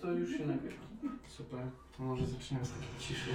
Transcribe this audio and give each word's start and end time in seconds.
To 0.00 0.12
już 0.12 0.30
się 0.30 0.46
nagrywa. 0.46 0.74
Super. 1.28 1.60
To 1.96 2.02
może 2.02 2.26
zaczniemy 2.26 2.64
z 2.64 2.70
takiej 2.72 2.88
ciszy. 2.98 3.30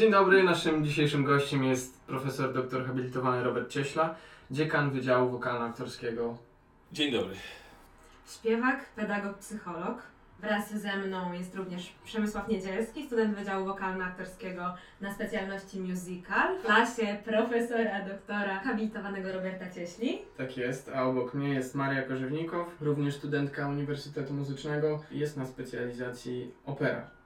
Dzień 0.00 0.10
dobry, 0.10 0.42
naszym 0.42 0.84
dzisiejszym 0.84 1.24
gościem 1.24 1.64
jest 1.64 2.00
profesor 2.00 2.52
doktor 2.52 2.86
habilitowany 2.86 3.44
Robert 3.44 3.70
Cieśla, 3.70 4.14
dziekan 4.50 4.90
Wydziału 4.90 5.38
Wokalno-Aktorskiego. 5.38 6.36
Dzień 6.92 7.12
dobry. 7.12 7.34
Śpiewak, 8.28 8.84
pedagog, 8.96 9.38
psycholog. 9.38 10.02
Wraz 10.38 10.74
ze 10.74 10.96
mną 10.96 11.32
jest 11.32 11.54
również 11.54 11.92
Przemysław 12.04 12.48
Niedzielski, 12.48 13.06
student 13.06 13.36
Wydziału 13.36 13.66
Wokalno-Aktorskiego 13.66 14.74
na 15.00 15.14
specjalności 15.14 15.80
musical 15.80 16.58
w 16.58 16.62
klasie 16.62 17.16
profesora, 17.24 18.04
doktora 18.08 18.60
habilitowanego 18.60 19.32
Roberta 19.32 19.70
Cieśli. 19.70 20.18
Tak 20.36 20.56
jest, 20.56 20.90
a 20.94 21.04
obok 21.04 21.34
mnie 21.34 21.54
jest 21.54 21.74
Maria 21.74 22.02
Korzewnikow, 22.02 22.68
również 22.80 23.14
studentka 23.14 23.68
Uniwersytetu 23.68 24.34
Muzycznego 24.34 25.02
i 25.10 25.18
jest 25.18 25.36
na 25.36 25.46
specjalizacji 25.46 26.54
opera. 26.66 27.19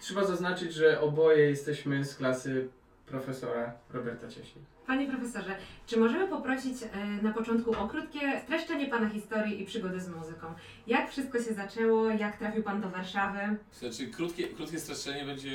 Trzeba 0.00 0.24
zaznaczyć, 0.24 0.74
że 0.74 1.00
oboje 1.00 1.50
jesteśmy 1.50 2.04
z 2.04 2.14
klasy 2.14 2.68
profesora 3.06 3.72
Roberta 3.92 4.28
Cieśli. 4.28 4.60
Panie 4.86 5.08
profesorze, 5.08 5.56
czy 5.86 5.96
możemy 6.00 6.28
poprosić 6.28 6.76
e, 6.82 7.06
na 7.22 7.32
początku 7.32 7.70
o 7.78 7.88
krótkie 7.88 8.40
streszczenie 8.44 8.86
Pana 8.86 9.08
historii 9.08 9.62
i 9.62 9.66
przygody 9.66 10.00
z 10.00 10.08
muzyką? 10.08 10.46
Jak 10.86 11.10
wszystko 11.10 11.38
się 11.42 11.54
zaczęło? 11.54 12.08
Jak 12.10 12.38
trafił 12.38 12.62
Pan 12.62 12.80
do 12.80 12.88
Warszawy? 12.88 13.38
Znaczy, 13.72 14.06
krótkie, 14.06 14.48
krótkie 14.48 14.80
streszczenie 14.80 15.24
będzie 15.24 15.50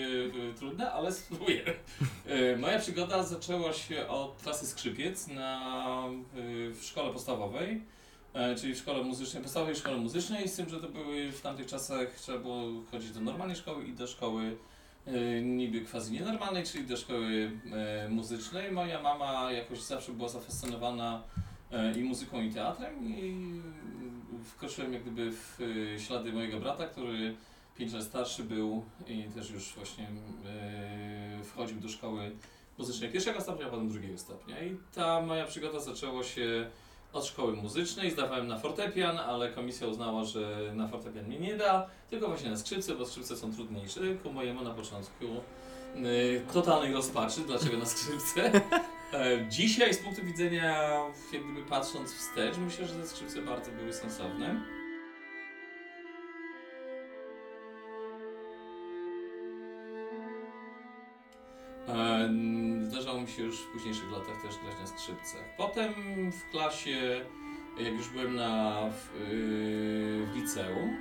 e, 0.51 0.53
trudne, 0.53 0.91
ale 0.91 1.11
spróbuję. 1.21 1.63
E, 2.25 2.57
Moja 2.57 2.79
przygoda 2.79 3.23
zaczęła 3.23 3.73
się 3.73 4.07
od 4.07 4.41
klasy 4.43 4.65
skrzypiec 4.67 5.27
na, 5.27 6.03
e, 6.35 6.69
w 6.69 6.83
szkole 6.83 7.13
podstawowej, 7.13 7.81
czyli 8.57 8.75
w 8.75 8.77
szkole 8.77 9.03
muzycznej, 9.03 9.43
podstawowej 9.43 9.75
szkole 9.75 9.97
muzycznej, 9.97 10.49
z 10.49 10.55
tym, 10.55 10.69
że 10.69 10.79
to 10.79 10.89
były 10.89 11.31
w 11.31 11.41
tamtych 11.41 11.67
czasach, 11.67 12.07
trzeba 12.19 12.39
było 12.39 12.61
chodzić 12.91 13.11
do 13.11 13.19
normalnej 13.19 13.55
szkoły 13.55 13.85
i 13.85 13.93
do 13.93 14.07
szkoły 14.07 14.57
e, 15.05 15.41
niby 15.41 15.81
quasi 15.81 16.11
nienormalnej, 16.11 16.63
czyli 16.63 16.87
do 16.87 16.97
szkoły 16.97 17.51
e, 17.71 18.09
muzycznej. 18.09 18.71
Moja 18.71 19.01
mama 19.01 19.51
jakoś 19.51 19.81
zawsze 19.81 20.11
była 20.11 20.29
zafascynowana 20.29 21.23
e, 21.71 21.99
i 21.99 22.03
muzyką, 22.03 22.41
i 22.41 22.53
teatrem 22.53 23.05
i 23.05 23.35
wkroczyłem 24.45 24.93
jak 24.93 25.01
gdyby 25.01 25.31
w 25.31 25.59
e, 25.95 25.99
ślady 25.99 26.33
mojego 26.33 26.59
brata, 26.59 26.87
który 26.87 27.35
5 27.77 27.93
lat 27.93 28.03
starszy 28.03 28.43
był 28.43 28.85
i 29.07 29.23
też 29.23 29.51
już 29.51 29.73
właśnie 29.73 30.07
e, 30.45 31.43
wchodził 31.43 31.79
do 31.79 31.89
szkoły 31.89 32.31
muzycznej 32.77 33.11
pierwszego 33.11 33.41
stopnia, 33.41 33.67
a 33.67 33.69
potem 33.69 33.89
drugiego 33.89 34.17
stopnia. 34.17 34.63
I 34.63 34.77
ta 34.93 35.21
moja 35.21 35.45
przygoda 35.45 35.79
zaczęła 35.79 36.23
się 36.23 36.69
od 37.15 37.25
szkoły 37.25 37.53
muzycznej, 37.53 38.11
zdawałem 38.11 38.47
na 38.47 38.59
fortepian, 38.59 39.17
ale 39.17 39.51
komisja 39.51 39.87
uznała, 39.87 40.23
że 40.23 40.71
na 40.73 40.87
fortepian 40.87 41.25
mnie 41.25 41.39
nie 41.39 41.57
da, 41.57 41.87
tylko 42.09 42.27
właśnie 42.27 42.49
na 42.49 42.57
skrzypce, 42.57 42.95
bo 42.95 43.05
skrzypce 43.05 43.35
są 43.37 43.53
trudniejsze. 43.53 43.99
Ku 44.23 44.33
mojemu 44.33 44.63
na 44.63 44.71
początku 44.71 45.25
e, 45.95 46.53
totalnej 46.53 46.93
rozpaczy, 46.93 47.41
dlaczego 47.47 47.77
na 47.77 47.85
skrzypce. 47.85 48.51
E, 49.13 49.49
Dzisiaj 49.49 49.93
z 49.93 49.97
punktu 49.97 50.25
widzenia, 50.25 50.91
jak 51.33 51.43
gdyby 51.43 51.69
patrząc 51.69 52.13
wstecz, 52.13 52.57
myślę, 52.57 52.87
że 52.87 52.95
te 52.95 53.07
skrzypce 53.07 53.41
bardzo 53.41 53.71
były 53.71 53.93
sensowne. 53.93 54.61
E, 61.87 62.29
Zdarzało 62.85 63.21
mi 63.21 63.27
się 63.27 63.43
już 63.43 63.59
w 63.59 63.67
późniejszych 63.67 64.11
latach 64.11 64.41
też 64.41 64.55
grać 64.63 64.79
na 64.81 64.87
skrzypcach. 64.87 65.55
Potem 65.57 65.93
w 66.31 66.51
klasie, 66.51 67.21
jak 67.79 67.93
już 67.93 68.09
byłem 68.09 68.35
na, 68.35 68.81
w, 68.89 69.19
yy, 69.19 70.25
w 70.25 70.35
liceum, 70.35 70.97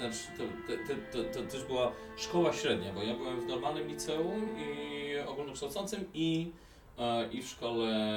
znaczy 0.00 0.18
to, 0.38 0.44
to, 0.88 0.94
to, 1.12 1.24
to, 1.34 1.50
też 1.50 1.64
była 1.64 1.92
szkoła 2.16 2.52
średnia, 2.52 2.92
bo 2.92 3.02
ja 3.02 3.14
byłem 3.14 3.40
w 3.40 3.46
normalnym 3.46 3.88
liceum 3.88 4.48
i 4.58 5.18
ogólnokształcącym 5.28 6.04
i, 6.14 6.52
e, 6.98 7.28
i 7.32 7.42
w 7.42 7.48
szkole 7.48 8.16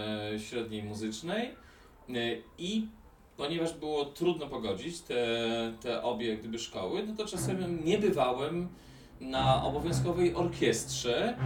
średniej 0.50 0.84
muzycznej. 0.84 1.56
E, 2.10 2.14
I 2.58 2.88
ponieważ 3.38 3.74
było 3.74 4.06
trudno 4.06 4.48
pogodzić 4.48 5.02
te, 5.02 5.26
te 5.82 6.04
obie 6.04 6.38
gdyby 6.38 6.60
szkoły, 6.60 7.04
no 7.08 7.16
to 7.16 7.26
czasem 7.26 7.86
nie 7.86 7.98
bywałem 7.98 8.68
na 9.22 9.64
obowiązkowej 9.64 10.36
orkiestrze, 10.36 11.38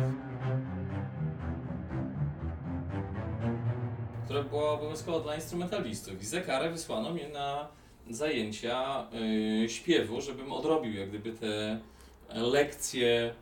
która 4.38 4.50
była 4.50 4.72
obowiązkowa 4.72 5.19
dla 5.19 5.36
instrumentalistów. 5.36 6.22
I 6.22 6.25
za 6.25 6.42
karę 6.42 6.69
wysłano 6.69 7.13
mnie 7.13 7.30
na 7.30 7.68
zajęcia 8.10 9.07
y, 9.63 9.69
śpiewu, 9.69 10.22
żebym 10.22 10.51
odrobił 10.51 10.94
jak 10.94 11.10
gdyby 11.10 11.31
te 11.31 11.80
lekcje, 12.30 13.34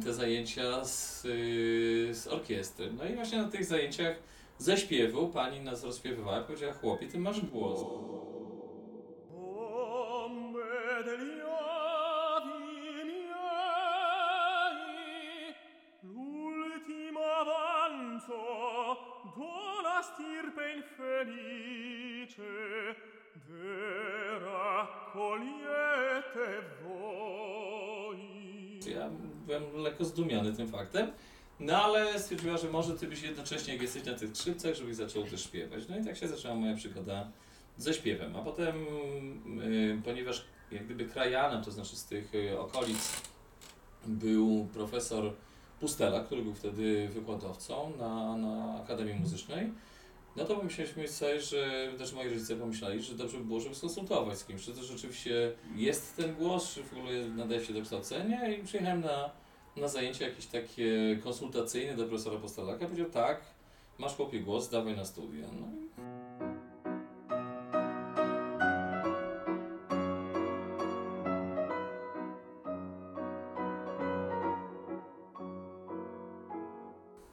y, 0.00 0.04
te 0.04 0.14
zajęcia 0.14 0.84
z, 0.84 1.24
y, 1.24 2.14
z 2.14 2.26
orkiestry. 2.26 2.92
No 2.92 3.04
i 3.04 3.14
właśnie 3.14 3.38
na 3.38 3.48
tych 3.48 3.64
zajęciach 3.64 4.16
ze 4.58 4.76
śpiewu 4.76 5.28
pani 5.28 5.60
nas 5.60 5.84
rozśpiewywała 5.84 6.40
i 6.40 6.44
powiedziała, 6.44 6.72
chłopie, 6.72 7.06
ty 7.06 7.18
masz 7.18 7.40
głos. 7.40 7.80
Stirpe 20.08 20.64
infelice, 20.76 22.42
de 23.48 24.38
raccogliete 24.44 25.68
voi. 26.84 28.22
Ja 28.94 29.10
byłem 29.46 29.62
lekko 29.76 30.04
zdumiony 30.04 30.52
tym 30.52 30.68
faktem, 30.68 31.12
no 31.60 31.82
ale 31.82 32.18
stwierdziła, 32.18 32.56
że 32.56 32.70
może 32.70 32.96
ty 32.96 33.06
byś 33.06 33.22
jednocześnie, 33.22 33.72
jak 33.72 33.82
jesteś 33.82 34.04
na 34.04 34.14
tych 34.14 34.36
skrzypcach, 34.36 34.74
żebyś 34.74 34.96
zaczął 34.96 35.24
też 35.24 35.44
śpiewać. 35.44 35.88
No 35.88 35.98
i 35.98 36.04
tak 36.04 36.16
się 36.16 36.28
zaczęła 36.28 36.54
moja 36.54 36.76
przygoda 36.76 37.28
ze 37.76 37.94
śpiewem. 37.94 38.36
A 38.36 38.42
potem, 38.42 38.76
y, 39.62 40.00
ponieważ 40.04 40.44
jak 40.72 40.84
gdyby 40.84 41.04
krajanem, 41.04 41.64
to 41.64 41.70
znaczy 41.70 41.96
z 41.96 42.04
tych 42.04 42.34
y, 42.34 42.60
okolic, 42.60 43.22
był 44.06 44.68
profesor 44.72 45.32
Pustela, 45.80 46.20
który 46.20 46.42
był 46.42 46.54
wtedy 46.54 47.08
wykładowcą 47.08 47.92
na, 47.98 48.36
na 48.36 48.80
Akademii 48.84 49.14
Muzycznej, 49.14 49.72
no 50.38 50.44
to 50.44 50.56
pomyśleliśmy 50.56 51.08
sobie, 51.08 51.40
że 51.40 51.92
też 51.98 52.12
moi 52.12 52.28
rodzice 52.28 52.56
pomyśleli, 52.56 53.02
że 53.02 53.14
dobrze 53.14 53.38
by 53.38 53.44
było, 53.44 53.60
żeby 53.60 53.74
skonsultować 53.74 54.38
z 54.38 54.44
kimś, 54.44 54.64
czy 54.64 54.72
to 54.72 54.82
rzeczywiście 54.82 55.52
jest 55.76 56.16
ten 56.16 56.34
głos, 56.34 56.74
czy 56.74 56.82
w 56.82 56.92
ogóle 56.92 57.28
nadaje 57.28 57.64
się 57.64 57.72
do 57.72 57.82
kształcenia? 57.82 58.48
I 58.48 58.62
przyjechałem 58.62 59.00
na, 59.00 59.30
na 59.76 59.88
zajęcia 59.88 60.28
jakieś 60.28 60.46
takie 60.46 61.18
konsultacyjne 61.24 61.96
do 61.96 62.04
profesora 62.04 62.38
Postelaka, 62.38 62.84
powiedział 62.84 63.10
tak, 63.10 63.40
masz 63.98 64.16
chłopie 64.16 64.40
głos, 64.40 64.68
dawaj 64.68 64.96
na 64.96 65.04
studia. 65.04 65.46
No 65.60 65.68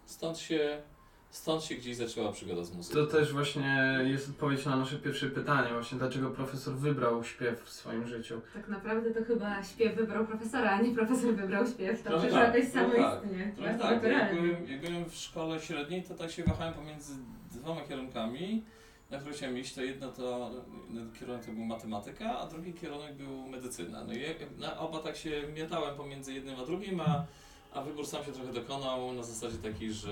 Stąd 0.06 0.38
się, 0.38 0.82
stąd 1.30 1.64
się 1.64 1.76
gdzieś 1.76 1.96
zaczęła 1.96 2.32
przygoda 2.32 2.64
z 2.64 2.74
muzyką. 2.76 3.00
To 3.00 3.06
też 3.08 3.34
właśnie 3.34 4.00
jest 4.04 4.30
odpowiedź 4.30 4.66
na 4.66 4.76
nasze 4.76 4.96
pierwsze 4.96 5.28
pytanie, 5.30 5.70
właśnie 5.74 5.98
dlaczego 5.98 6.30
profesor 6.30 6.74
wybrał 6.74 7.24
śpiew 7.24 7.64
w 7.64 7.70
swoim 7.70 8.08
życiu. 8.08 8.42
Tak 8.54 8.68
naprawdę 8.68 9.12
to 9.12 9.24
chyba 9.26 9.64
śpiew 9.64 9.96
wybrał 9.96 10.26
profesora, 10.26 10.72
a 10.72 10.82
nie 10.82 10.96
profesor 10.96 11.36
wybrał 11.36 11.68
śpiew. 11.68 12.04
To 12.04 12.10
Trochę 12.10 12.28
przecież 12.28 12.46
tak, 12.46 12.56
jakoś 12.56 12.72
trochę 12.72 12.88
tak. 12.98 13.04
samoistnie. 13.12 13.52
Trochę 13.56 13.70
Bardzo 13.70 13.84
tak, 13.84 13.94
jak 13.94 14.04
naturalnie. 14.04 14.42
byłem, 14.42 14.68
jak 14.72 14.82
byłem 14.82 15.06
w 15.10 15.16
szkole 15.16 15.60
średniej, 15.60 16.04
to 16.04 16.14
tak 16.16 16.32
się 16.32 16.44
wahałem 16.44 16.74
pomiędzy 16.74 17.14
dwoma 17.52 17.82
kierunkami, 17.82 18.64
na 19.12 19.18
które 19.20 19.36
chciałem 19.36 19.58
iść. 19.58 19.74
To 19.74 19.82
jedno 19.84 20.12
to 20.12 20.52
jeden 20.90 21.12
kierunek 21.20 21.46
to 21.46 21.52
był 21.52 21.66
matematyka, 21.66 22.40
a 22.40 22.48
drugi 22.48 22.74
kierunek 22.74 23.14
był 23.16 23.48
medycyna. 23.48 24.04
No 24.04 24.14
i 24.14 24.22
jak- 24.22 24.58
na 24.58 24.80
oba 24.80 25.00
tak 25.00 25.16
się 25.18 25.44
miotałem 25.56 25.96
pomiędzy 25.96 26.34
jednym 26.34 26.60
a 26.60 26.66
drugim, 26.66 27.00
a, 27.00 27.26
a 27.74 27.82
wybór 27.82 28.08
sam 28.08 28.24
się 28.26 28.32
trochę 28.32 28.54
dokonał 28.54 29.14
na 29.14 29.24
zasadzie 29.24 29.58
takiej, 29.58 29.94
że 29.94 30.12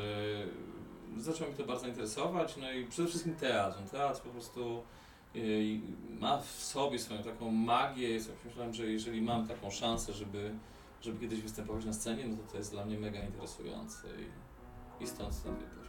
zaczął 1.17 1.47
mi 1.47 1.53
to 1.53 1.63
bardzo 1.63 1.87
interesować. 1.87 2.57
No 2.57 2.71
i 2.71 2.85
przede 2.85 3.07
wszystkim 3.07 3.35
teatr. 3.35 3.77
No, 3.83 3.89
Teatr 3.89 4.21
po 4.21 4.29
prostu 4.29 4.83
y, 5.35 5.79
ma 6.19 6.37
w 6.37 6.49
sobie 6.49 6.99
swoją 6.99 7.23
taką 7.23 7.51
magię. 7.51 8.15
Ja 8.15 8.19
myślałem, 8.45 8.73
że 8.73 8.85
jeżeli 8.85 9.21
mam 9.21 9.47
taką 9.47 9.71
szansę, 9.71 10.13
żeby 10.13 10.53
żeby 11.03 11.19
kiedyś 11.19 11.41
występować 11.41 11.85
na 11.85 11.93
scenie, 11.93 12.27
no 12.27 12.37
to 12.37 12.51
to 12.51 12.57
jest 12.57 12.71
dla 12.71 12.85
mnie 12.85 12.99
mega 12.99 13.19
interesujące 13.19 14.07
i, 14.99 15.03
i 15.03 15.07
stąd 15.07 15.43
ten 15.43 15.55
wybór. 15.55 15.83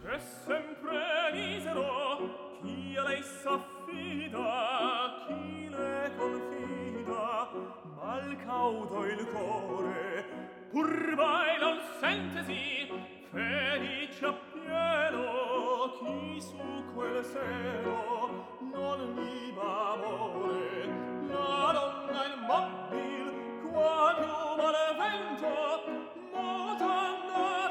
C'è 8.94 9.12
il 9.12 9.26
core, 9.32 10.24
pur 10.70 11.14
mai 11.16 11.58
non 11.60 11.78
sentesi 12.00 12.88
felice 13.30 14.53
cielo 14.64 15.92
chi 15.98 16.40
su 16.40 16.56
quel 16.94 17.24
seno 17.24 18.46
non 18.72 19.14
viva 19.14 19.92
amore. 19.92 20.88
La 21.28 21.72
donna 21.76 22.20
immobil 22.34 23.26
quando 23.70 24.56
mal 24.56 24.76
vento 25.00 25.54
mutando 26.32 27.63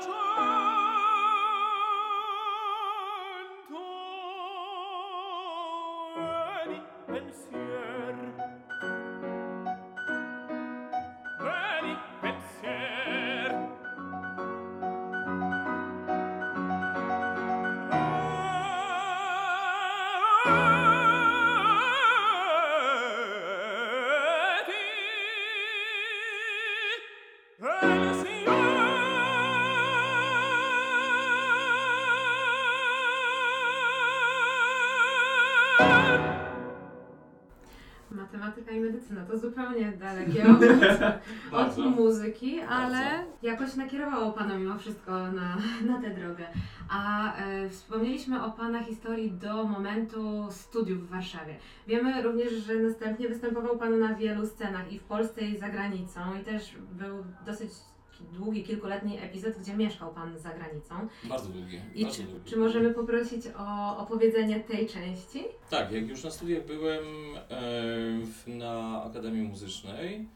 Matematyka 38.33 38.71
i 38.71 38.79
medycyna 38.79 39.25
to 39.25 39.37
zupełnie 39.37 39.91
dalekie 39.91 40.43
od, 40.51 40.63
od 40.63 41.51
Bardzo. 41.51 41.89
muzyki, 41.89 42.59
ale 42.59 43.25
jakoś 43.41 43.75
nakierowało 43.75 44.31
Pana 44.31 44.57
mimo 44.57 44.77
wszystko 44.77 45.11
na, 45.11 45.57
na 45.89 46.01
tę 46.01 46.09
drogę. 46.09 46.47
A 46.89 47.35
e, 47.35 47.69
wspomnieliśmy 47.69 48.43
o 48.43 48.51
Pana 48.51 48.83
historii 48.83 49.31
do 49.31 49.63
momentu 49.63 50.47
studiów 50.51 51.07
w 51.07 51.09
Warszawie. 51.09 51.55
Wiemy 51.87 52.21
również, 52.21 52.53
że 52.53 52.75
następnie 52.75 53.29
występował 53.29 53.77
Pan 53.77 53.99
na 53.99 54.15
wielu 54.15 54.45
scenach 54.47 54.91
i 54.91 54.99
w 54.99 55.03
Polsce 55.03 55.41
i 55.41 55.57
za 55.57 55.69
granicą 55.69 56.19
i 56.41 56.43
też 56.43 56.75
był 56.91 57.23
dosyć 57.45 57.69
długi, 58.21 58.63
kilkuletni 58.63 59.19
epizod, 59.19 59.53
gdzie 59.59 59.73
mieszkał 59.73 60.13
Pan 60.13 60.39
za 60.39 60.49
granicą. 60.49 60.95
Bardzo 61.23 61.49
długie. 61.49 61.81
I 61.95 62.03
bardzo 62.03 62.17
czy, 62.17 62.23
długie. 62.23 62.45
czy 62.45 62.57
możemy 62.57 62.93
poprosić 62.93 63.45
o 63.57 63.97
opowiedzenie 63.97 64.59
tej 64.59 64.87
części? 64.87 65.43
Tak, 65.69 65.91
jak 65.91 66.07
już 66.09 66.23
na 66.23 66.31
studiach 66.31 66.65
byłem 66.65 67.03
w, 68.23 68.43
na 68.47 69.03
Akademii 69.03 69.43
Muzycznej, 69.43 70.27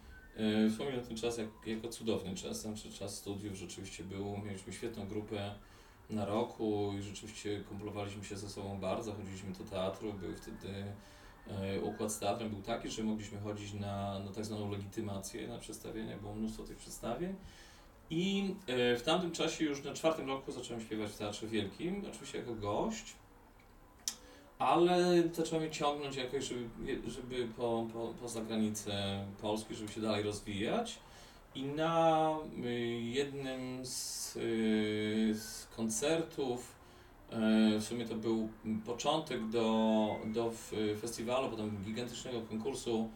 wspominam 0.72 1.02
ten 1.02 1.18
czas 1.18 1.38
jak, 1.38 1.48
jako 1.66 1.88
cudowny 1.88 2.36
czas, 2.36 2.62
znaczy 2.62 2.92
czas 2.92 3.16
studiów 3.16 3.56
rzeczywiście 3.56 4.04
był, 4.04 4.38
mieliśmy 4.38 4.74
świetną 4.74 5.08
grupę 5.08 5.56
na 6.10 6.26
roku 6.26 6.94
i 7.00 7.02
rzeczywiście 7.02 7.64
kumplowaliśmy 7.70 8.24
się 8.24 8.38
ze 8.38 8.50
sobą 8.50 8.80
bardzo, 8.80 9.14
chodziliśmy 9.14 9.52
do 9.52 9.64
teatru, 9.64 10.14
był 10.14 10.36
wtedy 10.36 10.86
układ 11.84 12.12
z 12.12 12.20
teatrem 12.20 12.50
był 12.50 12.62
taki, 12.62 12.90
że 12.90 13.04
mogliśmy 13.04 13.40
chodzić 13.40 13.74
na, 13.74 14.20
na 14.20 14.32
tak 14.32 14.46
zwaną 14.46 14.72
legitymację, 14.72 15.48
na 15.48 15.58
przedstawienia, 15.58 16.18
było 16.18 16.36
mnóstwo 16.36 16.64
tych 16.64 16.78
przedstawień. 16.78 17.36
I 18.10 18.56
e, 18.68 18.96
w 18.96 19.02
tamtym 19.02 19.32
czasie 19.32 19.66
już 19.66 19.84
na 19.84 19.94
czwartym 19.94 20.28
roku 20.28 20.52
zacząłem 20.52 20.82
śpiewać 20.82 21.12
w 21.12 21.18
Teatrze 21.18 21.48
Wielkim, 21.48 22.04
oczywiście 22.10 22.38
jako 22.38 22.56
gość, 22.56 23.16
ale 24.60 25.24
zaczęło 25.34 25.62
mnie 25.62 25.72
ciągnąć 25.72 26.16
jakoś, 26.16 26.44
żeby, 26.44 27.10
żeby 27.12 27.48
po, 27.58 27.88
po, 27.94 28.14
poza 28.22 28.42
granicę 28.42 29.26
Polski, 29.42 29.76
żeby 29.76 29.92
się 29.92 30.02
dalej 30.02 30.24
rozwijać. 30.24 31.00
I 31.56 31.64
na 31.64 32.36
y, 32.66 32.70
jednym 33.02 33.86
z 33.86 34.36
y, 34.36 35.36
koncertów. 35.76 36.78
E, 37.32 37.80
W 37.80 37.84
sumie 37.84 38.06
to 38.06 38.16
był 38.16 38.50
początek 38.86 39.50
do, 39.50 40.08
do 40.26 40.52
festiwalu, 41.02 41.50
potem 41.50 41.84
gigantycznego 41.86 42.42
konkursu 42.42 43.10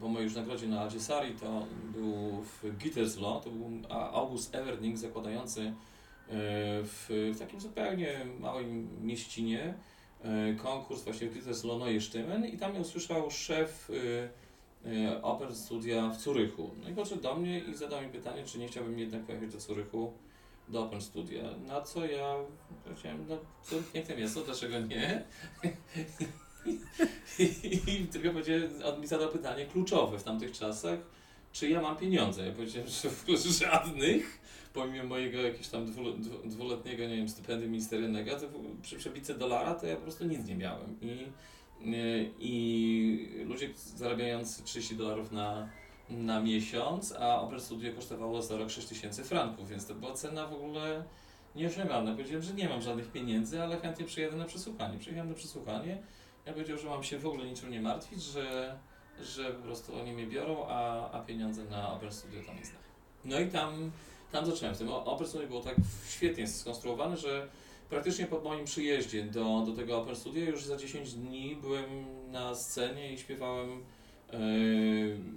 po 0.00 0.08
mojej 0.08 0.24
już 0.24 0.34
nagrodzie 0.34 0.68
na 0.68 0.80
Algesari, 0.80 1.34
to 1.34 1.66
był 1.94 2.42
w 2.42 2.76
Gittersloh, 2.78 3.44
to 3.44 3.50
był 3.50 3.70
August 3.90 4.54
Everding 4.54 4.98
zakładający 4.98 5.60
e, 5.60 5.72
w, 6.82 7.06
w 7.34 7.38
takim 7.38 7.60
zupełnie 7.60 8.26
małej 8.40 8.66
mieścinie 9.02 9.74
e, 10.22 10.54
konkurs 10.54 11.02
właśnie 11.02 11.28
w 11.28 11.34
Gittersloh 11.34 11.80
Neue 11.80 12.00
Stimmen 12.00 12.46
i 12.46 12.58
tam 12.58 12.70
mnie 12.70 12.80
usłyszał 12.80 13.30
szef 13.30 13.90
Oper 15.22 15.56
Studia 15.56 16.08
w 16.08 16.20
Zurychu. 16.20 16.70
No 16.82 16.88
i 16.88 16.94
podszedł 16.94 17.22
do 17.22 17.34
mnie 17.34 17.58
i 17.58 17.74
zadał 17.74 18.02
mi 18.02 18.08
pytanie, 18.08 18.44
czy 18.44 18.58
nie 18.58 18.68
chciałbym 18.68 18.98
jednak 18.98 19.22
pojechać 19.22 19.52
do 19.52 19.60
Zurychu 19.60 20.12
do 20.68 20.82
Open 20.82 21.00
Studia. 21.00 21.42
Na 21.66 21.80
co 21.80 22.06
ja 22.06 22.34
powiedziałem, 22.84 23.24
no 23.28 23.36
to 23.70 23.76
piękne 23.92 24.16
miasto, 24.16 24.40
dlaczego 24.40 24.80
nie? 24.80 25.22
I 27.38 28.06
tylko 28.12 28.30
powiedziałem, 28.30 28.70
on 28.84 29.00
mi 29.00 29.06
zadał 29.06 29.28
pytanie 29.28 29.66
kluczowe 29.66 30.18
w 30.18 30.22
tamtych 30.22 30.52
czasach, 30.52 30.98
czy 31.52 31.68
ja 31.68 31.80
mam 31.80 31.96
pieniądze? 31.96 32.46
Ja 32.46 32.52
powiedziałem, 32.52 32.88
że 32.88 33.10
w 33.10 33.22
ogóle 33.22 33.38
żadnych, 33.38 34.40
pomimo 34.74 35.04
mojego 35.04 35.38
jakiegoś 35.38 35.68
tam 35.68 35.86
dwu, 35.86 36.12
dwu, 36.12 36.38
dwuletniego, 36.44 37.08
nie 37.08 37.16
wiem, 37.16 37.28
stypendium 37.28 37.70
ministerialnego, 37.70 38.36
to 38.36 38.46
przy 38.82 38.96
przebice 38.96 39.34
dolara 39.34 39.74
to 39.74 39.86
ja 39.86 39.96
po 39.96 40.02
prostu 40.02 40.24
nic 40.24 40.46
nie 40.46 40.56
miałem. 40.56 40.96
I, 41.02 41.26
y, 41.86 42.30
i 42.38 43.44
ludzie 43.44 43.70
zarabiający 43.74 44.62
30 44.62 44.96
dolarów 44.96 45.32
na, 45.32 45.68
na 46.10 46.40
miesiąc, 46.40 47.14
a 47.18 47.40
Opera 47.40 47.60
Studio 47.60 47.92
kosztowało 47.92 48.42
za 48.42 48.56
rok 48.56 48.70
6000 48.70 49.24
franków, 49.24 49.68
więc 49.68 49.86
to 49.86 49.94
była 49.94 50.12
cena 50.12 50.46
w 50.46 50.54
ogóle 50.54 51.04
nieosiągalna. 51.56 52.12
Powiedziałem, 52.12 52.42
że 52.42 52.54
nie 52.54 52.68
mam 52.68 52.82
żadnych 52.82 53.12
pieniędzy, 53.12 53.62
ale 53.62 53.76
chętnie 53.76 54.04
przyjadę 54.04 54.36
na 54.36 54.44
przesłuchanie. 54.44 54.98
Przyjechałem 54.98 55.28
na 55.28 55.34
przesłuchanie, 55.34 55.98
ja 56.46 56.52
powiedział, 56.52 56.78
że 56.78 56.88
mam 56.88 57.02
się 57.02 57.18
w 57.18 57.26
ogóle 57.26 57.44
niczym 57.44 57.70
nie 57.70 57.80
martwić, 57.80 58.22
że, 58.22 58.78
że 59.22 59.52
po 59.52 59.62
prostu 59.62 59.94
oni 59.94 60.12
mnie 60.12 60.26
biorą, 60.26 60.66
a, 60.68 61.10
a 61.10 61.20
pieniądze 61.20 61.64
na 61.64 61.92
Opera 61.92 62.10
Studio 62.10 62.40
tam 62.46 62.56
znam. 62.64 62.82
No 63.24 63.40
i 63.40 63.48
tam, 63.48 63.90
tam 64.32 64.46
zacząłem 64.46 64.74
z 64.74 64.78
tym. 64.78 64.88
Opera 64.88 65.28
Studio 65.28 65.48
było 65.48 65.60
tak 65.60 65.74
świetnie 66.08 66.48
skonstruowane, 66.48 67.16
że 67.16 67.48
praktycznie 67.90 68.26
po 68.26 68.40
moim 68.40 68.64
przyjeździe 68.64 69.24
do, 69.24 69.62
do 69.66 69.72
tego 69.72 69.98
Opera 69.98 70.14
Studio 70.14 70.44
już 70.44 70.64
za 70.64 70.76
10 70.76 71.14
dni 71.14 71.56
byłem 71.60 72.06
na 72.30 72.54
scenie 72.54 73.12
i 73.12 73.18
śpiewałem 73.18 73.82
e, 74.32 74.38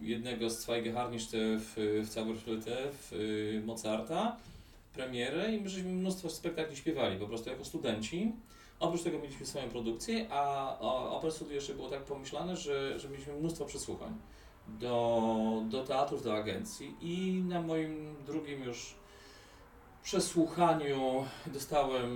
jednego 0.02 0.50
z 0.50 0.60
Zweige 0.60 0.94
Harniszte 0.94 1.38
w, 1.38 1.74
w 2.04 2.08
Zauberflöte 2.10 2.92
w 2.92 3.14
e, 3.14 3.66
Mozarta, 3.66 4.38
premierę 4.94 5.56
i 5.56 5.62
my 5.62 5.70
żeśmy 5.70 5.90
mnóstwo 5.90 6.30
spektakli 6.30 6.78
śpiewali 6.78 7.20
po 7.20 7.28
prostu 7.28 7.50
jako 7.50 7.66
studenci. 7.66 8.32
Oprócz 8.84 9.04
tego 9.04 9.20
mieliśmy 9.20 9.46
swoją 9.46 9.70
produkcję, 9.70 10.28
a 10.30 10.78
Opera 11.10 11.32
Studio 11.32 11.54
jeszcze 11.56 11.74
było 11.74 11.90
tak 11.90 12.04
pomyślane, 12.04 12.58
że, 12.58 13.00
że 13.00 13.10
mieliśmy 13.10 13.34
mnóstwo 13.34 13.66
przesłuchań 13.66 14.14
do, 14.68 15.64
do 15.70 15.84
teatrów, 15.84 16.24
do 16.24 16.34
agencji 16.34 16.96
i 17.02 17.44
na 17.48 17.62
moim 17.62 18.16
drugim 18.26 18.64
już 18.64 18.96
przesłuchaniu 20.04 21.26
dostałem 21.48 22.12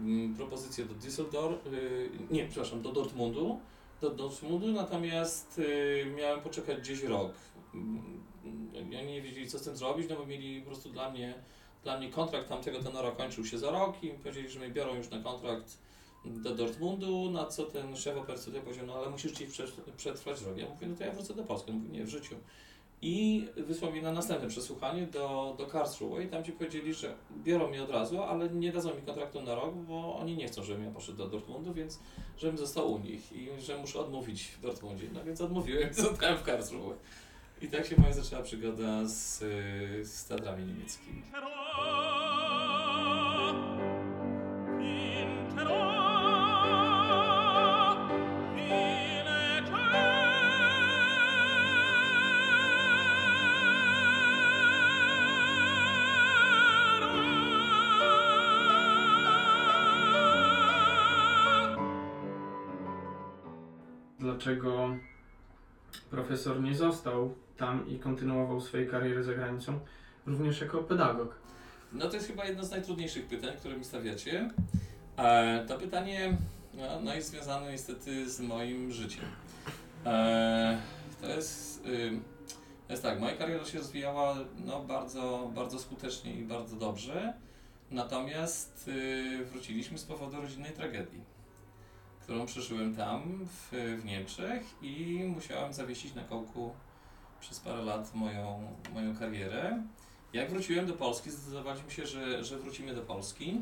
mm, 0.00 0.34
propozycję 0.36 0.84
do 0.84 0.94
Düsseldorf, 0.94 1.66
y, 1.66 2.10
nie, 2.30 2.46
przepraszam, 2.46 2.82
do 2.82 2.92
Dortmundu, 2.92 3.60
do 4.00 4.10
Dortmundu, 4.10 4.72
natomiast 4.72 5.58
y, 5.58 6.12
miałem 6.16 6.40
poczekać 6.40 6.78
gdzieś 6.78 7.02
rok. 7.02 7.32
Mm, 7.74 8.20
Oni 9.00 9.12
nie 9.12 9.22
wiedzieli, 9.22 9.48
co 9.48 9.58
z 9.58 9.62
tym 9.62 9.76
zrobić, 9.76 10.08
no 10.10 10.16
bo 10.16 10.26
mieli 10.26 10.60
po 10.60 10.66
prostu 10.66 10.90
dla 10.90 11.10
mnie, 11.10 11.34
dla 11.82 11.98
mnie 11.98 12.10
kontrakt 12.10 12.48
tamtego 12.48 12.82
tenora 12.82 13.10
kończył 13.10 13.46
się 13.46 13.58
za 13.58 13.70
rok 13.70 14.02
i 14.02 14.08
powiedzieli, 14.10 14.48
że 14.48 14.60
mnie 14.60 14.70
biorą 14.70 14.94
już 14.94 15.10
na 15.10 15.22
kontrakt 15.22 15.78
do 16.24 16.54
Dortmundu, 16.54 17.30
na 17.30 17.46
co 17.46 17.64
ten 17.64 17.96
szef 17.96 18.16
operacjonalny 18.16 18.64
powiedział, 18.64 18.86
no 18.86 18.94
ale 18.94 19.10
musisz 19.10 19.32
prze- 19.32 19.92
przetrwać 19.96 20.42
rok. 20.42 20.56
Ja 20.56 20.68
mówię, 20.68 20.86
no 20.86 20.96
to 20.96 21.04
ja 21.04 21.12
wrócę 21.12 21.34
do 21.34 21.44
Polski. 21.44 21.70
On 21.70 21.76
mówi, 21.76 21.90
nie, 21.90 22.04
w 22.04 22.08
życiu. 22.08 22.34
I 23.02 23.48
wysłał 23.56 23.92
mnie 23.92 24.02
na 24.02 24.12
następne 24.12 24.48
przesłuchanie 24.48 25.06
do, 25.06 25.54
do 25.58 25.66
Karlsruhe 25.66 26.24
i 26.24 26.28
tam 26.28 26.44
ci 26.44 26.52
powiedzieli, 26.52 26.94
że 26.94 27.14
biorą 27.36 27.68
mnie 27.68 27.82
od 27.82 27.90
razu, 27.90 28.22
ale 28.22 28.48
nie 28.48 28.72
dadzą 28.72 28.94
mi 28.94 29.02
kontraktu 29.02 29.42
na 29.42 29.54
rok, 29.54 29.74
bo 29.74 30.16
oni 30.16 30.36
nie 30.36 30.48
chcą, 30.48 30.64
żebym 30.64 30.84
ja 30.84 30.90
poszedł 30.90 31.18
do 31.18 31.28
Dortmundu, 31.28 31.74
więc 31.74 31.98
żebym 32.36 32.58
został 32.58 32.92
u 32.92 32.98
nich 32.98 33.32
i 33.32 33.48
że 33.60 33.78
muszę 33.78 34.00
odmówić 34.00 34.42
w 34.42 34.60
Dortmundzie. 34.60 35.06
No 35.12 35.24
więc 35.24 35.40
odmówiłem 35.40 35.94
zostałem 36.04 36.38
w 36.38 36.42
Karlsruhe. 36.42 36.94
I 37.62 37.68
tak 37.68 37.86
się 37.86 37.96
moja 38.00 38.12
zaczęła 38.12 38.42
przygoda 38.42 39.04
z, 39.04 39.38
z 40.08 40.24
teatrami 40.24 40.64
niemieckimi. 40.64 41.22
Dlaczego 64.40 64.96
profesor 66.10 66.62
nie 66.62 66.74
został 66.74 67.34
tam 67.56 67.88
i 67.88 67.98
kontynuował 67.98 68.60
swoją 68.60 68.90
karierę 68.90 69.24
za 69.24 69.34
granicą, 69.34 69.80
również 70.26 70.60
jako 70.60 70.78
pedagog? 70.78 71.34
No 71.92 72.08
to 72.08 72.14
jest 72.14 72.26
chyba 72.26 72.44
jedno 72.44 72.64
z 72.64 72.70
najtrudniejszych 72.70 73.26
pytań, 73.26 73.50
które 73.58 73.76
mi 73.76 73.84
stawiacie. 73.84 74.50
E, 75.16 75.64
to 75.68 75.78
pytanie 75.78 76.36
no, 76.74 77.00
no 77.00 77.14
jest 77.14 77.28
związane 77.28 77.72
niestety 77.72 78.30
z 78.30 78.40
moim 78.40 78.92
życiem. 78.92 79.24
E, 80.06 80.78
to 81.20 81.26
jest, 81.26 81.86
y, 81.86 82.20
jest 82.88 83.02
tak, 83.02 83.20
moja 83.20 83.36
kariera 83.36 83.64
się 83.64 83.78
rozwijała 83.78 84.36
no, 84.64 84.84
bardzo, 84.84 85.50
bardzo 85.54 85.78
skutecznie 85.78 86.34
i 86.34 86.44
bardzo 86.44 86.76
dobrze. 86.76 87.32
Natomiast 87.90 88.88
y, 88.88 89.44
wróciliśmy 89.44 89.98
z 89.98 90.04
powodu 90.04 90.40
rodzinnej 90.40 90.72
tragedii, 90.72 91.20
którą 92.30 92.46
przeżyłem 92.46 92.96
tam 92.96 93.46
w, 93.46 93.98
w 94.00 94.04
Niemczech 94.04 94.62
i 94.82 95.24
musiałem 95.36 95.72
zawiesić 95.72 96.14
na 96.14 96.24
kołku 96.24 96.70
przez 97.40 97.60
parę 97.60 97.82
lat 97.82 98.14
moją, 98.14 98.76
moją 98.94 99.16
karierę. 99.16 99.82
Jak 100.32 100.50
wróciłem 100.50 100.86
do 100.86 100.92
Polski, 100.92 101.30
zdecydowaliśmy 101.30 101.90
się, 101.90 102.06
że, 102.06 102.44
że 102.44 102.58
wrócimy 102.58 102.94
do 102.94 103.02
Polski. 103.02 103.58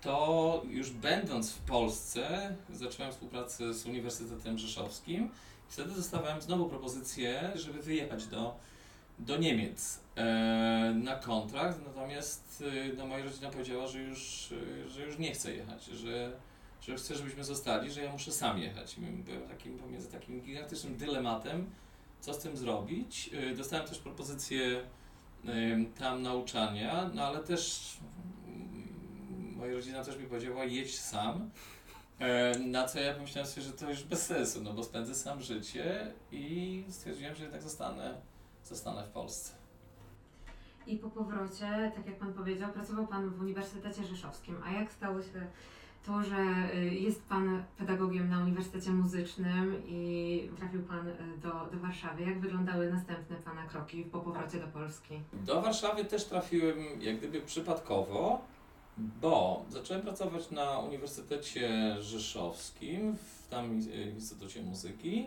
To 0.00 0.62
już 0.68 0.90
będąc 0.90 1.52
w 1.52 1.58
Polsce, 1.58 2.56
zacząłem 2.70 3.12
współpracę 3.12 3.74
z 3.74 3.86
Uniwersytetem 3.86 4.58
Rzeszowskim. 4.58 5.30
Wtedy 5.68 5.94
dostawałem 5.94 6.42
znowu 6.42 6.68
propozycję, 6.68 7.52
żeby 7.54 7.82
wyjechać 7.82 8.26
do, 8.26 8.56
do 9.18 9.36
Niemiec 9.36 10.00
e, 10.16 10.24
na 11.04 11.16
kontrakt, 11.16 11.78
natomiast 11.86 12.64
e, 12.66 12.92
no, 12.96 13.06
moja 13.06 13.24
rodzina 13.24 13.50
powiedziała, 13.50 13.86
że 13.86 14.02
już, 14.02 14.52
e, 14.86 14.88
że 14.88 15.02
już 15.02 15.18
nie 15.18 15.32
chce 15.32 15.54
jechać, 15.54 15.84
że, 15.84 16.32
że 16.80 16.94
chce, 16.94 17.14
żebyśmy 17.14 17.44
zostali, 17.44 17.90
że 17.90 18.02
ja 18.04 18.12
muszę 18.12 18.32
sam 18.32 18.58
jechać. 18.58 18.96
Byłem 19.24 19.48
takim, 19.48 19.78
pomiędzy 19.78 20.08
takim 20.08 20.40
gigantycznym 20.40 20.96
dylematem, 20.96 21.70
co 22.20 22.34
z 22.34 22.38
tym 22.38 22.56
zrobić. 22.56 23.30
E, 23.34 23.54
Dostałem 23.54 23.86
też 23.88 23.98
propozycję 23.98 24.82
tam 25.98 26.22
nauczania, 26.22 27.10
no 27.14 27.22
ale 27.24 27.38
też 27.38 27.92
mm, 28.46 29.54
moja 29.56 29.74
rodzina 29.74 30.04
też 30.04 30.16
mi 30.18 30.24
powiedziała 30.26 30.64
jedź 30.64 30.98
sam. 31.00 31.50
E, 32.18 32.58
Na 32.58 32.88
co 32.88 33.00
ja 33.00 33.14
pomyślałem 33.14 33.50
sobie, 33.50 33.66
że 33.66 33.72
to 33.72 33.90
już 33.90 34.02
bez 34.02 34.26
sensu, 34.26 34.62
no 34.62 34.72
bo 34.72 34.84
spędzę 34.84 35.14
sam 35.14 35.42
życie 35.42 36.12
i 36.32 36.84
stwierdziłem, 36.88 37.34
że 37.34 37.42
jednak 37.42 37.62
zostanę, 37.62 38.20
zostanę 38.64 39.04
w 39.04 39.08
Polsce. 39.10 39.52
I 40.86 40.96
po 40.96 41.10
powrocie, 41.10 41.92
tak 41.96 42.06
jak 42.06 42.18
Pan 42.18 42.34
powiedział, 42.34 42.72
pracował 42.72 43.06
Pan 43.06 43.30
w 43.30 43.40
Uniwersytecie 43.40 44.04
Rzeszowskim. 44.04 44.56
A 44.64 44.70
jak 44.72 44.92
stało 44.92 45.22
się 45.22 45.46
to, 46.06 46.22
że 46.22 46.36
y, 46.74 46.94
jest 46.94 47.22
Pan 47.22 47.62
pedagogiem 47.78 48.28
na 48.28 48.40
Uniwersytecie 48.40 48.90
Muzycznym 48.90 49.82
i 49.86 50.50
trafił 50.58 50.82
Pan 50.82 51.08
y, 51.08 51.14
do, 51.42 51.48
do 51.48 51.78
Warszawy? 51.82 52.22
Jak 52.22 52.40
wyglądały 52.40 52.90
następne 52.90 53.36
Pana 53.36 53.66
kroki 53.66 54.04
po 54.04 54.20
powrocie 54.20 54.60
do 54.60 54.66
Polski? 54.66 55.20
Do 55.32 55.62
Warszawy 55.62 56.04
też 56.04 56.24
trafiłem 56.24 56.78
jak 57.00 57.18
gdyby 57.18 57.40
przypadkowo, 57.40 58.40
bo 58.98 59.64
zacząłem 59.68 60.02
pracować 60.02 60.50
na 60.50 60.78
Uniwersytecie 60.78 61.96
Rzeszowskim, 62.00 63.16
w 63.16 63.48
tam 63.48 63.78
y, 63.78 64.12
Instytucie 64.14 64.62
Muzyki. 64.62 65.26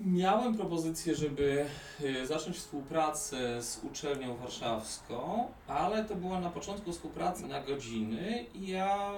Miałem 0.00 0.56
propozycję, 0.56 1.14
żeby 1.14 1.66
y, 2.00 2.26
zacząć 2.26 2.56
współpracę 2.56 3.62
z 3.62 3.80
uczelnią 3.84 4.36
warszawską, 4.36 5.48
ale 5.66 6.04
to 6.04 6.14
była 6.14 6.40
na 6.40 6.50
początku 6.50 6.92
współpracy 6.92 7.46
na 7.46 7.60
godziny 7.60 8.44
i 8.54 8.66
ja, 8.66 9.12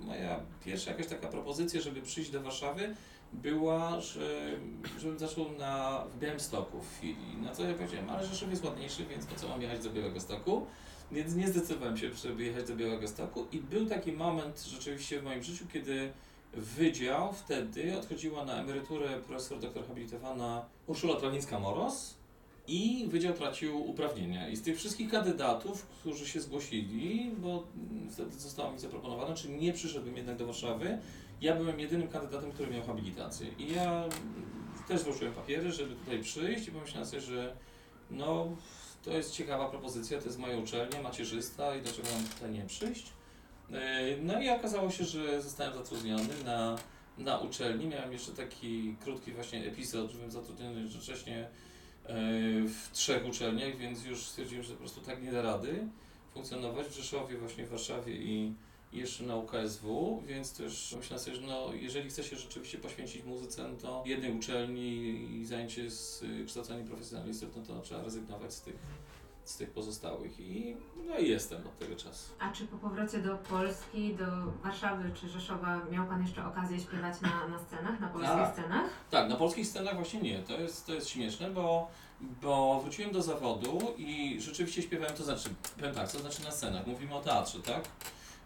moja 0.00 0.40
pierwsza 0.64 0.90
jakaś 0.90 1.06
taka 1.06 1.28
propozycja, 1.28 1.80
żeby 1.80 2.02
przyjść 2.02 2.30
do 2.30 2.42
Warszawy, 2.42 2.94
była, 3.32 4.00
że, 4.00 4.56
żebym 4.98 5.18
zaczął 5.18 5.52
na, 5.52 6.04
w 6.12 6.18
Białymstoku 6.18 6.80
w 6.80 6.96
chwili. 6.96 7.36
Na 7.42 7.54
co 7.54 7.62
ja 7.62 7.74
powiedziałem, 7.74 8.10
ale 8.10 8.26
Rzeszów 8.26 8.50
jest 8.50 8.64
ładniejszy, 8.64 9.06
więc 9.06 9.26
po 9.26 9.34
co 9.34 9.48
mam 9.48 9.62
jechać 9.62 9.84
do 9.84 9.90
Białego 9.90 10.20
Stoku? 10.20 10.66
Więc 11.12 11.34
nie 11.34 11.48
zdecydowałem 11.48 11.96
się, 11.96 12.14
żeby 12.14 12.44
jechać 12.44 12.68
do 12.68 12.76
Białego 12.76 13.08
Stoku 13.08 13.46
i 13.52 13.60
był 13.60 13.86
taki 13.86 14.12
moment 14.12 14.62
rzeczywiście 14.62 15.20
w 15.20 15.24
moim 15.24 15.42
życiu, 15.42 15.64
kiedy 15.72 16.12
wydział 16.52 17.32
wtedy 17.32 17.98
odchodziła 17.98 18.44
na 18.44 18.60
emeryturę 18.60 19.20
profesor 19.26 19.60
doktor 19.60 19.86
habilitowana 19.86 20.64
Urszula 20.86 21.14
Trawińska-Moros 21.14 22.14
i 22.68 23.06
wydział 23.08 23.34
tracił 23.34 23.90
uprawnienia. 23.90 24.48
I 24.48 24.56
z 24.56 24.62
tych 24.62 24.76
wszystkich 24.76 25.10
kandydatów, 25.10 25.86
którzy 25.86 26.28
się 26.28 26.40
zgłosili, 26.40 27.30
bo 27.38 27.66
wtedy 28.10 28.38
zostało 28.38 28.72
mi 28.72 28.78
zaproponowane, 28.78 29.34
czy 29.34 29.48
nie 29.48 29.72
przyszedłbym 29.72 30.16
jednak 30.16 30.36
do 30.36 30.46
Warszawy, 30.46 30.98
ja 31.40 31.56
byłem 31.56 31.80
jedynym 31.80 32.08
kandydatem, 32.08 32.52
który 32.52 32.70
miał 32.70 32.82
habilitację. 32.82 33.46
I 33.58 33.74
ja 33.74 34.04
też 34.88 35.00
złożyłem 35.00 35.34
papiery, 35.34 35.72
żeby 35.72 35.94
tutaj 35.94 36.22
przyjść 36.22 36.68
i 36.68 36.72
pomyślałem 36.72 37.08
sobie, 37.08 37.22
że 37.22 37.56
no, 38.10 38.56
to 39.04 39.10
jest 39.10 39.32
ciekawa 39.32 39.68
propozycja, 39.68 40.18
to 40.18 40.24
jest 40.24 40.38
moja 40.38 40.58
uczelnia, 40.58 41.02
macierzysta 41.02 41.76
i 41.76 41.82
dlaczego 41.82 42.08
mam 42.14 42.24
tutaj 42.24 42.50
nie 42.50 42.62
przyjść? 42.62 43.12
E, 43.72 44.16
No 44.22 44.42
i 44.42 44.48
okazało 44.48 44.90
się, 44.90 45.04
że 45.04 45.42
zostałem 45.42 45.74
zatrudniony 45.74 46.44
na, 46.44 46.76
na 47.18 47.38
uczelni. 47.38 47.86
Miałem 47.86 48.12
jeszcze 48.12 48.32
taki 48.32 48.96
krótki 49.04 49.32
właśnie 49.32 49.66
epizod, 49.66 50.10
że 50.10 50.16
byłem 50.16 50.30
zatrudniony 50.30 50.80
jednocześnie 50.80 51.38
e, 51.38 51.48
w 52.68 52.88
trzech 52.92 53.26
uczelniach, 53.26 53.76
więc 53.76 54.04
już 54.04 54.26
stwierdziłem, 54.26 54.64
że 54.64 54.72
po 54.72 54.78
prostu 54.78 55.00
tak 55.00 55.22
nie 55.22 55.32
da 55.32 55.42
rady 55.42 55.88
funkcjonować 56.34 56.86
w 56.86 56.96
Rzeszowie, 56.96 57.38
właśnie 57.38 57.66
w 57.66 57.70
Warszawie 57.70 58.14
i 58.14 58.54
jeszcze 58.92 59.24
na 59.24 59.36
UKSW, 59.36 60.22
więc 60.26 60.52
też 60.52 60.94
myślałem 60.98 61.24
sobie, 61.24 61.36
że 61.36 61.42
no, 61.42 61.70
jeżeli 61.74 62.10
chce 62.10 62.24
się 62.24 62.36
rzeczywiście 62.36 62.78
poświęcić 62.78 63.24
muzyce, 63.24 63.68
no 63.68 63.76
to 63.76 64.02
jednej 64.06 64.32
uczelni 64.32 65.20
i 65.40 65.46
zajęcie 65.46 65.90
z 65.90 66.22
y, 66.22 66.44
kształceniem 66.46 66.86
profesjonalistów, 66.86 67.56
no 67.56 67.62
to 67.62 67.80
trzeba 67.80 68.02
rezygnować 68.02 68.54
z 68.54 68.60
tych, 68.60 68.76
z 69.48 69.56
tych 69.56 69.70
pozostałych 69.70 70.40
i 70.40 70.76
no 71.06 71.18
i 71.18 71.28
jestem 71.28 71.66
od 71.66 71.78
tego 71.78 71.96
czasu. 71.96 72.32
A 72.38 72.52
czy 72.52 72.66
po 72.66 72.76
powrocie 72.76 73.18
do 73.18 73.36
Polski, 73.36 74.14
do 74.14 74.26
Warszawy 74.62 75.10
czy 75.14 75.28
Rzeszowa 75.28 75.80
miał 75.90 76.06
Pan 76.06 76.22
jeszcze 76.22 76.46
okazję 76.46 76.80
śpiewać 76.80 77.20
na, 77.20 77.48
na 77.48 77.58
scenach, 77.58 78.00
na 78.00 78.08
polskich 78.08 78.34
Tak. 78.36 78.52
scenach? 78.52 78.90
Tak, 79.10 79.28
na 79.28 79.36
polskich 79.36 79.66
scenach 79.66 79.94
właśnie 79.94 80.20
nie. 80.20 80.38
To 80.38 80.60
jest, 80.60 80.86
to 80.86 80.94
jest 80.94 81.08
śmieszne, 81.08 81.50
bo, 81.50 81.90
bo 82.20 82.80
wróciłem 82.80 83.12
do 83.12 83.22
zawodu 83.22 83.78
i 83.98 84.40
rzeczywiście 84.40 84.82
śpiewałem, 84.82 85.14
to 85.16 85.24
znaczy, 85.24 85.48
powiem 85.76 85.94
tak, 85.94 86.12
to 86.12 86.18
znaczy 86.18 86.44
na 86.44 86.50
scenach, 86.50 86.86
mówimy 86.86 87.14
o 87.14 87.20
teatrze, 87.20 87.58
tak? 87.62 87.84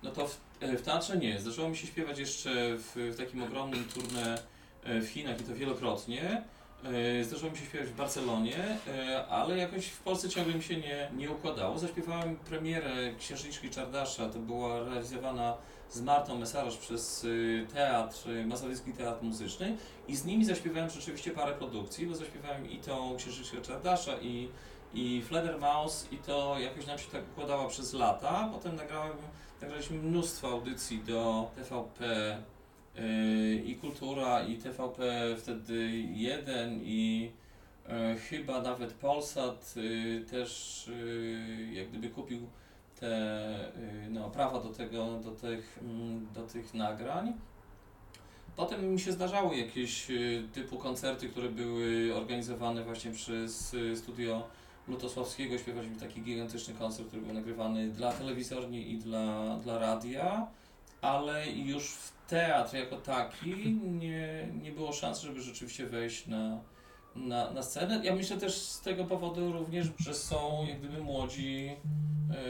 No 0.03 0.11
to 0.11 0.27
w, 0.29 0.41
e, 0.61 0.77
w 0.77 0.83
teatrze 0.83 1.17
nie. 1.17 1.41
Zdarzyło 1.41 1.69
mi 1.69 1.77
się 1.77 1.87
śpiewać 1.87 2.19
jeszcze 2.19 2.51
w, 2.79 2.93
w 3.15 3.17
takim 3.17 3.43
ogromnym 3.43 3.85
turnę 3.85 4.43
e, 4.85 5.01
w 5.01 5.09
Chinach 5.09 5.41
i 5.41 5.45
to 5.45 5.55
wielokrotnie. 5.55 6.43
E, 6.85 7.25
Zdarzyło 7.25 7.51
mi 7.51 7.59
się 7.59 7.65
śpiewać 7.65 7.89
w 7.89 7.97
Barcelonie, 7.97 8.57
e, 8.89 9.27
ale 9.27 9.59
jakoś 9.59 9.87
w 9.87 10.01
Polsce 10.01 10.29
ciągle 10.29 10.55
mi 10.55 10.63
się 10.63 10.77
nie, 10.77 11.11
nie 11.17 11.31
układało. 11.31 11.79
Zaśpiewałem 11.79 12.37
premierę 12.37 13.15
Księżniczki 13.19 13.71
Czardasza, 13.71 14.29
to 14.29 14.39
była 14.39 14.81
realizowana 14.81 15.57
z 15.91 16.01
Martą 16.01 16.39
Mesarosz 16.39 16.77
przez 16.77 17.25
y, 17.25 17.67
teatr, 17.75 18.29
Mazowiecki 18.47 18.93
Teatr 18.93 19.23
Muzyczny 19.23 19.77
i 20.09 20.17
z 20.17 20.25
nimi 20.25 20.45
zaśpiewałem 20.45 20.91
rzeczywiście 20.91 21.31
parę 21.31 21.53
produkcji, 21.53 22.07
bo 22.07 22.15
zaśpiewałem 22.15 22.71
i 22.71 22.79
tą 22.79 23.17
Księżniczkę 23.17 23.61
Czardasza 23.63 24.13
i, 24.21 24.49
i 24.95 25.23
Fledermaus 25.23 26.07
i 26.13 26.19
to 26.19 26.59
jakoś 26.59 26.87
nam 26.87 26.99
się 26.99 27.11
tak 27.11 27.23
układało 27.33 27.69
przez 27.69 27.93
lata. 27.93 28.49
Potem 28.53 28.77
nagrałem, 28.77 29.17
nagraliśmy 29.61 29.97
mnóstwo 29.97 30.49
audycji 30.49 30.99
do 30.99 31.51
TVP 31.57 32.03
i 33.65 33.77
Kultura 33.81 34.43
i 34.43 34.57
TVP 34.57 35.03
wtedy 35.39 35.91
1 36.15 36.81
i 36.83 37.31
y, 37.89 38.19
chyba 38.19 38.63
nawet 38.63 38.93
Polsat 38.93 39.75
y, 39.77 40.25
też 40.31 40.89
y, 40.89 41.69
jak 41.73 41.89
gdyby 41.89 42.09
kupił 42.09 42.47
te 43.01 43.09
y, 43.77 44.11
no, 44.11 44.31
prawa 44.31 44.61
do 44.61 44.69
tego, 44.69 45.19
do 45.25 45.31
tych, 45.31 45.79
mm, 45.83 46.27
do 46.35 46.43
tych 46.43 46.75
nagrań. 46.75 47.33
Potem 48.57 48.93
mi 48.93 49.01
się 49.01 49.13
zdarzały 49.13 49.57
jakieś 49.57 50.07
typu 50.53 50.77
koncerty, 50.77 51.29
które 51.29 51.49
były 51.49 52.15
organizowane 52.15 52.85
właśnie 52.85 53.13
przez 53.13 53.77
studio 53.95 54.43
Lutosławskiego. 54.89 55.59
Śpiewaliśmy 55.59 55.97
taki 55.97 56.23
gigantyczny 56.23 56.75
koncert, 56.75 57.09
który 57.09 57.23
był 57.23 57.35
nagrywany 57.35 57.89
dla 57.89 58.13
telewizorni 58.13 58.93
i 58.93 58.99
dla, 58.99 59.57
dla 59.57 59.79
radia, 59.79 60.47
ale 61.03 61.51
już 61.51 61.91
w 61.91 62.13
teatr 62.27 62.77
jako 62.77 62.97
taki 62.97 63.75
nie, 63.75 64.49
nie 64.63 64.73
było 64.73 64.93
szans, 64.93 65.21
żeby 65.21 65.41
rzeczywiście 65.43 65.87
wejść 65.87 66.27
na, 66.27 66.59
na, 67.15 67.51
na 67.51 67.63
scenę. 67.63 68.01
Ja 68.05 68.15
myślę 68.15 68.37
też 68.37 68.55
z 68.55 68.81
tego 68.81 69.05
powodu 69.05 69.53
również, 69.53 69.87
że 69.99 70.15
są 70.15 70.67
jak 70.69 70.79
gdyby 70.79 71.03
młodzi, 71.03 71.71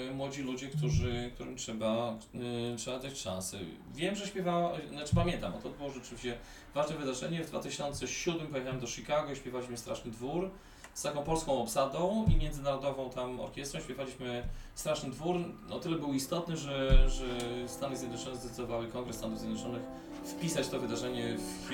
e, 0.09 0.15
młodzi 0.15 0.43
ludzie, 0.43 0.69
którzy, 0.69 1.31
którym 1.35 1.57
trzeba, 1.57 2.19
e, 2.73 2.77
trzeba 2.77 2.99
dać 2.99 3.19
szansę. 3.19 3.59
Wiem, 3.95 4.15
że 4.15 4.27
śpiewała, 4.27 4.73
znaczy 4.91 5.15
pamiętam, 5.15 5.53
to 5.62 5.71
było 5.71 5.91
rzeczywiście 5.91 6.38
ważne 6.75 6.97
wydarzenie. 6.97 7.45
W 7.45 7.49
2007 7.49 8.47
pojechałem 8.47 8.81
do 8.81 8.87
Chicago 8.87 9.33
i 9.33 9.37
śpiewaliśmy 9.37 9.77
Straszny 9.77 10.11
Dwór 10.11 10.51
z 10.95 11.03
taką 11.03 11.23
polską 11.23 11.63
obsadą 11.63 12.25
i 12.29 12.37
międzynarodową 12.37 13.11
tam 13.11 13.41
orkiestrą. 13.41 13.81
Śpiewaliśmy 13.81 14.49
Straszny 14.75 15.11
Dwór. 15.11 15.37
O 15.71 15.81
tyle 15.81 15.99
był 15.99 16.15
istotny, 16.15 16.57
że, 16.57 17.09
że 17.09 17.27
Stany 17.69 17.97
Zjednoczone 17.97 18.37
zdecydowały, 18.37 18.87
Kongres 18.87 19.17
Stanów 19.17 19.39
Zjednoczonych 19.39 19.83
wpisać 20.25 20.69
to 20.69 20.81
wydarzenie 20.81 21.37
w, 21.39 21.69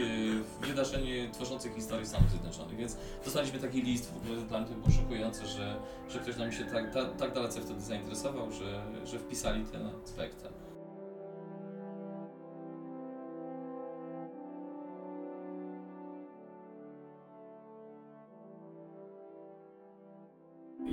w 0.60 0.66
wydarzenie 0.66 1.30
tworzące 1.32 1.70
historię 1.70 2.06
Stanów 2.06 2.30
Zjednoczonych, 2.30 2.76
więc 2.76 2.96
dostaliśmy 3.24 3.58
taki 3.58 3.82
list, 3.82 4.12
w 4.12 4.16
ogóle 4.16 4.40
dla 4.40 4.58
mnie 4.58 4.68
to 4.68 4.74
było 4.74 4.90
szokujące, 4.90 5.46
że, 5.46 5.76
że 6.08 6.18
ktoś 6.18 6.36
nam 6.36 6.52
się 6.52 6.64
tak, 6.64 6.94
tak, 6.94 7.16
tak 7.16 7.34
dalece 7.34 7.60
wtedy 7.60 7.80
zainteresował, 7.80 8.52
że, 8.52 8.82
że 9.04 9.18
wpisali 9.18 9.64
ten 9.64 9.90
aspekt. 10.04 10.57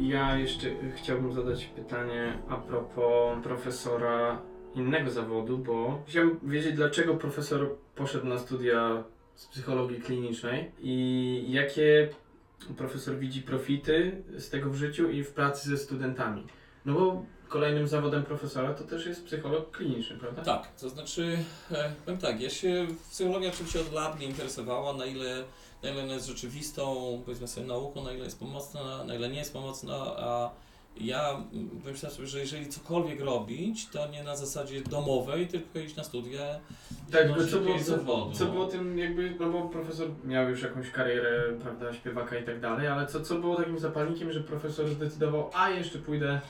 Ja 0.07 0.37
jeszcze 0.37 0.67
chciałbym 0.95 1.33
zadać 1.33 1.65
pytanie 1.65 2.37
a 2.49 2.57
propos 2.57 3.43
profesora 3.43 4.41
innego 4.75 5.11
zawodu, 5.11 5.57
bo 5.57 6.03
chciałbym 6.07 6.39
wiedzieć, 6.43 6.75
dlaczego 6.75 7.15
profesor 7.15 7.75
poszedł 7.95 8.25
na 8.25 8.39
studia 8.39 9.03
z 9.35 9.47
psychologii 9.47 10.01
klinicznej 10.01 10.71
i 10.79 11.45
jakie 11.47 12.09
profesor 12.77 13.17
widzi 13.17 13.41
profity 13.41 14.23
z 14.37 14.49
tego 14.49 14.69
w 14.69 14.75
życiu 14.75 15.09
i 15.09 15.23
w 15.23 15.33
pracy 15.33 15.69
ze 15.69 15.77
studentami. 15.77 16.43
No 16.85 16.93
bo 16.93 17.25
kolejnym 17.47 17.87
zawodem 17.87 18.23
profesora 18.23 18.73
to 18.73 18.83
też 18.83 19.05
jest 19.05 19.25
psycholog 19.25 19.71
kliniczny, 19.71 20.17
prawda? 20.17 20.41
Tak, 20.41 20.75
to 20.81 20.89
znaczy, 20.89 21.37
e, 21.71 21.91
powiem 22.05 22.19
tak, 22.19 22.41
ja 22.41 22.49
się 22.49 22.87
psychologia 23.11 23.49
oczywiście 23.49 23.81
od 23.81 23.93
lat 23.93 24.17
mnie 24.17 24.25
interesowała, 24.25 24.93
na 24.93 25.05
ile, 25.05 25.43
na 25.85 25.91
ile 25.91 26.03
ona 26.03 26.13
jest 26.13 26.27
rzeczywistą, 26.27 27.21
powiedzmy 27.25 27.47
sobie, 27.47 27.67
nauką, 27.67 28.03
na 28.03 28.13
ile 28.13 28.25
jest 28.25 28.39
pomocna, 28.39 29.03
na 29.03 29.15
ile 29.15 29.29
nie 29.29 29.39
jest 29.39 29.53
pomocna, 29.53 29.95
a 30.17 30.49
ja 31.01 31.43
pomyślałem 31.83 32.15
sobie, 32.15 32.27
że 32.27 32.39
jeżeli 32.39 32.67
cokolwiek 32.67 33.21
robić, 33.21 33.87
to 33.87 34.07
nie 34.07 34.23
na 34.23 34.35
zasadzie 34.35 34.81
domowej, 34.81 35.47
tylko 35.47 35.79
iść 35.79 35.95
na 35.95 36.03
studia 36.03 36.59
Tak, 37.11 37.29
i 37.29 37.33
bo 37.33 37.47
co 37.47 37.59
było, 37.59 37.79
co, 37.79 38.31
co 38.31 38.45
było 38.45 38.65
tym 38.65 38.97
jakby, 38.97 39.35
no 39.39 39.49
bo 39.49 39.69
profesor 39.69 40.07
miał 40.23 40.49
już 40.49 40.61
jakąś 40.61 40.91
karierę, 40.91 41.43
prawda, 41.61 41.93
śpiewaka 41.93 42.37
i 42.37 42.43
tak 42.43 42.59
dalej, 42.59 42.87
ale 42.87 43.07
co, 43.07 43.21
co 43.21 43.35
było 43.35 43.55
takim 43.55 43.79
zapalnikiem, 43.79 44.31
że 44.31 44.41
profesor 44.41 44.89
zdecydował, 44.89 45.49
a 45.53 45.69
jeszcze 45.69 45.99
pójdę 45.99 46.41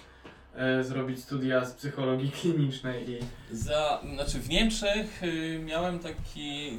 e, 0.55 0.83
zrobić 0.83 1.23
studia 1.23 1.65
z 1.65 1.73
psychologii 1.73 2.31
klinicznej 2.31 3.09
i... 3.09 3.19
Za, 3.51 4.01
znaczy 4.13 4.39
w 4.39 4.49
Niemczech 4.49 5.23
y, 5.23 5.59
miałem 5.65 5.99
taki, 5.99 6.77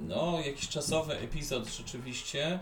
no, 0.00 0.40
jakiś 0.46 0.68
czasowy 0.68 1.18
epizod 1.18 1.68
rzeczywiście 1.68 2.58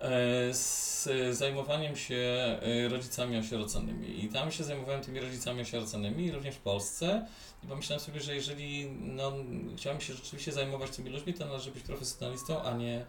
e, 0.00 0.54
z 0.54 1.08
zajmowaniem 1.30 1.96
się 1.96 2.16
e, 2.62 2.88
rodzicami 2.88 3.36
osieroconymi. 3.36 4.24
I 4.24 4.28
tam 4.28 4.52
się 4.52 4.64
zajmowałem 4.64 5.02
tymi 5.02 5.20
rodzicami 5.20 5.60
osieroconymi, 5.60 6.32
również 6.32 6.54
w 6.54 6.60
Polsce. 6.60 7.26
I 7.64 7.66
pomyślałem 7.66 8.04
sobie, 8.04 8.20
że 8.20 8.34
jeżeli 8.34 8.90
no, 9.00 9.32
chciałem 9.76 10.00
się 10.00 10.14
rzeczywiście 10.14 10.52
zajmować 10.52 10.90
tymi 10.90 11.10
ludźmi, 11.10 11.34
to 11.34 11.46
należy 11.46 11.70
być 11.70 11.82
profesjonalistą, 11.82 12.62
a 12.62 12.72
nie, 12.72 13.06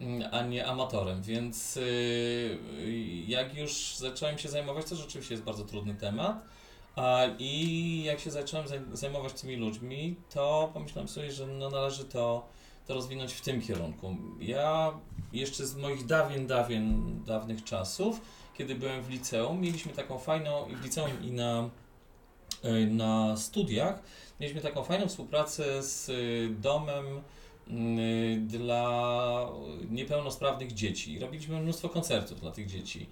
mm, 0.00 0.28
a 0.32 0.42
nie 0.42 0.66
amatorem. 0.66 1.22
Więc 1.22 1.76
y, 1.76 2.58
jak 3.26 3.54
już 3.54 3.96
zacząłem 3.96 4.38
się 4.38 4.48
zajmować, 4.48 4.86
to 4.86 4.96
rzeczywiście 4.96 5.34
jest 5.34 5.44
bardzo 5.44 5.64
trudny 5.64 5.94
temat. 5.94 6.42
A, 6.96 7.26
I 7.38 8.02
jak 8.02 8.20
się 8.20 8.30
zacząłem 8.30 8.66
zaj- 8.66 8.96
zajmować 8.96 9.32
tymi 9.32 9.56
ludźmi, 9.56 10.16
to 10.30 10.70
pomyślałem 10.74 11.08
sobie, 11.08 11.32
że 11.32 11.46
no 11.46 11.70
należy 11.70 12.04
to, 12.04 12.48
to 12.86 12.94
rozwinąć 12.94 13.32
w 13.32 13.40
tym 13.40 13.62
kierunku. 13.62 14.16
Ja 14.40 14.92
jeszcze 15.32 15.66
z 15.66 15.76
moich 15.76 16.06
dawien, 16.06 16.46
dawien, 16.46 17.14
dawnych 17.24 17.64
czasów, 17.64 18.20
kiedy 18.54 18.74
byłem 18.74 19.02
w 19.02 19.10
liceum, 19.10 19.60
mieliśmy 19.60 19.92
taką 19.92 20.18
fajną, 20.18 20.68
i 20.68 20.76
w 20.76 20.84
liceum 20.84 21.10
i 21.22 21.30
na, 21.30 21.70
y, 22.64 22.86
na 22.86 23.36
studiach, 23.36 24.02
mieliśmy 24.40 24.60
taką 24.60 24.84
fajną 24.84 25.08
współpracę 25.08 25.82
z 25.82 26.08
y, 26.08 26.48
domem 26.60 27.04
mm, 27.68 28.48
dla 28.48 29.48
niepełnosprawnych 29.90 30.72
dzieci. 30.72 31.18
Robiliśmy 31.18 31.60
mnóstwo 31.60 31.88
koncertów 31.88 32.40
dla 32.40 32.50
tych 32.50 32.66
dzieci. 32.66 33.06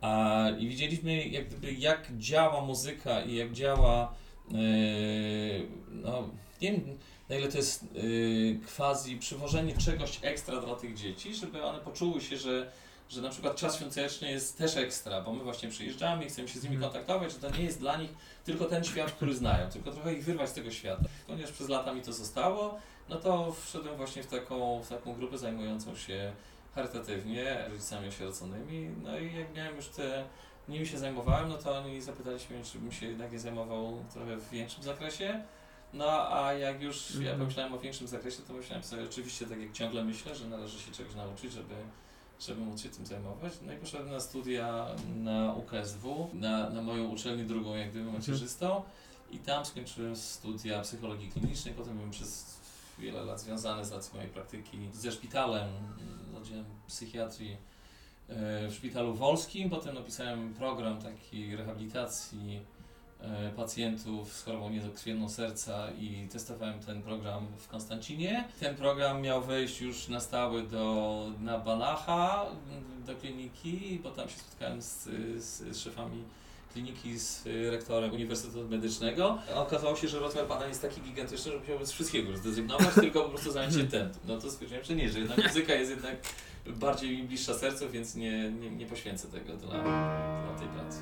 A, 0.00 0.46
I 0.58 0.68
widzieliśmy, 0.68 1.26
jak, 1.26 1.48
gdyby, 1.48 1.72
jak 1.72 2.18
działa 2.18 2.60
muzyka 2.60 3.22
i 3.22 3.34
jak 3.34 3.52
działa. 3.52 4.14
Yy, 4.50 4.58
no, 5.90 6.28
nie 6.62 6.72
wiem, 6.72 6.98
na 7.28 7.36
ile 7.36 7.48
to 7.48 7.56
jest 7.58 7.84
yy, 7.94 8.58
quasi 8.76 9.16
przywożenie 9.16 9.76
czegoś 9.76 10.18
ekstra 10.22 10.60
dla 10.60 10.74
tych 10.74 10.94
dzieci, 10.94 11.34
żeby 11.34 11.64
one 11.64 11.78
poczuły 11.78 12.20
się, 12.20 12.36
że, 12.36 12.70
że 13.08 13.22
na 13.22 13.28
przykład 13.30 13.56
czas 13.56 13.76
świąteczny 13.76 14.30
jest 14.30 14.58
też 14.58 14.76
ekstra, 14.76 15.20
bo 15.20 15.32
my 15.32 15.44
właśnie 15.44 15.68
przyjeżdżamy 15.68 16.24
i 16.24 16.28
chcemy 16.28 16.48
się 16.48 16.58
z 16.58 16.62
nimi 16.62 16.74
Mhm. 16.76 16.92
kontaktować, 16.92 17.32
że 17.32 17.38
to 17.38 17.56
nie 17.56 17.64
jest 17.64 17.78
dla 17.80 17.96
nich 17.96 18.10
tylko 18.44 18.64
ten 18.64 18.84
świat, 18.84 19.12
który 19.12 19.34
znają, 19.34 19.70
tylko 19.70 19.90
trochę 19.90 20.14
ich 20.14 20.24
wyrwać 20.24 20.50
z 20.50 20.52
tego 20.52 20.70
świata. 20.70 21.02
Ponieważ 21.26 21.52
przez 21.52 21.68
lata 21.68 21.94
mi 21.94 22.02
to 22.02 22.12
zostało, 22.12 22.78
no 23.08 23.16
to 23.16 23.52
wszedłem 23.64 23.96
właśnie 23.96 24.22
w 24.22 24.26
taką, 24.26 24.82
w 24.82 24.88
taką 24.88 25.14
grupę 25.14 25.38
zajmującą 25.38 25.96
się 25.96 26.32
charytatywnie 26.74 27.64
rodzicami 27.70 28.08
osieroconymi, 28.08 28.90
no 29.02 29.18
i 29.18 29.36
jak 29.36 29.54
miałem 29.54 29.76
już 29.76 29.88
te, 29.88 30.24
nimi 30.68 30.86
się 30.86 30.98
zajmowałem, 30.98 31.48
no 31.48 31.58
to 31.58 31.78
oni 31.78 32.02
zapytali 32.02 32.36
mnie, 32.50 32.64
czy 32.64 32.78
bym 32.78 32.92
się 32.92 33.06
jednak 33.06 33.32
nie 33.32 33.38
zajmował 33.38 34.04
trochę 34.12 34.36
w 34.36 34.50
większym 34.50 34.82
zakresie. 34.82 35.42
No 35.94 36.32
a 36.32 36.52
jak 36.52 36.82
już 36.82 37.10
ja 37.10 37.18
Mhm. 37.20 37.38
pomyślałem 37.38 37.74
o 37.74 37.78
większym 37.78 38.06
zakresie, 38.08 38.42
to 38.42 38.52
myślałem 38.52 38.84
sobie 38.84 39.04
oczywiście, 39.04 39.46
tak 39.46 39.60
jak 39.60 39.72
ciągle 39.72 40.04
myślę, 40.04 40.34
że 40.34 40.48
należy 40.48 40.80
się 40.80 40.92
czegoś 40.92 41.14
nauczyć, 41.14 41.52
żeby, 41.52 41.74
żeby 42.40 42.60
móc 42.60 42.80
się 42.82 42.88
tym 42.88 43.06
zajmować. 43.06 43.52
No 43.66 43.72
i 43.72 43.76
poszedłem 43.76 44.10
na 44.12 44.20
studia 44.20 44.86
na 45.16 45.52
UKSW, 45.54 46.30
na, 46.32 46.70
na 46.70 46.82
moją 46.82 47.04
uczelnię 47.08 47.44
drugą, 47.44 47.74
jak 47.74 47.90
gdyby 47.90 48.12
macierzystą. 48.12 48.82
I 49.30 49.38
tam 49.38 49.64
skończyłem 49.66 50.16
studia 50.16 50.80
psychologii 50.80 51.30
klinicznej, 51.30 51.74
potem 51.74 51.94
byłem 51.94 52.10
przez 52.10 52.60
wiele 52.98 53.24
lat 53.24 53.40
związany 53.40 53.84
z 53.84 53.92
racji 53.92 54.14
mojej 54.14 54.30
praktyki 54.30 54.78
ze 54.92 55.12
szpitalem, 55.12 55.68
z 56.32 56.36
oddziałem 56.36 56.64
psychiatrii 56.86 57.56
e, 58.28 58.68
w 58.68 58.74
szpitalu 58.74 59.14
wolskim. 59.14 59.70
Potem 59.70 59.94
napisałem 59.94 60.54
program 60.54 61.02
takiej 61.02 61.56
rehabilitacji 61.56 62.60
pacjentów 63.56 64.32
z 64.32 64.42
chorobą 64.42 64.70
niedokrwienną 64.70 65.28
serca 65.28 65.90
i 65.90 66.28
testowałem 66.32 66.80
ten 66.80 67.02
program 67.02 67.46
w 67.58 67.68
Konstancinie. 67.68 68.44
Ten 68.60 68.76
program 68.76 69.22
miał 69.22 69.42
wejść 69.42 69.80
już 69.80 70.08
na 70.08 70.20
stałe 70.20 70.62
do, 70.62 71.26
na 71.40 71.58
Banacha, 71.58 72.46
m, 72.46 73.04
do 73.06 73.16
kliniki, 73.16 74.00
bo 74.02 74.10
tam 74.10 74.28
się 74.28 74.38
spotkałem 74.38 74.82
z, 74.82 75.02
z, 75.38 75.76
z 75.76 75.78
szefami 75.78 76.22
kliniki 76.72 77.18
z 77.18 77.46
rektorem 77.70 78.12
Uniwersytetu 78.12 78.68
Medycznego. 78.68 79.38
Okazało 79.54 79.96
się, 79.96 80.08
że 80.08 80.18
rozmiar 80.18 80.48
badań 80.48 80.68
jest 80.68 80.82
taki 80.82 81.00
gigantyczny, 81.00 81.52
że 81.52 81.58
musiałbym 81.58 81.86
z 81.86 81.92
wszystkiego 81.92 82.30
już 82.30 82.38
zrezygnować, 82.40 82.94
tylko 82.94 83.22
po 83.22 83.28
prostu 83.28 83.52
zająć 83.52 83.74
się 83.74 83.84
tym. 83.84 84.08
No 84.24 84.40
to 84.40 84.50
stwierdziłem, 84.50 84.84
że 84.84 84.94
nie, 84.94 85.10
że 85.10 85.18
jednak 85.18 85.46
muzyka 85.46 85.74
jest 85.74 85.90
jednak 85.90 86.16
bardziej 86.66 87.16
mi 87.16 87.22
bliższa 87.22 87.54
sercu, 87.54 87.90
więc 87.90 88.14
nie, 88.14 88.50
nie, 88.50 88.70
nie 88.70 88.86
poświęcę 88.86 89.28
tego 89.28 89.56
dla, 89.56 89.82
dla 89.82 90.54
tej 90.58 90.68
pracy. 90.68 90.98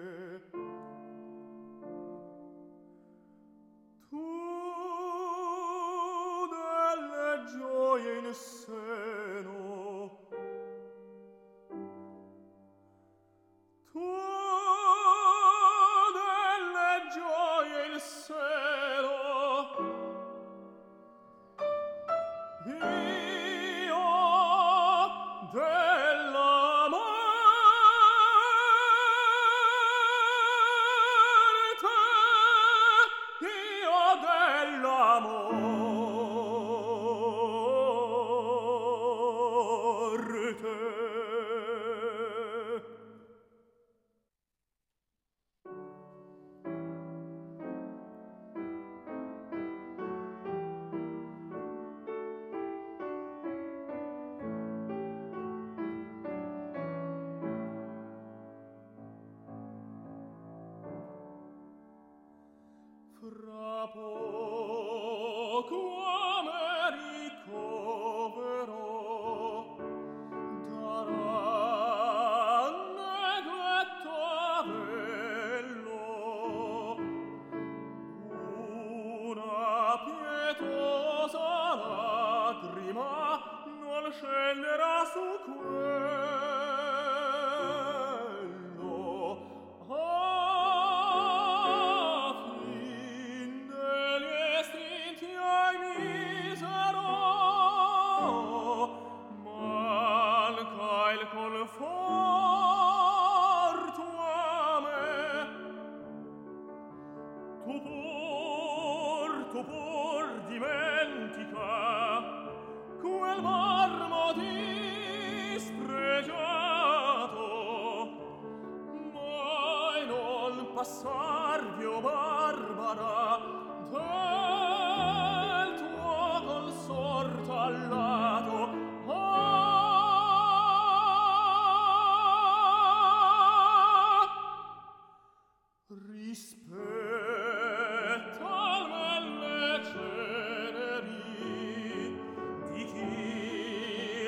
innocent 8.27 8.86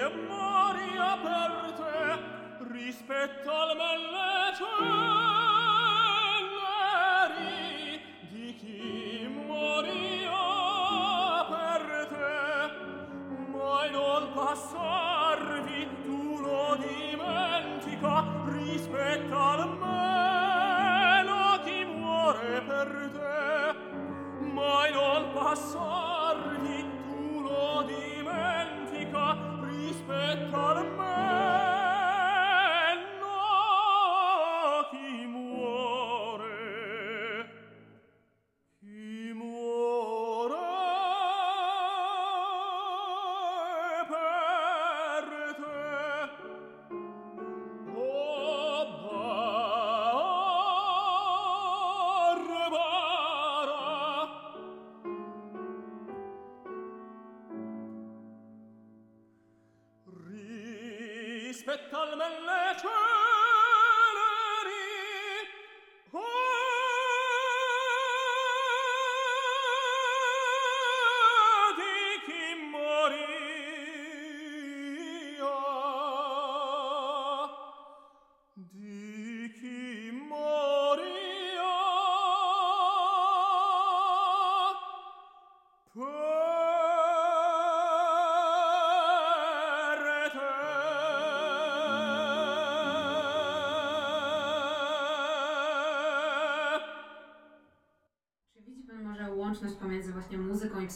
memoria 0.08 1.16
per 1.22 1.72
te 1.76 2.66
rispetto 2.72 3.50
al 3.50 3.76
melle 3.76 5.47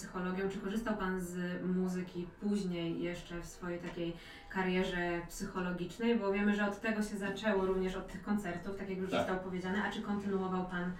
psychologią? 0.07 0.49
Czy 0.51 0.59
korzystał 0.59 0.97
Pan 0.97 1.21
z 1.21 1.63
muzyki 1.77 2.27
później 2.41 3.03
jeszcze 3.03 3.41
w 3.41 3.47
swojej 3.47 3.79
takiej 3.79 4.13
karierze 4.51 5.21
psychologicznej? 5.29 6.17
Bo 6.19 6.33
wiemy, 6.33 6.57
że 6.57 6.67
od 6.69 6.81
tego 6.81 7.03
się 7.03 7.17
zaczęło 7.17 7.67
również 7.67 7.95
od 7.97 8.09
tych 8.09 8.23
koncertów, 8.23 8.77
tak 8.77 8.91
jak 8.91 8.99
już 8.99 9.11
Tak. 9.11 9.21
zostało 9.21 9.41
powiedziane. 9.41 9.83
A 9.85 9.93
czy 9.93 10.03
kontynuował 10.03 10.67
Pan 10.67 10.93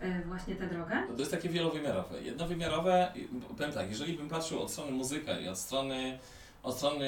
e, 0.00 0.22
właśnie 0.22 0.54
tę 0.56 0.66
drogę? 0.66 1.02
To 1.12 1.18
jest 1.18 1.30
takie 1.30 1.48
wielowymiarowe. 1.48 2.22
Jednowymiarowe, 2.22 3.12
powiem 3.56 3.72
tak, 3.72 3.90
jeżeli 3.90 4.16
bym 4.18 4.28
patrzył 4.28 4.62
od 4.62 4.70
strony 4.70 4.92
muzyka 4.92 5.38
i 5.38 5.48
od 5.48 5.58
strony, 5.58 6.18
od 6.62 6.76
strony 6.76 7.06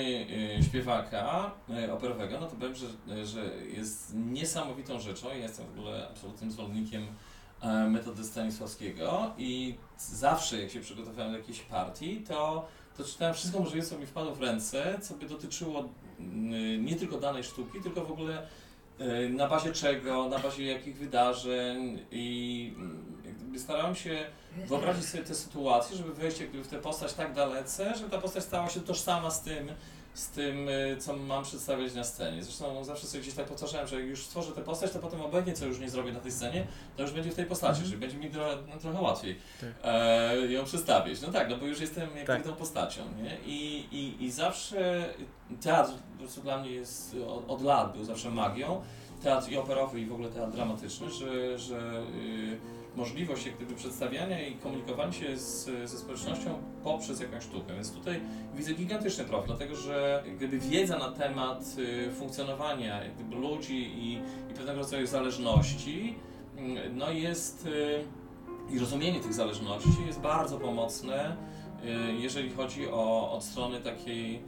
y, 0.59 0.63
śpiewaka 0.63 1.51
y, 1.85 1.93
operowego, 1.93 2.41
no 2.41 2.47
to 2.47 2.57
powiem, 2.57 2.75
że, 2.75 2.87
że 3.27 3.45
jest 3.77 4.15
niesamowitą 4.15 5.01
rzeczą. 5.01 5.29
Ja 5.29 5.35
jestem 5.35 5.67
w 5.67 5.79
ogóle 5.79 6.09
absolutnym 6.09 6.51
zwolennikiem 6.51 7.07
metody 7.91 8.25
Stanisławskiego 8.25 9.31
i 9.39 9.75
zawsze 9.99 10.63
jak 10.63 10.71
się 10.71 10.81
przygotowałem 10.81 11.33
do 11.33 11.39
jakiejś 11.39 11.61
partii, 11.61 12.25
to, 12.29 12.69
to 12.97 13.05
czytałem 13.05 13.35
wszystko 13.35 13.59
możliwe, 13.59 13.87
co 13.87 13.99
mi 13.99 14.07
wpadło 14.07 14.35
w 14.35 14.43
ręce, 14.43 14.99
co 15.03 15.15
by 15.15 15.27
dotyczyło 15.27 15.89
nie 16.79 16.97
tylko 16.97 17.19
danej 17.19 17.45
sztuki, 17.45 17.81
tylko 17.83 18.05
w 18.05 18.13
ogóle 18.13 18.47
y, 19.01 19.29
na 19.29 19.49
bazie 19.49 19.73
czego, 19.73 20.29
na 20.29 20.39
bazie 20.39 20.65
jakich 20.65 20.97
wydarzeń 20.97 21.99
i 22.11 22.75
mm, 22.77 23.59
starałem 23.59 23.95
się 23.95 24.27
wyobrazić 24.67 25.05
sobie 25.05 25.25
tę 25.25 25.35
sytuację, 25.35 25.97
żeby 25.97 26.15
wejść 26.15 26.43
w 26.43 26.69
tę 26.69 26.79
postać 26.79 27.13
tak 27.13 27.35
dalece, 27.35 27.95
żeby 27.97 28.11
ta 28.11 28.19
postać 28.19 28.45
stała 28.45 28.69
się 28.69 28.81
tożsama 28.81 29.31
z 29.31 29.43
tym, 29.43 29.69
z 30.15 30.29
tym, 30.29 30.69
y, 30.69 30.97
co 31.01 31.17
mam 31.17 31.43
przedstawiać 31.45 31.95
na 31.95 32.05
scenie. 32.05 32.43
Zresztą 32.43 32.75
no, 32.75 32.85
zawsze 32.85 33.07
sobie 33.07 33.23
gdzieś 33.23 33.35
tak 33.35 33.47
powtarzałem, 33.47 33.87
że 33.89 33.97
jak 34.01 34.09
już 34.09 34.25
stworzę 34.25 34.53
tę 34.53 34.61
postać, 34.63 34.93
to 34.93 34.99
potem 34.99 35.21
obojętnie 35.21 35.53
co 35.55 35.67
już 35.67 35.79
nie 35.79 35.91
zrobię 35.91 36.13
na 36.13 36.21
tej 36.21 36.33
scenie, 36.33 36.67
to 36.97 37.03
już 37.03 37.13
będzie 37.13 37.31
w 37.31 37.35
tej 37.35 37.47
postaci, 37.47 37.71
Mhm. 37.83 37.87
czyli 37.91 38.01
będzie 38.01 38.17
mi 38.17 38.31
tro, 38.31 38.49
no, 38.69 38.77
trochę 38.77 39.01
łatwiej 39.01 39.39
Tak. 39.61 39.71
e, 39.85 40.37
ją 40.53 40.65
przedstawić. 40.65 41.21
No 41.21 41.29
tak, 41.33 41.51
no 41.51 41.57
bo 41.57 41.67
już 41.67 41.81
jestem 41.81 42.17
jak 42.17 42.27
Tak. 42.27 42.43
tą 42.43 42.53
postacią, 42.53 43.03
nie? 43.23 43.39
I, 43.47 43.87
i, 43.93 44.25
I 44.25 44.31
zawsze 44.31 45.05
teatr 45.63 45.93
po 46.13 46.19
prostu 46.19 46.41
dla 46.41 46.59
mnie 46.59 46.71
jest 46.71 47.17
od, 47.29 47.51
od 47.51 47.63
lat 47.63 47.93
był 47.97 48.05
zawsze 48.05 48.31
magią. 48.31 48.83
Teatr 49.23 49.51
i 49.51 49.57
operowy 49.57 50.01
i 50.01 50.07
w 50.07 50.13
ogóle 50.13 50.29
teatr 50.29 50.53
dramatyczny, 50.53 51.11
że, 51.11 51.59
że 51.59 52.03
y, 52.15 52.59
możliwość 52.97 53.47
jak 53.47 53.57
gdyby 53.57 53.75
przedstawiania 53.75 54.47
i 54.49 54.55
komunikowania 54.55 55.13
się 55.13 55.37
z, 55.37 55.65
ze 55.91 55.99
społecznością 55.99 56.63
poprzez 56.85 57.21
jakąś 57.21 57.45
sztukę. 57.45 57.75
Więc 57.75 57.93
tutaj 57.93 58.21
widzę 58.57 58.75
gigantyczny 58.75 59.25
profil, 59.25 59.47
dlatego 59.47 59.77
że 59.77 60.25
gdyby 60.37 60.59
wiedza 60.59 60.99
na 60.99 61.11
temat 61.13 61.77
y, 61.79 62.11
funkcjonowania 62.11 63.01
gdyby 63.15 63.37
ludzi 63.37 63.77
i, 63.77 64.13
i 64.51 64.55
pewnego 64.55 64.79
rodzaju 64.79 65.07
zależności 65.07 66.15
mm, 66.57 66.99
no 66.99 67.11
jest 67.11 67.67
y, 67.67 68.05
i 68.71 68.79
rozumienie 68.79 69.21
tych 69.21 69.35
zależności 69.35 70.07
jest 70.07 70.21
bardzo 70.21 70.59
pomocne, 70.59 71.37
y, 71.85 71.89
jeżeli 72.19 72.51
chodzi 72.51 72.89
o 72.89 73.33
od 73.33 73.45
strony 73.45 73.81
takiej 73.81 74.43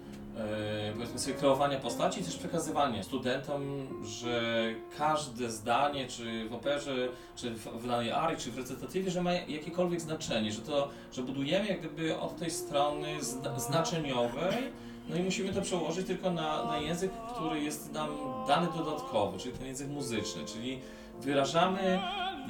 powiedzmy 0.94 1.18
sobie 1.18 1.34
kreowania 1.34 1.78
postaci 1.78 2.20
i 2.20 2.24
też 2.24 2.36
przekazywania 2.36 3.02
studentom, 3.02 3.88
że 4.04 4.64
każde 4.98 5.50
zdanie, 5.50 6.06
czy 6.08 6.48
w 6.48 6.54
operze, 6.54 7.08
czy 7.36 7.50
w, 7.50 7.86
danej 7.88 8.12
arii, 8.12 8.38
czy 8.38 8.50
w 8.50 8.58
recytatywie, 8.58 9.10
że 9.10 9.22
ma 9.22 9.32
jakiekolwiek 9.32 10.00
znaczenie, 10.00 10.52
że 10.52 10.60
to, 10.60 10.88
że 11.12 11.22
budujemy 11.22 11.66
jak 11.66 11.78
gdyby 11.78 12.18
od 12.18 12.36
tej 12.36 12.50
strony 12.50 13.24
zna, 13.24 13.58
znaczeniowej, 13.58 14.72
no 15.08 15.16
i 15.16 15.22
musimy 15.22 15.52
to 15.52 15.62
przełożyć 15.62 16.06
tylko 16.06 16.30
na, 16.30 16.64
na 16.64 16.78
język, 16.78 17.10
który 17.34 17.60
jest 17.60 17.92
nam 17.92 18.08
dany 18.48 18.66
dodatkowo, 18.76 19.38
czyli 19.38 19.58
ten 19.58 19.66
język 19.66 19.88
muzyczny, 19.88 20.44
czyli 20.44 20.78
wyrażamy 21.20 22.00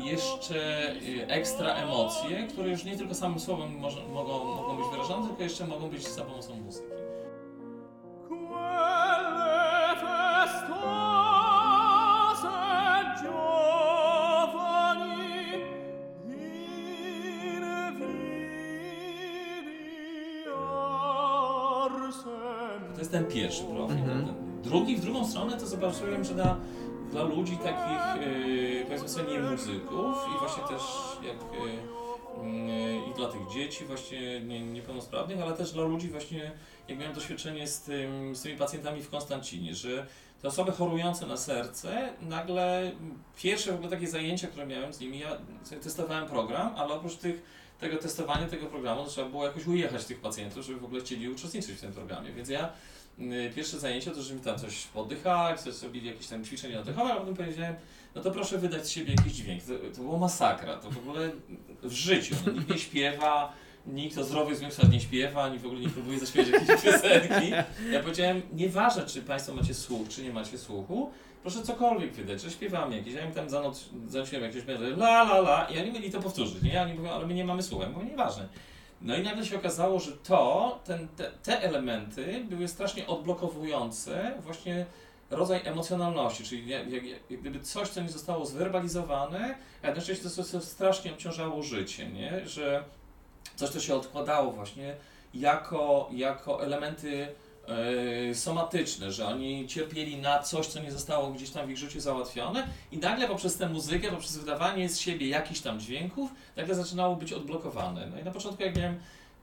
jeszcze 0.05 0.93
y, 0.93 1.27
ekstra 1.27 1.75
emocje, 1.75 2.47
które 2.47 2.69
już 2.69 2.85
nie 2.85 2.97
tylko 2.97 3.15
samym 3.15 3.41
słowem 3.41 3.79
mogą, 4.13 4.45
mogą 4.45 4.77
być 4.77 4.87
wyrażane, 4.93 5.27
tylko 5.27 5.43
jeszcze 5.43 5.67
mogą 5.67 5.89
być 5.89 6.09
za 6.09 6.25
pomocą 6.25 6.55
muzyki. 6.55 7.04
To 22.95 22.99
jest 22.99 23.13
ten 23.13 23.25
pierwszy 23.25 23.65
profil. 23.65 23.97
Mhm. 23.97 24.27
Ten 24.27 24.35
drugi, 24.63 24.97
w 24.97 25.01
drugą 25.01 25.29
stronę 25.29 25.57
to 25.57 25.67
zobaczyłem, 25.67 26.25
że 26.25 26.35
dla, 26.35 26.57
dla 27.11 27.23
ludzi 27.23 27.57
takich, 27.57 28.27
yy, 28.27 28.85
powiedzmy 28.85 29.09
sobie, 29.09 29.33
nie 29.33 29.39
muzyków 29.39 30.17
i 30.35 30.39
właśnie 30.39 30.63
też 30.63 30.83
jak 31.23 31.37
yy, 31.63 31.73
yy, 32.49 33.11
i 33.11 33.15
dla 33.15 33.29
tych 33.29 33.41
dzieci 33.55 33.85
właśnie 33.85 34.41
nie, 34.41 34.61
niepełnosprawnych, 34.61 35.41
ale 35.43 35.53
też 35.53 35.73
dla 35.73 35.85
ludzi 35.85 36.09
właśnie, 36.09 36.53
jak 36.89 36.99
miałem 36.99 37.15
doświadczenie 37.15 37.69
z, 37.69 37.81
tym, 37.81 38.37
z 38.37 38.43
tymi 38.43 38.59
pacjentami 38.59 39.03
w 39.03 39.11
Konstancinie, 39.11 39.75
że 39.75 40.07
te 40.43 40.49
osoby 40.49 40.73
chorujące 40.73 41.27
na 41.27 41.37
serce, 41.37 42.13
nagle 42.23 42.93
pierwsze 43.37 43.73
w 43.73 43.75
ogóle 43.75 43.91
takie 43.91 44.09
zajęcia, 44.09 44.49
które 44.49 44.67
miałem 44.67 44.93
z 44.93 45.01
nimi, 45.01 45.19
ja 45.19 45.39
testowałem 45.83 46.27
program, 46.27 46.75
ale 46.77 46.95
oprócz 46.95 47.17
tych, 47.17 47.43
tego 47.81 47.97
testowania 47.97 48.49
tego 48.49 48.67
programu 48.67 49.07
trzeba 49.07 49.29
było 49.29 49.47
jakoś 49.47 49.67
ujechać 49.67 50.05
tych 50.05 50.21
pacjentów, 50.21 50.65
żeby 50.65 50.81
w 50.81 50.85
ogóle 50.85 51.01
chcieli 51.01 51.29
uczestniczyć 51.29 51.77
w 51.77 51.81
tym 51.81 51.93
programie. 51.93 52.33
Więc 52.33 52.49
ja 52.49 52.73
y, 53.19 53.53
pierwsze 53.57 53.79
zajęcie 53.79 54.11
to, 54.11 54.23
że 54.23 54.35
mi 54.35 54.41
tam 54.41 54.59
coś 54.59 54.85
poddychać, 54.85 55.61
coś 55.61 55.83
robili 55.83 56.07
jakieś 56.07 56.27
tam 56.27 56.45
ćwiczenia 56.45 56.81
oddechowe, 56.81 57.13
a 57.13 57.17
potem 57.17 57.37
powiedziałem, 57.37 57.75
no 58.15 58.23
to 58.23 58.31
proszę 58.31 58.59
wydać 58.59 58.87
z 58.87 58.91
siebie 58.91 59.15
jakiś 59.19 59.33
dźwięk. 59.33 59.63
To, 59.63 59.73
to 59.97 60.03
było 60.03 60.19
masakra, 60.19 60.77
to 60.77 60.91
w 60.91 60.99
ogóle 60.99 61.31
w 61.83 61.93
życiu. 61.93 62.35
No, 62.47 62.53
nikt 62.53 62.71
nie 62.71 62.79
śpiewa, 62.79 63.53
nikt 63.87 64.19
o 64.19 64.25
zdrowych 64.25 64.57
zmysłach 64.57 64.91
nie 64.91 65.01
śpiewa, 65.01 65.49
nikt 65.49 65.63
w 65.63 65.67
ogóle 65.67 65.81
nie 65.81 65.89
próbuje 65.89 66.19
zaśpiewać 66.19 66.53
jakiejś 66.53 66.83
piosenki. 66.85 67.51
Ja 67.91 68.01
powiedziałem, 68.01 68.43
nieważne 68.53 69.07
czy 69.07 69.23
Państwo 69.23 69.55
macie 69.55 69.75
słuch, 69.75 70.09
czy 70.09 70.23
nie 70.23 70.33
macie 70.33 70.59
słuchu, 70.59 71.11
proszę 71.43 71.63
cokolwiek 71.63 72.13
wydać, 72.13 72.43
że 72.43 72.51
śpiewamy 72.51 72.97
jakieś, 72.97 73.15
ja 73.15 73.27
im 73.27 73.33
tam 73.33 73.51
zanot, 73.51 73.85
zanosiłem 74.09 74.45
jakieś 74.45 74.67
melodie, 74.67 74.93
la 74.93 75.23
la 75.23 75.39
la 75.39 75.65
i 75.65 75.79
oni 75.79 75.93
mieli 75.93 76.11
to 76.11 76.21
powtórzyć, 76.21 76.63
nie? 76.63 76.83
Oni 76.83 76.95
mówią, 76.95 77.11
ale 77.11 77.27
my 77.27 77.35
nie 77.35 77.45
mamy 77.45 77.63
słuchu, 77.63 77.83
ja 77.85 77.91
mówię, 77.91 78.07
nieważne. 78.07 78.49
No 79.01 79.17
i 79.17 79.23
nagle 79.23 79.45
się 79.45 79.57
okazało, 79.57 80.01
że 80.01 80.13
to, 80.13 80.81
ten, 80.85 81.09
te, 81.09 81.31
te 81.43 81.63
elementy 81.63 82.45
były 82.51 82.69
strasznie 82.69 83.07
odblokowujące 83.07 84.33
właśnie 84.41 84.87
rodzaj 85.31 85.61
emocjonalności, 85.65 86.45
czyli 86.45 86.69
jak, 86.69 86.91
jak, 86.93 87.05
jak 87.31 87.41
gdyby 87.41 87.61
coś, 87.61 87.89
co 87.89 88.03
nie 88.03 88.09
zostało 88.09 88.47
zwerbalizowane, 88.47 89.55
a 89.83 89.87
jednocześnie 89.87 90.31
to, 90.31 90.43
to 90.53 90.61
strasznie 90.61 91.13
obciążało 91.13 91.63
życie, 91.63 92.09
nie? 92.09 92.49
Że 92.49 92.85
coś, 93.57 93.71
co 93.71 93.81
się 93.81 93.95
odkładało 93.95 94.53
właśnie 94.53 94.95
jako, 95.35 96.09
jako 96.13 96.65
elementy 96.65 97.29
e, 98.31 98.35
somatyczne, 98.35 99.13
że 99.13 99.27
oni 99.27 99.69
cierpieli 99.69 100.17
na 100.17 100.43
coś, 100.43 100.67
co 100.67 100.81
nie 100.81 100.93
zostało 100.93 101.31
gdzieś 101.31 101.51
tam 101.51 101.67
w 101.67 101.71
ich 101.71 101.79
życiu 101.79 102.01
załatwione 102.01 102.69
i 102.93 102.99
nagle 102.99 103.29
poprzez 103.29 103.57
tę 103.57 103.69
muzykę, 103.69 104.11
poprzez 104.11 104.37
wydawanie 104.37 104.89
z 104.89 104.99
siebie 104.99 105.29
jakichś 105.29 105.61
tam 105.61 105.81
dźwięków, 105.81 106.31
nagle 106.57 106.75
zaczynało 106.75 107.17
być 107.17 107.33
odblokowane. 107.33 108.07
No 108.07 108.21
i 108.21 108.25
na 108.25 108.31
początku 108.31 108.63
jak 108.63 108.77
miałem 108.77 109.01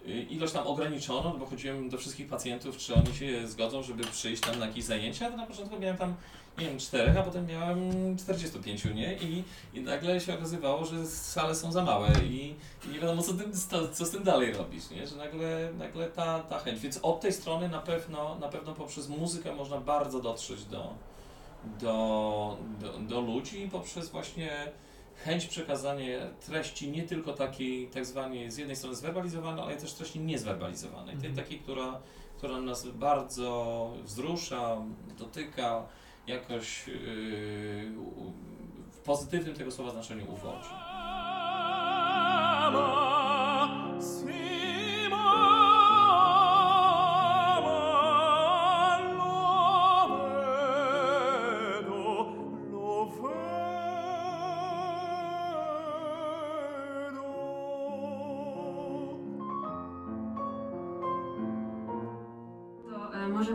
y, 0.08 0.12
ilość 0.12 0.54
tam 0.54 0.68
ograniczoną, 0.68 1.38
bo 1.38 1.46
chodziłem 1.46 1.90
do 1.90 1.98
wszystkich 1.98 2.28
pacjentów, 2.28 2.78
czy 2.78 2.96
oni 2.96 3.16
się 3.16 3.48
zgodzą, 3.48 3.84
żeby 3.84 4.04
przyjść 4.04 4.42
tam 4.42 4.60
na 4.60 4.66
jakieś 4.66 4.84
zajęcia, 4.84 5.32
to 5.32 5.38
na 5.38 5.46
początku 5.46 5.80
miałem 5.80 5.98
tam, 5.98 6.16
wiem, 6.58 6.80
czterech, 6.80 7.18
a 7.18 7.24
potem 7.24 7.46
miałem 7.48 8.18
45, 8.18 8.86
nie? 8.86 9.14
I, 9.18 9.44
i 9.74 9.82
nagle 9.82 10.20
się 10.20 10.34
okazywało, 10.34 10.86
że 10.86 11.08
sale 11.08 11.56
są 11.56 11.72
za 11.72 11.84
małe 11.84 12.10
i, 12.24 12.56
i 12.86 12.90
nie 12.90 13.00
wiadomo, 13.00 13.22
co, 13.22 13.34
tym, 13.34 13.54
co, 13.54 13.88
co 13.88 14.06
z 14.06 14.12
tym 14.12 14.24
dalej 14.24 14.54
robić, 14.54 14.90
nie? 14.90 15.08
Że 15.08 15.16
nagle, 15.16 15.74
nagle 15.78 16.08
ta, 16.10 16.40
ta 16.40 16.60
chęć. 16.60 16.80
Więc 16.80 17.00
od 17.02 17.22
tej 17.22 17.34
strony 17.34 17.70
na 17.70 17.80
pewno, 17.80 18.38
na 18.40 18.48
pewno 18.50 18.74
poprzez 18.74 19.10
muzykę 19.10 19.56
można 19.56 19.78
bardzo 19.78 20.20
dotrzeć 20.20 20.66
do, 20.66 20.94
do, 21.80 22.58
do, 22.80 23.00
do 23.00 23.22
ludzi 23.22 23.70
poprzez 23.72 24.10
właśnie 24.10 24.72
chęć 25.24 25.46
przekazania 25.46 26.20
treści 26.46 26.92
nie 26.92 27.04
tylko 27.04 27.34
takiej 27.34 27.88
tak 27.88 28.06
zwanej 28.06 28.52
z 28.52 28.58
jednej 28.58 28.76
strony 28.76 28.96
zwerbalizowanej, 28.96 29.64
ale 29.64 29.78
też 29.78 29.94
treści 29.94 30.20
niezwerbalizowanej. 30.20 31.18
Tej 31.18 31.30
Mhm. 31.30 31.36
takiej, 31.46 31.60
która, 31.60 32.00
która 32.38 32.62
nas 32.62 32.88
bardzo 32.88 33.94
wzrusza, 34.04 34.78
dotyka, 35.20 35.86
jakoś 36.32 36.88
yy, 36.88 36.96
w 38.92 38.98
pozytywnym 39.06 39.56
tego 39.56 39.72
słowa 39.72 39.92
znaczeniu 39.92 40.32
uwodzi. 40.32 40.70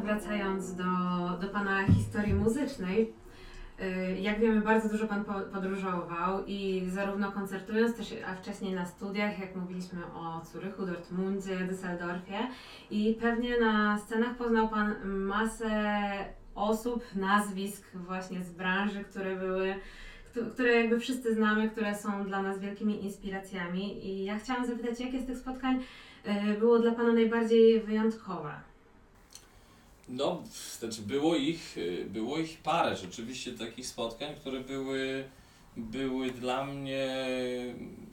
Wracając 0.06 0.74
do, 0.74 0.84
do 1.40 1.48
Pana 1.52 1.86
historii 1.86 2.34
muzycznej, 2.34 3.12
e, 3.80 4.20
jak 4.20 4.40
wiemy, 4.40 4.60
bardzo 4.60 4.88
dużo 4.88 5.06
Pan 5.06 5.24
po- 5.24 5.40
podróżował 5.52 6.44
i 6.46 6.82
zarówno 6.88 7.32
koncertując, 7.32 7.96
też, 7.96 8.14
a 8.26 8.34
wcześniej 8.34 8.74
na 8.74 8.86
studiach, 8.86 9.38
jak 9.38 9.56
mówiliśmy 9.56 10.00
o 10.14 10.44
Zurychu, 10.52 10.86
Dortmundzie, 10.86 11.56
Düsseldorfie 11.56 12.46
i 12.90 13.16
pewnie 13.20 13.60
na 13.60 13.98
scenach 13.98 14.36
poznał 14.36 14.68
Pan 14.68 14.94
masę 15.08 15.70
osób, 16.54 17.04
nazwisk 17.14 17.84
właśnie 17.94 18.44
z 18.44 18.52
branży, 18.52 19.04
które 19.04 19.36
były, 19.36 19.74
któ- 20.30 20.46
które 20.50 20.72
jakby 20.74 21.00
wszyscy 21.00 21.34
znamy, 21.34 21.70
które 21.70 21.94
są 21.94 22.24
dla 22.24 22.42
nas 22.42 22.58
wielkimi 22.58 23.04
inspiracjami 23.04 24.06
i 24.06 24.24
ja 24.24 24.38
chciałam 24.38 24.66
zapytać, 24.66 25.00
jakie 25.00 25.20
z 25.20 25.26
tych 25.26 25.38
spotkań 25.38 25.82
e, 26.24 26.54
było 26.54 26.78
dla 26.78 26.92
Pana 26.92 27.12
najbardziej 27.12 27.80
wyjątkowe? 27.80 28.50
No, 30.08 30.42
znaczy 30.78 31.02
było 31.02 31.36
ich, 31.36 31.78
y, 31.78 32.06
było 32.10 32.38
ich 32.38 32.58
parę 32.58 32.96
rzeczywiście 32.96 33.52
takich 33.52 33.86
spotkań, 33.86 34.34
które 34.34 34.60
były, 34.60 35.28
były 35.76 36.30
dla 36.30 36.64
mnie 36.64 37.16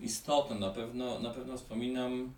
istotne. 0.02 0.56
Na 0.56 0.70
pewno, 0.70 1.20
na 1.20 1.30
pewno 1.30 1.58
wspominam, 1.58 2.34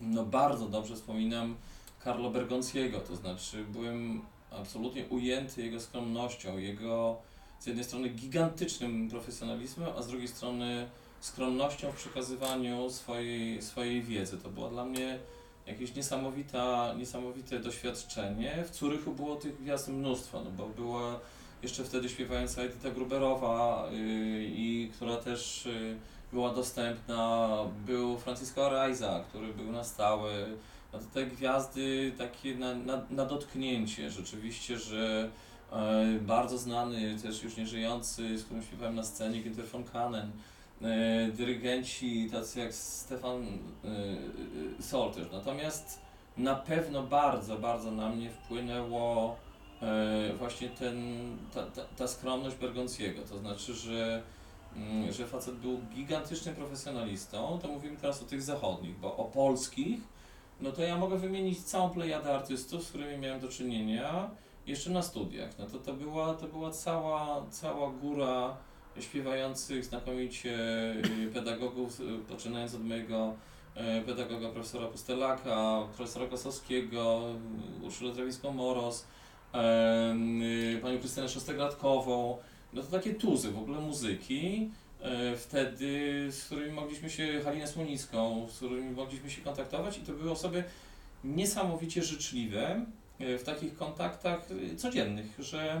no 0.00 0.24
bardzo 0.24 0.68
dobrze 0.68 0.94
wspominam 0.94 1.56
Carlo 2.04 2.30
Bergonciego, 2.30 3.00
to 3.00 3.16
znaczy 3.16 3.64
byłem 3.64 4.22
absolutnie 4.50 5.06
ujęty 5.06 5.62
jego 5.62 5.80
skromnością, 5.80 6.58
jego 6.58 7.16
z 7.60 7.66
jednej 7.66 7.84
strony 7.84 8.08
gigantycznym 8.08 9.10
profesjonalizmem, 9.10 9.88
a 9.96 10.02
z 10.02 10.08
drugiej 10.08 10.28
strony 10.28 10.88
skromnością 11.20 11.92
w 11.92 11.96
przekazywaniu 11.96 12.90
swojej, 12.90 13.62
swojej 13.62 14.02
wiedzy. 14.02 14.38
To 14.38 14.48
była 14.48 14.70
dla 14.70 14.84
mnie 14.84 15.18
jakieś 15.66 15.94
niesamowita, 15.94 16.94
niesamowite 16.98 17.58
doświadczenie. 17.58 18.64
W 18.64 18.70
Curychu 18.70 19.12
było 19.12 19.36
tych 19.36 19.60
gwiazd 19.60 19.88
mnóstwo, 19.88 20.40
no 20.44 20.50
bo 20.50 20.66
była 20.66 21.20
jeszcze 21.62 21.84
wtedy 21.84 22.08
śpiewająca 22.08 22.62
Edyta 22.62 22.90
Gruberowa, 22.90 23.88
yy, 23.90 23.98
i 24.44 24.90
która 24.94 25.16
też 25.16 25.66
yy, 25.66 25.96
była 26.32 26.54
dostępna. 26.54 27.48
Był 27.86 28.18
Francisco 28.18 28.66
Araiza, 28.66 29.24
który 29.28 29.54
był 29.54 29.72
na 29.72 29.84
stałe. 29.84 30.46
No 30.92 30.98
to 30.98 31.04
te 31.14 31.26
gwiazdy 31.26 32.12
takie 32.18 32.54
na, 32.54 32.74
na, 32.74 33.02
na 33.10 33.24
dotknięcie 33.24 34.10
rzeczywiście, 34.10 34.78
że 34.78 35.30
e, 35.72 36.04
bardzo 36.20 36.58
znany, 36.58 37.16
też 37.22 37.42
już 37.42 37.56
nieżyjący, 37.56 38.38
z 38.38 38.44
którym 38.44 38.62
śpiewałem 38.62 38.94
na 38.94 39.02
scenie, 39.02 39.42
Günther 39.42 39.66
von 39.66 39.84
Kanen, 39.84 40.30
dyrygenci 41.32 42.28
tacy 42.32 42.60
jak 42.60 42.74
Stefan 42.74 43.42
e, 43.42 43.88
e, 44.78 44.82
Solters. 44.82 45.32
Natomiast 45.32 46.00
na 46.36 46.54
pewno 46.54 47.02
bardzo, 47.02 47.58
bardzo 47.58 47.90
na 47.90 48.08
mnie 48.08 48.30
wpłynęło 48.30 49.36
e, 49.82 50.32
właśnie 50.38 50.68
ten, 50.68 50.96
ta, 51.54 51.62
ta, 51.62 51.82
ta 51.96 52.08
skromność 52.08 52.56
Bergonciego. 52.56 53.22
To 53.22 53.38
znaczy, 53.38 53.74
że, 53.74 54.22
mm, 54.76 55.12
że 55.12 55.26
facet 55.26 55.54
był 55.54 55.80
gigantycznym 55.94 56.54
profesjonalistą. 56.54 57.58
To 57.62 57.68
mówimy 57.68 57.96
teraz 57.96 58.22
o 58.22 58.24
tych 58.24 58.42
zachodnich, 58.42 58.98
bo 58.98 59.16
o 59.16 59.24
polskich, 59.24 60.00
no 60.60 60.72
to 60.72 60.82
ja 60.82 60.98
mogę 60.98 61.18
wymienić 61.18 61.64
całą 61.64 61.90
plejadę 61.90 62.34
artystów, 62.34 62.84
z 62.84 62.88
którymi 62.88 63.18
miałem 63.18 63.40
do 63.40 63.48
czynienia 63.48 64.30
jeszcze 64.66 64.90
na 64.90 65.02
studiach. 65.02 65.58
No 65.58 65.66
to, 65.66 65.78
to, 65.78 65.92
była, 65.92 66.34
to 66.34 66.46
była 66.46 66.70
cała, 66.70 67.46
cała 67.50 67.90
góra 67.90 68.56
śpiewających 69.00 69.84
znakomicie 69.84 70.54
y, 71.26 71.30
pedagogów, 71.34 72.00
y, 72.00 72.18
poczynając 72.28 72.74
od 72.74 72.84
mojego 72.84 73.34
y, 73.76 74.02
pedagoga 74.02 74.48
profesora 74.48 74.86
Pustelaka, 74.86 75.82
profesora 75.96 76.26
Kosowskiego, 76.26 77.22
Urszulę 77.82 78.12
Trawiską-Moros, 78.12 79.04
panią 80.82 80.98
Krystynę 80.98 81.28
Szostogradkową. 81.28 82.38
No 82.72 82.82
to 82.82 82.90
takie 82.90 83.14
tuzy 83.14 83.50
w 83.50 83.58
ogóle 83.58 83.80
muzyki. 83.80 84.70
e, 85.00 85.36
Wtedy, 85.36 86.26
z 86.30 86.44
którymi 86.44 86.72
mogliśmy 86.72 87.10
się, 87.10 87.40
Halinę 87.44 87.66
Słonicką, 87.66 88.46
z 88.50 88.56
którymi 88.56 88.90
mogliśmy 88.90 89.30
się 89.30 89.42
kontaktować 89.42 89.98
i 89.98 90.00
to 90.00 90.12
były 90.12 90.30
osoby 90.30 90.64
niesamowicie 91.24 92.02
życzliwe 92.02 92.86
e, 93.18 93.38
w 93.38 93.44
takich 93.44 93.76
kontaktach 93.76 94.46
e, 94.72 94.76
codziennych, 94.76 95.36
że 95.38 95.80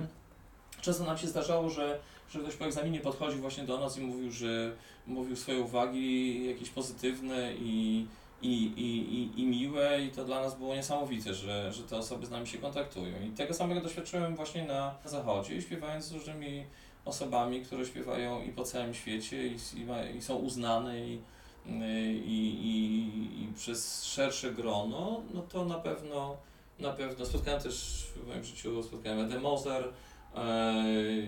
często 0.84 1.04
nam 1.04 1.18
się 1.18 1.26
zdarzało, 1.26 1.70
że, 1.70 1.98
że 2.30 2.38
ktoś 2.38 2.54
po 2.56 2.64
egzaminie 2.64 3.00
podchodził 3.00 3.40
właśnie 3.40 3.64
do 3.64 3.78
nas 3.78 3.98
i 3.98 4.00
mówił, 4.00 4.30
że 4.30 4.72
mówił 5.06 5.36
swoje 5.36 5.60
uwagi 5.60 6.46
jakieś 6.48 6.70
pozytywne 6.70 7.54
i, 7.54 8.06
i, 8.42 8.64
i, 8.64 9.14
i, 9.14 9.40
i 9.40 9.46
miłe 9.46 10.02
i 10.02 10.10
to 10.10 10.24
dla 10.24 10.40
nas 10.40 10.58
było 10.58 10.74
niesamowite, 10.74 11.34
że, 11.34 11.72
że 11.72 11.82
te 11.82 11.96
osoby 11.96 12.26
z 12.26 12.30
nami 12.30 12.46
się 12.46 12.58
kontaktują. 12.58 13.12
I 13.22 13.30
tego 13.30 13.54
samego 13.54 13.80
doświadczyłem 13.80 14.36
właśnie 14.36 14.64
na 14.64 14.94
zachodzie, 15.04 15.62
śpiewając 15.62 16.04
z 16.04 16.12
różnymi 16.12 16.64
osobami, 17.04 17.62
które 17.62 17.86
śpiewają 17.86 18.42
i 18.42 18.48
po 18.48 18.64
całym 18.64 18.94
świecie 18.94 19.46
i, 19.46 19.56
i, 19.76 19.84
ma, 19.84 20.04
i 20.04 20.22
są 20.22 20.36
uznane 20.36 21.00
i, 21.00 21.20
i, 21.66 22.30
i, 22.64 23.42
i 23.42 23.48
przez 23.56 24.04
szersze 24.04 24.52
grono, 24.52 25.22
no 25.34 25.42
to 25.42 25.64
na 25.64 25.78
pewno, 25.78 26.36
na 26.78 26.92
pewno 26.92 27.26
spotkałem 27.26 27.60
też 27.60 28.06
w 28.16 28.26
moim 28.28 28.44
życiu, 28.44 28.82
spotkałem 28.82 29.20
Edę 29.20 29.40
Moser, 29.40 29.84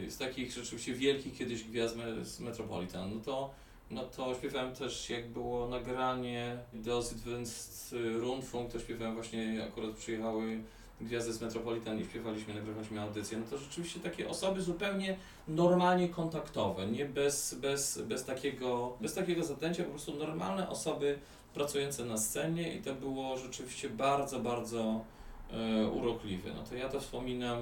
z 0.08 0.18
takich 0.18 0.52
rzeczywiście 0.52 0.94
wielkich 0.94 1.38
kiedyś 1.38 1.64
gwiazd 1.64 1.96
z 2.22 2.40
Metropolitan, 2.40 3.14
no 3.14 3.20
to, 3.20 3.50
no 3.90 4.04
to 4.04 4.34
śpiewałem 4.34 4.74
też, 4.74 5.10
jak 5.10 5.28
było 5.28 5.68
nagranie 5.68 6.58
do 6.72 6.98
Advanced 6.98 7.94
Rundfunk, 8.20 8.72
to 8.72 8.78
śpiewałem 8.78 9.14
właśnie, 9.14 9.64
akurat 9.68 9.90
przyjechały 9.90 10.60
gwiazdy 11.00 11.32
z 11.32 11.40
Metropolitan 11.40 12.00
i 12.00 12.04
śpiewaliśmy, 12.04 12.54
nagrywaliśmy 12.54 13.00
audycję, 13.00 13.38
no 13.38 13.44
to 13.50 13.58
rzeczywiście 13.58 14.00
takie 14.00 14.28
osoby 14.28 14.62
zupełnie 14.62 15.16
normalnie 15.48 16.08
kontaktowe, 16.08 16.86
nie 16.86 17.04
bez, 17.04 17.54
bez, 17.54 18.02
bez, 18.02 18.24
takiego, 18.24 18.96
bez 19.00 19.14
takiego 19.14 19.44
zatęcia, 19.44 19.84
po 19.84 19.90
prostu 19.90 20.14
normalne 20.14 20.68
osoby 20.68 21.18
pracujące 21.54 22.04
na 22.04 22.18
scenie 22.18 22.74
i 22.74 22.82
to 22.82 22.94
było 22.94 23.36
rzeczywiście 23.36 23.88
bardzo, 23.88 24.40
bardzo 24.40 25.04
e, 25.50 25.86
urokliwe. 25.86 26.50
No 26.54 26.62
to 26.62 26.74
ja 26.74 26.88
to 26.88 27.00
wspominam, 27.00 27.58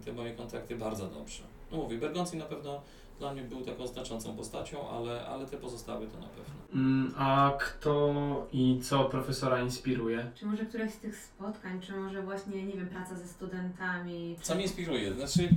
e, 0.00 0.04
te 0.04 0.12
moje 0.12 0.34
kontakty 0.34 0.76
bardzo 0.76 1.06
dobrze. 1.06 1.42
No 1.72 1.78
mówię, 1.78 1.98
Bergonzi 1.98 2.36
na 2.36 2.44
pewno 2.44 2.82
dla 3.18 3.32
mnie 3.32 3.42
był 3.42 3.60
taką 3.60 3.86
znaczącą 3.86 4.36
postacią, 4.36 4.88
ale, 4.90 5.26
ale 5.26 5.46
te 5.46 5.56
pozostałe 5.56 6.06
to 6.06 6.18
na 6.18 6.26
pewno. 6.26 6.54
Mm, 6.74 7.14
A 7.16 7.52
kto 7.60 8.14
i 8.52 8.80
co 8.82 9.04
profesora 9.04 9.60
inspiruje? 9.62 10.30
Czy 10.34 10.46
może 10.46 10.64
któreś 10.66 10.92
z 10.92 10.96
tych 10.98 11.16
spotkań, 11.16 11.80
czy 11.80 11.92
może 11.92 12.22
właśnie, 12.22 12.62
nie 12.64 12.72
wiem, 12.72 12.88
praca 12.88 13.14
ze 13.16 13.28
studentami? 13.28 14.36
Czy... 14.38 14.44
Co 14.46 14.54
mnie 14.54 14.64
inspiruje? 14.64 15.14
Znaczy, 15.14 15.48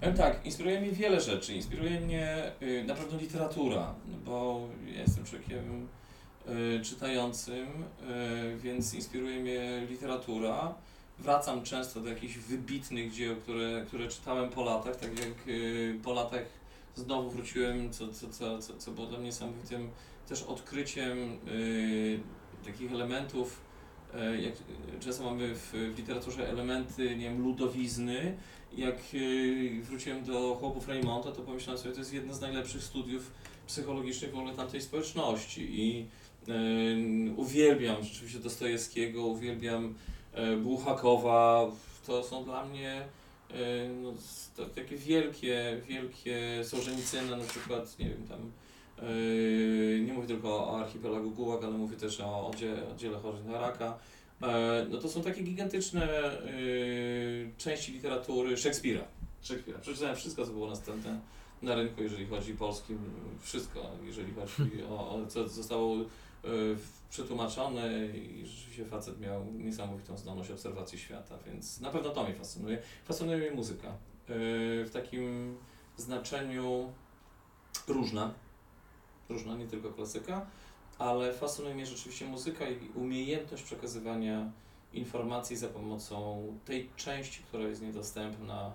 powiem 0.00 0.16
tak, 0.16 0.46
inspiruje 0.46 0.80
mnie 0.80 0.92
wiele 0.92 1.20
rzeczy. 1.20 1.54
Inspiruje 1.54 2.00
mnie 2.00 2.52
y, 2.62 2.84
na 2.86 2.94
pewno 2.94 3.18
literatura, 3.18 3.94
bo 4.24 4.68
ja 4.94 5.00
jestem 5.00 5.24
człowiekiem 5.24 5.88
czytającym, 6.82 7.66
y, 7.66 8.58
więc 8.58 8.94
inspiruje 8.94 9.40
mnie 9.40 9.86
literatura. 9.90 10.74
Wracam 11.18 11.62
często 11.62 12.00
do 12.00 12.08
jakichś 12.08 12.38
wybitnych 12.38 13.12
dzieł, 13.12 13.36
które, 13.36 13.84
które 13.86 14.08
czytałem 14.08 14.50
po 14.50 14.64
latach, 14.64 14.96
tak 14.96 15.10
jak 15.10 15.48
y, 15.48 15.98
po 16.02 16.12
latach 16.12 16.44
znowu 16.94 17.30
wróciłem, 17.30 17.92
co, 17.92 18.08
co, 18.12 18.28
co, 18.58 18.76
co, 18.78 18.90
było 18.90 19.06
dla 19.06 19.18
mnie 19.18 19.26
niesamowitym 19.26 19.90
też 20.28 20.42
odkryciem 20.42 21.38
takich 22.64 22.92
elementów, 22.92 23.60
e, 24.14 24.40
jak 24.40 24.54
często 25.00 25.24
mamy 25.24 25.54
w, 25.54 25.72
w 25.72 25.98
literaturze 25.98 26.48
elementy, 26.48 27.16
nie 27.16 27.24
wiem, 27.24 27.42
ludowizny. 27.42 28.36
Jak 28.76 28.96
wróciłem 29.82 30.24
do 30.24 30.54
chłopów 30.54 30.88
Raymonda, 30.88 31.32
to 31.32 31.42
pomyślałem 31.42 31.78
sobie, 31.82 31.94
to 31.94 32.00
jest 32.00 32.12
jedno 32.12 32.34
z 32.34 32.40
najlepszych 32.40 32.82
studiów 32.82 33.30
psychologicznych 33.66 34.30
w 34.32 34.38
ogóle 34.38 34.54
tamtej 34.54 34.80
społeczności 34.80 35.80
i 35.80 36.06
uwielbiam 37.36 38.04
rzeczywiście 38.04 38.38
Dostojewskiego, 38.38 39.26
uwielbiam 39.26 39.94
e, 40.32 40.56
Buchakowa, 40.56 41.70
to 42.06 42.22
są 42.22 42.44
dla 42.44 42.64
mnie 42.64 43.02
e, 43.50 43.88
no, 44.02 44.12
takie 44.74 44.96
wielkie, 44.96 45.80
wielkie 45.88 46.64
Sołżenicyna 46.64 47.36
na 47.36 47.44
przykład, 47.44 47.98
nie 47.98 48.08
wiem, 48.08 48.26
tam 48.28 48.52
Yy, 49.02 50.00
nie 50.06 50.12
mówię 50.12 50.28
tylko 50.28 50.48
o 50.48 50.80
archipelagu 50.80 51.30
Gułak, 51.30 51.64
ale 51.64 51.72
mówię 51.72 51.96
też 51.96 52.20
o 52.20 52.46
oddziale, 52.46 52.88
oddziale 52.88 53.18
chorych 53.18 53.44
na 53.44 53.60
raka. 53.60 53.98
E, 54.42 54.86
No 54.90 54.98
to 54.98 55.08
są 55.08 55.22
takie 55.22 55.42
gigantyczne 55.42 56.08
yy, 56.56 57.50
części 57.58 57.92
literatury 57.92 58.56
Szekspira. 58.56 59.04
Szekspira. 59.42 59.78
Przeczytałem 59.78 60.16
wszystko, 60.16 60.46
co 60.46 60.52
było 60.52 60.70
następne 60.70 61.20
na 61.62 61.74
rynku, 61.74 62.02
jeżeli 62.02 62.26
chodzi 62.26 62.54
polskim, 62.54 62.98
wszystko, 63.40 63.90
jeżeli 64.04 64.32
chodzi 64.34 64.84
o, 64.90 65.10
o 65.10 65.26
co 65.26 65.48
zostało 65.48 65.96
yy, 66.44 66.76
przetłumaczone 67.10 68.06
i 68.06 68.46
rzeczywiście 68.46 68.84
facet 68.84 69.20
miał 69.20 69.44
niesamowitą 69.44 70.16
zdolność 70.16 70.50
obserwacji 70.50 70.98
świata, 70.98 71.38
więc 71.46 71.80
na 71.80 71.90
pewno 71.90 72.10
to 72.10 72.24
mnie 72.24 72.34
fascynuje. 72.34 72.82
Fascynuje 73.04 73.38
mnie 73.38 73.50
muzyka 73.50 73.88
yy, 73.88 73.94
w 74.84 74.90
takim 74.92 75.56
znaczeniu 75.96 76.92
różna, 77.88 78.34
różna, 79.28 79.56
nie 79.56 79.66
tylko 79.66 79.90
klasyka, 79.90 80.46
ale 80.98 81.32
fascynuje 81.32 81.74
mnie 81.74 81.86
rzeczywiście 81.86 82.24
muzyka 82.24 82.68
i 82.68 82.88
umiejętność 82.94 83.62
przekazywania 83.62 84.52
informacji 84.92 85.56
za 85.56 85.68
pomocą 85.68 86.46
tej 86.64 86.90
części, 86.96 87.42
która 87.42 87.64
jest 87.64 87.82
niedostępna 87.82 88.72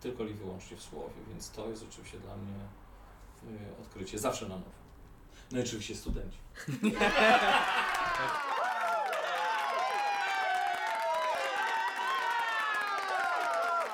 tylko 0.00 0.24
i 0.24 0.34
wyłącznie 0.34 0.76
w 0.76 0.82
słowie, 0.82 1.14
więc 1.28 1.50
to 1.50 1.68
jest 1.68 1.82
rzeczywiście 1.82 2.18
dla 2.18 2.36
mnie 2.36 2.54
y, 3.60 3.82
odkrycie, 3.82 4.18
zawsze 4.18 4.48
na 4.48 4.54
nowo. 4.54 4.79
No 5.52 5.58
i 5.58 5.62
oczywiście 5.62 5.94
studenci. 5.94 6.38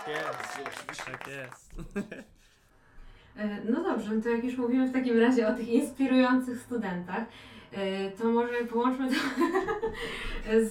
Jest, 0.09 1.05
tak 1.05 1.29
jest. 1.29 1.75
E, 3.37 3.59
No 3.71 3.83
dobrze, 3.83 4.15
no 4.15 4.23
to 4.23 4.29
jak 4.29 4.45
już 4.45 4.57
mówimy 4.57 4.89
w 4.89 4.93
takim 4.93 5.21
razie 5.21 5.49
o 5.49 5.55
tych 5.55 5.69
inspirujących 5.69 6.61
studentach, 6.61 7.25
e, 7.73 8.11
to 8.11 8.25
może 8.25 8.65
połączmy 8.65 9.09
to 9.09 9.15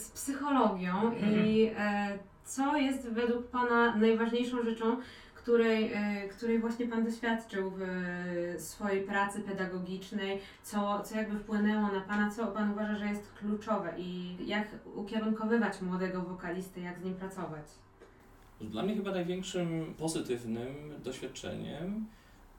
z 0.00 0.10
psychologią 0.10 1.12
i 1.44 1.70
e, 1.78 2.18
co 2.44 2.76
jest 2.76 3.08
według 3.08 3.46
Pana 3.46 3.96
najważniejszą 3.96 4.62
rzeczą, 4.64 4.96
której, 5.46 5.92
e, 5.92 6.28
której 6.28 6.58
właśnie 6.58 6.86
Pan 6.86 7.04
doświadczył 7.04 7.72
w 7.76 7.82
swojej 8.58 9.04
pracy 9.04 9.40
pedagogicznej, 9.40 10.40
co, 10.62 11.02
co 11.02 11.16
jakby 11.16 11.38
wpłynęło 11.38 11.82
na 11.82 12.00
Pana, 12.00 12.30
co 12.30 12.46
Pan 12.46 12.72
uważa, 12.72 12.96
że 12.96 13.06
jest 13.06 13.32
kluczowe 13.38 13.94
i 13.98 14.36
jak 14.46 14.68
ukierunkowywać 14.94 15.80
młodego 15.82 16.22
wokalisty, 16.22 16.80
jak 16.80 16.98
z 16.98 17.04
nim 17.04 17.14
pracować? 17.14 17.64
Dla 18.60 18.82
mnie 18.82 18.96
chyba 18.96 19.10
największym 19.10 19.94
pozytywnym 19.98 20.94
doświadczeniem 21.04 22.06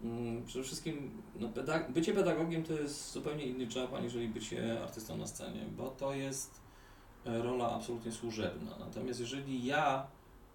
mm, 0.03 0.45
przede 0.45 0.63
wszystkim 0.63 1.21
no, 1.39 1.47
pedag- 1.47 1.91
bycie 1.91 2.13
pedagogiem 2.13 2.63
to 2.63 2.73
jest 2.73 3.11
zupełnie 3.11 3.45
inny 3.45 3.67
job 3.75 3.93
aniżeli 3.93 4.29
bycie 4.29 4.83
artystą 4.83 5.17
na 5.17 5.27
scenie, 5.27 5.65
bo 5.77 5.89
to 5.89 6.13
jest 6.13 6.61
e, 7.25 7.41
rola 7.41 7.71
absolutnie 7.71 8.11
służebna. 8.11 8.71
Natomiast 8.79 9.19
jeżeli 9.19 9.65
ja 9.65 10.07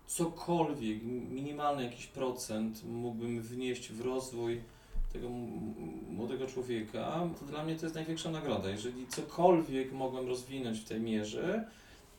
cokolwiek, 0.07 1.03
minimalny 1.30 1.84
jakiś 1.84 2.07
procent 2.07 2.84
mógłbym 2.84 3.42
wnieść 3.42 3.92
w 3.92 4.00
rozwój 4.00 4.61
tego 5.12 5.28
młodego 6.09 6.46
człowieka, 6.46 7.28
to 7.40 7.44
dla 7.44 7.64
mnie 7.64 7.76
to 7.76 7.86
jest 7.86 7.94
największa 7.94 8.30
nagroda. 8.30 8.70
Jeżeli 8.70 9.07
cokolwiek 9.07 9.92
mogłem 9.92 10.28
rozwinąć 10.28 10.80
w 10.80 10.88
tej 10.88 11.00
mierze, 11.00 11.64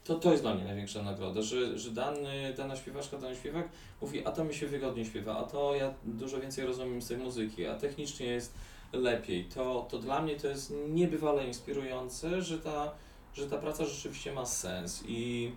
to 0.03 0.15
to 0.15 0.31
jest 0.31 0.43
dla 0.43 0.55
mnie 0.55 0.63
największa 0.63 1.03
nagroda, 1.03 1.41
że, 1.41 1.79
że 1.79 1.91
dany, 1.91 2.53
dana 2.57 2.75
śpiewaczka, 2.75 3.17
dany 3.17 3.36
śpiewak 3.36 3.69
mówi, 4.01 4.25
a 4.25 4.31
to 4.31 4.43
mi 4.43 4.53
się 4.53 4.67
wygodnie 4.67 5.05
śpiewa, 5.05 5.38
a 5.38 5.43
to 5.43 5.75
ja 5.75 5.93
dużo 6.03 6.39
więcej 6.39 6.65
rozumiem 6.65 7.01
z 7.01 7.07
tej 7.07 7.17
muzyki, 7.17 7.65
a 7.65 7.75
technicznie 7.75 8.25
jest 8.25 8.53
lepiej. 8.93 9.45
To, 9.45 9.88
to 9.91 9.99
dla 9.99 10.21
mnie 10.21 10.36
to 10.36 10.47
jest 10.47 10.73
niebywale 10.89 11.47
inspirujące, 11.47 12.41
że 12.41 12.59
ta, 12.59 12.91
że 13.34 13.49
ta 13.49 13.57
praca 13.57 13.86
rzeczywiście 13.86 14.34
ma 14.34 14.45
sens 14.45 15.03
i 15.07 15.51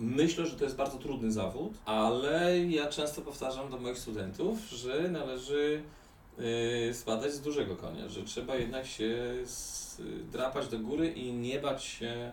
myślę, 0.00 0.46
że 0.46 0.56
to 0.56 0.64
jest 0.64 0.76
bardzo 0.76 0.98
trudny 0.98 1.32
zawód, 1.32 1.72
ale 1.84 2.66
ja 2.66 2.86
często 2.86 3.22
powtarzam 3.22 3.70
do 3.70 3.78
moich 3.78 3.98
studentów, 3.98 4.58
że 4.68 5.08
należy 5.08 5.82
yy, 6.38 6.94
spadać 6.94 7.32
z 7.32 7.40
dużego 7.40 7.76
konia, 7.76 8.08
że 8.08 8.24
trzeba 8.24 8.56
jednak 8.56 8.86
się 8.86 9.34
drapać 10.32 10.68
do 10.68 10.78
góry 10.78 11.08
i 11.08 11.32
nie 11.32 11.60
bać 11.60 11.84
się 11.84 12.32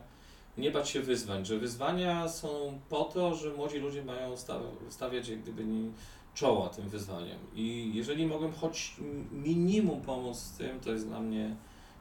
nie 0.57 0.72
bać 0.72 0.89
się 0.89 1.01
wyzwań, 1.01 1.45
że 1.45 1.57
wyzwania 1.57 2.30
są 2.30 2.80
po 2.89 3.03
to, 3.03 3.36
że 3.36 3.53
młodzi 3.53 3.78
ludzie 3.78 4.03
mają 4.03 4.38
sta- 4.38 4.59
stawiać 4.89 5.28
jak 5.28 5.41
gdyby 5.41 5.65
nie, 5.65 5.91
czoła 6.34 6.70
tym 6.70 6.89
wyzwaniom. 6.89 7.38
I 7.55 7.91
jeżeli 7.93 8.26
mogłem 8.26 8.53
choć 8.53 8.95
minimum 9.32 10.01
pomóc 10.01 10.38
z 10.38 10.57
tym, 10.57 10.80
to 10.80 10.91
jest 10.91 11.07
dla 11.07 11.20
mnie 11.20 11.55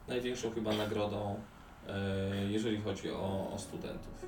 największą 0.08 0.50
chyba 0.50 0.72
nagrodą, 0.72 1.40
e, 1.88 2.52
jeżeli 2.52 2.80
chodzi 2.80 3.10
o, 3.10 3.50
o 3.54 3.58
studentów. 3.58 4.26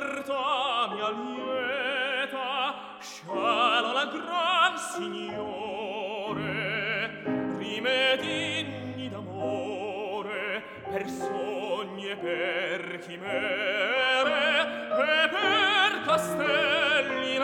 libertà 0.00 0.88
mia 0.92 1.10
lieta 1.10 2.96
scialo 3.00 3.92
la 3.92 4.06
gran 4.06 4.78
signore 4.78 6.48
rimedigni 7.58 9.08
d'amore 9.10 10.62
per 10.90 11.08
sogni 11.08 12.08
e 12.10 12.16
per 12.16 12.98
chimere 12.98 14.88
e 14.88 15.28
per 15.28 16.02
castelli 16.06 17.36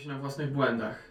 się 0.00 0.08
na 0.08 0.18
własnych 0.18 0.52
błędach. 0.52 1.10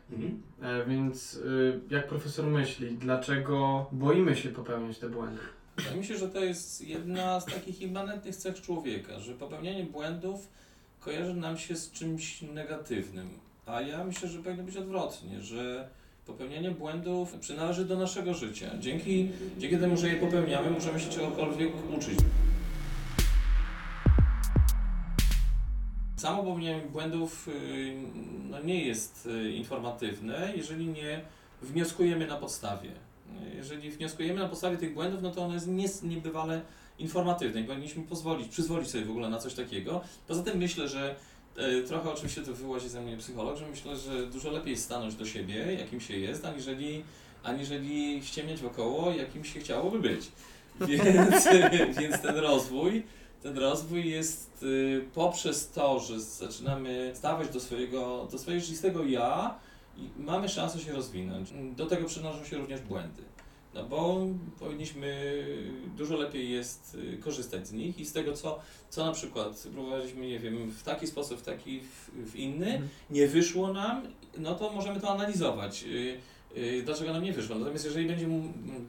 E, 0.61 0.85
więc 0.85 1.33
y, 1.33 1.79
jak 1.89 2.07
profesor 2.07 2.45
myśli, 2.45 2.97
dlaczego 2.97 3.85
boimy 3.91 4.35
się 4.35 4.49
popełniać 4.49 4.97
te 4.97 5.09
błędy? 5.09 5.41
Wydaje 5.77 5.97
mi 5.97 6.05
się, 6.05 6.17
że 6.17 6.29
to 6.29 6.43
jest 6.43 6.87
jedna 6.87 7.39
z 7.39 7.45
takich 7.45 7.81
immanentnych 7.81 8.35
cech 8.35 8.61
człowieka, 8.61 9.19
że 9.19 9.33
popełnianie 9.33 9.83
błędów 9.83 10.47
kojarzy 10.99 11.33
nam 11.33 11.57
się 11.57 11.75
z 11.75 11.91
czymś 11.91 12.41
negatywnym. 12.41 13.29
A 13.65 13.81
ja 13.81 14.03
myślę, 14.03 14.29
że 14.29 14.43
powinno 14.43 14.63
być 14.63 14.77
odwrotnie, 14.77 15.41
że 15.41 15.89
popełnianie 16.25 16.71
błędów 16.71 17.33
przynależy 17.33 17.85
do 17.85 17.97
naszego 17.97 18.33
życia. 18.33 18.71
Dzięki, 18.79 19.29
dzięki 19.57 19.77
temu, 19.77 19.97
że 19.97 20.07
je 20.09 20.15
popełniamy, 20.15 20.69
możemy 20.69 20.99
się 20.99 21.09
czegokolwiek 21.09 21.71
uczyć. 21.97 22.19
Samo 26.19 26.43
popełnianie 26.43 26.81
błędów 26.81 27.47
y, 27.47 27.93
no, 28.49 28.61
nie 28.61 28.83
jest 28.85 29.25
y, 29.25 29.51
informatywne, 29.51 30.53
jeżeli 30.55 30.87
nie 30.87 31.21
wnioskujemy 31.61 32.27
na 32.27 32.35
podstawie. 32.35 32.89
Jeżeli 33.55 33.91
wnioskujemy 33.91 34.39
na 34.39 34.49
podstawie 34.49 34.77
tych 34.77 34.93
błędów, 34.93 35.21
no 35.21 35.31
to 35.31 35.41
ono 35.41 35.53
jest 35.53 36.03
niebywale 36.03 36.61
informatywne 36.99 37.61
i 37.61 37.63
powinniśmy 37.63 38.03
pozwolić, 38.03 38.47
przyzwolić 38.47 38.89
sobie 38.89 39.05
w 39.05 39.09
ogóle 39.09 39.29
na 39.29 39.37
coś 39.37 39.53
takiego. 39.53 40.01
Poza 40.27 40.43
tym 40.43 40.57
myślę, 40.57 40.87
że 40.87 41.15
e, 41.57 41.81
trochę 41.83 42.11
oczywiście 42.11 42.41
to 42.41 42.53
wyłazi 42.53 42.89
ze 42.89 43.01
mnie 43.01 43.17
psycholog, 43.17 43.57
że 43.57 43.67
myślę, 43.67 43.97
że 43.97 44.27
dużo 44.27 44.51
lepiej 44.51 44.77
stanąć 44.77 45.15
do 45.15 45.25
siebie, 45.25 45.73
jakim 45.79 46.01
się 46.01 46.17
jest, 46.17 46.45
aniżeli, 46.45 47.03
aniżeli 47.43 48.23
ściemniać 48.23 48.61
wokoło, 48.61 49.11
jakim 49.11 49.45
się 49.45 49.59
chciałoby 49.59 49.99
być. 49.99 50.31
Więc, 50.81 51.47
więc 51.99 52.21
ten 52.21 52.35
rozwój, 52.35 53.03
ten 53.41 53.57
rozwój 53.57 54.09
jest 54.09 54.63
y, 54.63 55.05
poprzez 55.13 55.69
to, 55.71 55.99
że 55.99 56.19
zaczynamy 56.19 57.11
stawać 57.15 57.49
do 57.49 57.59
swojego, 57.59 58.27
do 58.31 58.37
swojego 58.37 58.61
rzeczywistego 58.61 59.03
ja 59.03 59.59
i 59.97 60.09
mamy 60.17 60.49
szansę 60.49 60.79
się 60.79 60.93
rozwinąć. 60.93 61.49
Do 61.75 61.85
tego 61.85 62.07
przynoszą 62.07 62.45
się 62.45 62.57
również 62.57 62.81
błędy. 62.81 63.23
No 63.73 63.83
bo 63.83 64.27
powinniśmy, 64.59 65.43
dużo 65.97 66.17
lepiej 66.17 66.51
jest 66.51 66.97
y, 67.13 67.17
korzystać 67.17 67.67
z 67.67 67.71
nich 67.71 67.99
i 67.99 68.05
z 68.05 68.13
tego, 68.13 68.33
co, 68.33 68.59
co 68.89 69.05
na 69.05 69.11
przykład 69.11 69.67
próbowaliśmy, 69.73 70.27
nie 70.27 70.39
wiem, 70.39 70.71
w 70.71 70.83
taki 70.83 71.07
sposób, 71.07 71.39
w 71.39 71.43
taki, 71.43 71.81
w, 71.81 72.31
w 72.31 72.35
inny, 72.35 72.81
nie 73.09 73.27
wyszło 73.27 73.73
nam, 73.73 74.01
no 74.37 74.55
to 74.55 74.71
możemy 74.71 74.99
to 74.99 75.09
analizować. 75.09 75.85
Y, 76.57 76.81
Dlaczego 76.85 77.13
nam 77.13 77.23
nie 77.23 77.33
wyszło? 77.33 77.55
Natomiast 77.55 77.85
jeżeli 77.85 78.07
będziemy, 78.07 78.41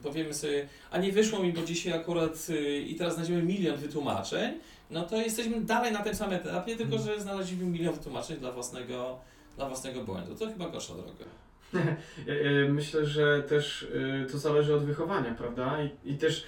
powiemy 0.03 0.33
sobie, 0.33 0.67
a 0.91 0.97
nie 0.97 1.11
wyszło 1.11 1.39
mi, 1.39 1.53
bo 1.53 1.61
dzisiaj 1.61 1.93
akurat 1.93 2.47
y, 2.49 2.77
i 2.77 2.95
teraz 2.95 3.13
znajdziemy 3.13 3.43
milion 3.43 3.77
wytłumaczeń, 3.77 4.53
no 4.89 5.03
to 5.03 5.17
jesteśmy 5.17 5.61
dalej 5.61 5.91
na 5.91 5.99
tym 5.99 6.15
samym 6.15 6.35
etapie, 6.35 6.75
tylko 6.75 6.97
że 6.97 7.21
znaleźliśmy 7.21 7.65
milion 7.65 7.93
wytłumaczeń 7.93 8.37
dla 8.37 8.51
własnego, 8.51 9.19
dla 9.55 9.67
własnego 9.67 10.03
błędu. 10.03 10.35
To 10.35 10.47
chyba 10.47 10.69
gorsza 10.69 10.93
droga. 10.93 11.25
Myślę, 12.69 13.05
że 13.05 13.43
też 13.43 13.81
y, 13.81 14.27
to 14.31 14.37
zależy 14.37 14.75
od 14.75 14.83
wychowania, 14.83 15.33
prawda? 15.33 15.77
I, 15.83 16.11
i 16.11 16.17
też 16.17 16.43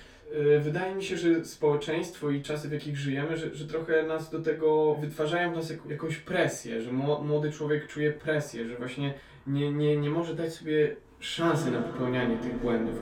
wydaje 0.60 0.96
mi 0.96 1.04
się, 1.04 1.18
że 1.18 1.46
społeczeństwo 1.46 2.30
i 2.30 2.42
czasy, 2.42 2.70
w 2.70 2.72
jakich 2.72 2.98
żyjemy, 2.98 3.38
że, 3.38 3.56
że 3.56 3.68
trochę 3.68 4.04
nas 4.04 4.30
do 4.30 4.42
tego 4.42 4.96
wytwarzają 4.96 5.54
w 5.54 5.56
nas 5.56 5.70
jak, 5.70 5.80
jakąś 5.90 6.18
presję, 6.18 6.82
że 6.82 6.92
mło- 6.92 7.24
młody 7.24 7.52
człowiek 7.52 7.88
czuje 7.88 8.12
presję, 8.12 8.68
że 8.68 8.76
właśnie 8.76 9.14
nie, 9.48 9.72
nie, 9.72 9.98
nie 9.98 10.10
może 10.10 10.36
dać 10.36 10.54
sobie 10.54 10.96
szansy 11.20 11.72
na 11.72 11.82
popełnianie 11.82 12.38
tych 12.38 12.56
błędów. 12.56 13.02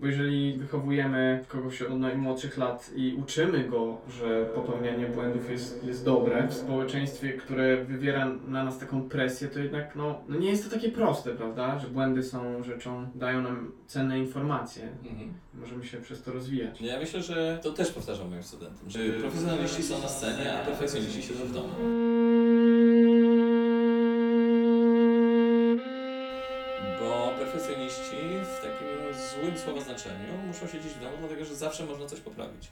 Bo 0.00 0.06
jeżeli 0.06 0.56
wychowujemy 0.56 1.44
kogoś 1.48 1.82
od 1.82 1.98
najmłodszych 1.98 2.58
lat 2.58 2.90
i 2.96 3.14
uczymy 3.22 3.64
go, 3.64 3.98
że 4.08 4.46
popełnianie 4.54 5.06
błędów 5.06 5.50
jest, 5.50 5.84
jest 5.84 6.04
dobre 6.04 6.48
w 6.48 6.54
społeczeństwie, 6.54 7.32
które 7.32 7.84
wywiera 7.84 8.26
na 8.48 8.64
nas 8.64 8.78
taką 8.78 9.08
presję, 9.08 9.48
to 9.48 9.58
jednak 9.58 9.96
no, 9.96 10.20
no 10.28 10.38
nie 10.38 10.50
jest 10.50 10.64
to 10.64 10.76
takie 10.76 10.88
proste, 10.88 11.30
prawda? 11.30 11.78
Że 11.78 11.88
błędy 11.88 12.22
są 12.22 12.62
rzeczą, 12.62 13.06
dają 13.14 13.42
nam 13.42 13.72
cenne 13.86 14.18
informacje. 14.18 14.88
Mhm. 15.10 15.32
Możemy 15.54 15.84
się 15.84 15.98
przez 15.98 16.22
to 16.22 16.32
rozwijać. 16.32 16.80
Ja 16.80 16.98
myślę, 17.00 17.22
że 17.22 17.58
to 17.62 17.72
też 17.72 17.92
powtarzam 17.92 18.30
moim 18.30 18.42
studentom, 18.42 18.90
że 18.90 18.98
profesjonaliści 18.98 19.82
są 19.82 20.02
na 20.02 20.08
scenie, 20.08 20.60
a 20.60 20.64
perfekcjoniści 20.64 21.22
siedzą 21.22 21.44
w 21.44 21.52
domu. 21.52 21.68
Bo 27.00 27.32
perfekcjoniści 27.38 28.16
w 28.42 28.62
takim 28.62 28.95
złym 29.16 29.58
słowa 29.58 29.80
znaczeniu 29.80 30.38
muszą 30.46 30.66
siedzieć 30.66 30.92
w 30.92 31.00
domu, 31.00 31.16
dlatego 31.20 31.44
że 31.44 31.56
zawsze 31.56 31.86
można 31.86 32.06
coś 32.06 32.20
poprawić. 32.20 32.68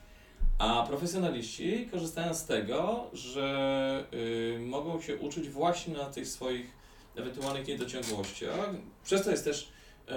A 0.59 0.87
profesjonaliści 0.89 1.89
korzystają 1.93 2.35
z 2.35 2.45
tego, 2.45 3.11
że 3.13 4.07
y, 4.57 4.59
mogą 4.61 5.01
się 5.01 5.17
uczyć 5.17 5.49
właśnie 5.49 5.95
na 5.95 6.05
tych 6.05 6.29
swoich 6.29 6.67
ewentualnych 7.17 7.67
niedociągłościach. 7.67 8.71
Przez 9.05 9.25
to 9.25 9.31
jest 9.31 9.45
też 9.45 9.69
y, 10.09 10.13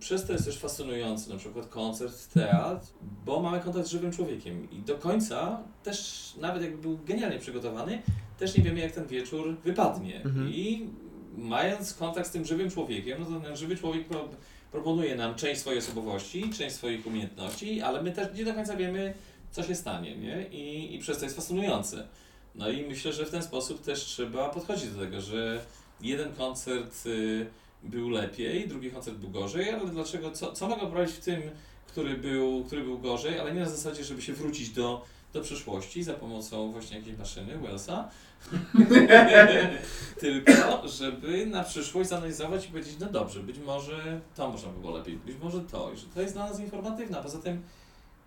przez 0.00 0.26
to 0.26 0.32
jest 0.32 0.44
też 0.44 0.58
fascynujący 0.58 1.30
na 1.30 1.36
przykład 1.36 1.66
koncert, 1.66 2.32
teatr, 2.34 2.86
bo 3.24 3.40
mamy 3.40 3.60
kontakt 3.60 3.86
z 3.86 3.90
żywym 3.90 4.12
człowiekiem 4.12 4.70
i 4.70 4.78
do 4.78 4.94
końca 4.94 5.62
też, 5.82 6.32
nawet 6.40 6.62
jakby 6.62 6.78
był 6.78 6.98
genialnie 7.06 7.38
przygotowany, 7.38 8.02
też 8.38 8.56
nie 8.56 8.64
wiemy 8.64 8.80
jak 8.80 8.92
ten 8.92 9.06
wieczór 9.06 9.56
wypadnie. 9.64 10.16
Mhm. 10.16 10.48
I 10.48 10.90
mając 11.36 11.94
kontakt 11.94 12.28
z 12.28 12.30
tym 12.30 12.44
żywym 12.44 12.70
człowiekiem, 12.70 13.18
no 13.20 13.26
to 13.26 13.46
ten 13.46 13.56
żywy 13.56 13.76
człowiek 13.76 14.08
pro, 14.08 14.28
proponuje 14.72 15.16
nam 15.16 15.34
część 15.34 15.60
swojej 15.60 15.78
osobowości, 15.78 16.50
część 16.50 16.76
swoich 16.76 17.06
umiejętności, 17.06 17.80
ale 17.80 18.02
my 18.02 18.12
też 18.12 18.38
nie 18.38 18.44
do 18.44 18.54
końca 18.54 18.76
wiemy, 18.76 19.14
co 19.50 19.62
się 19.62 19.74
stanie, 19.74 20.16
nie? 20.16 20.46
I, 20.48 20.94
i 20.94 20.98
przez 20.98 21.18
to 21.18 21.24
jest 21.24 21.36
fascynujące. 21.36 22.08
No 22.54 22.70
i 22.70 22.86
myślę, 22.86 23.12
że 23.12 23.26
w 23.26 23.30
ten 23.30 23.42
sposób 23.42 23.82
też 23.82 24.04
trzeba 24.04 24.48
podchodzić 24.48 24.90
do 24.90 25.00
tego, 25.00 25.20
że 25.20 25.64
jeden 26.00 26.34
koncert 26.34 27.06
y, 27.06 27.46
był 27.82 28.08
lepiej, 28.08 28.68
drugi 28.68 28.90
koncert 28.90 29.16
był 29.16 29.30
gorzej, 29.30 29.70
ale 29.70 29.86
dlaczego, 29.86 30.30
co, 30.30 30.52
co 30.52 30.68
mogę 30.68 30.80
poprawić 30.80 31.12
w 31.12 31.20
tym, 31.20 31.42
który 31.86 32.14
był, 32.14 32.64
który 32.64 32.82
był 32.82 32.98
gorzej, 32.98 33.38
ale 33.38 33.54
nie 33.54 33.60
na 33.60 33.68
zasadzie, 33.68 34.04
żeby 34.04 34.22
się 34.22 34.32
wrócić 34.32 34.70
do, 34.70 35.04
do 35.32 35.40
przeszłości 35.40 36.02
za 36.02 36.14
pomocą 36.14 36.72
właśnie 36.72 36.98
jakiejś 36.98 37.18
maszyny, 37.18 37.58
Wellsa, 37.58 38.08
tylko 40.20 40.88
żeby 40.88 41.46
na 41.46 41.64
przyszłość 41.64 42.08
zanalizować 42.08 42.66
i 42.66 42.68
powiedzieć, 42.68 42.96
no 43.00 43.06
dobrze, 43.06 43.40
być 43.40 43.58
może 43.58 44.20
to 44.34 44.50
można 44.50 44.68
by 44.68 44.80
było 44.80 44.98
lepiej, 44.98 45.16
być 45.16 45.36
może 45.42 45.60
to, 45.60 45.92
i 45.92 45.96
że 45.96 46.06
to 46.06 46.22
jest 46.22 46.34
dla 46.34 46.48
nas 46.48 46.60
informatywne, 46.60 47.22
poza 47.22 47.38
tym 47.38 47.62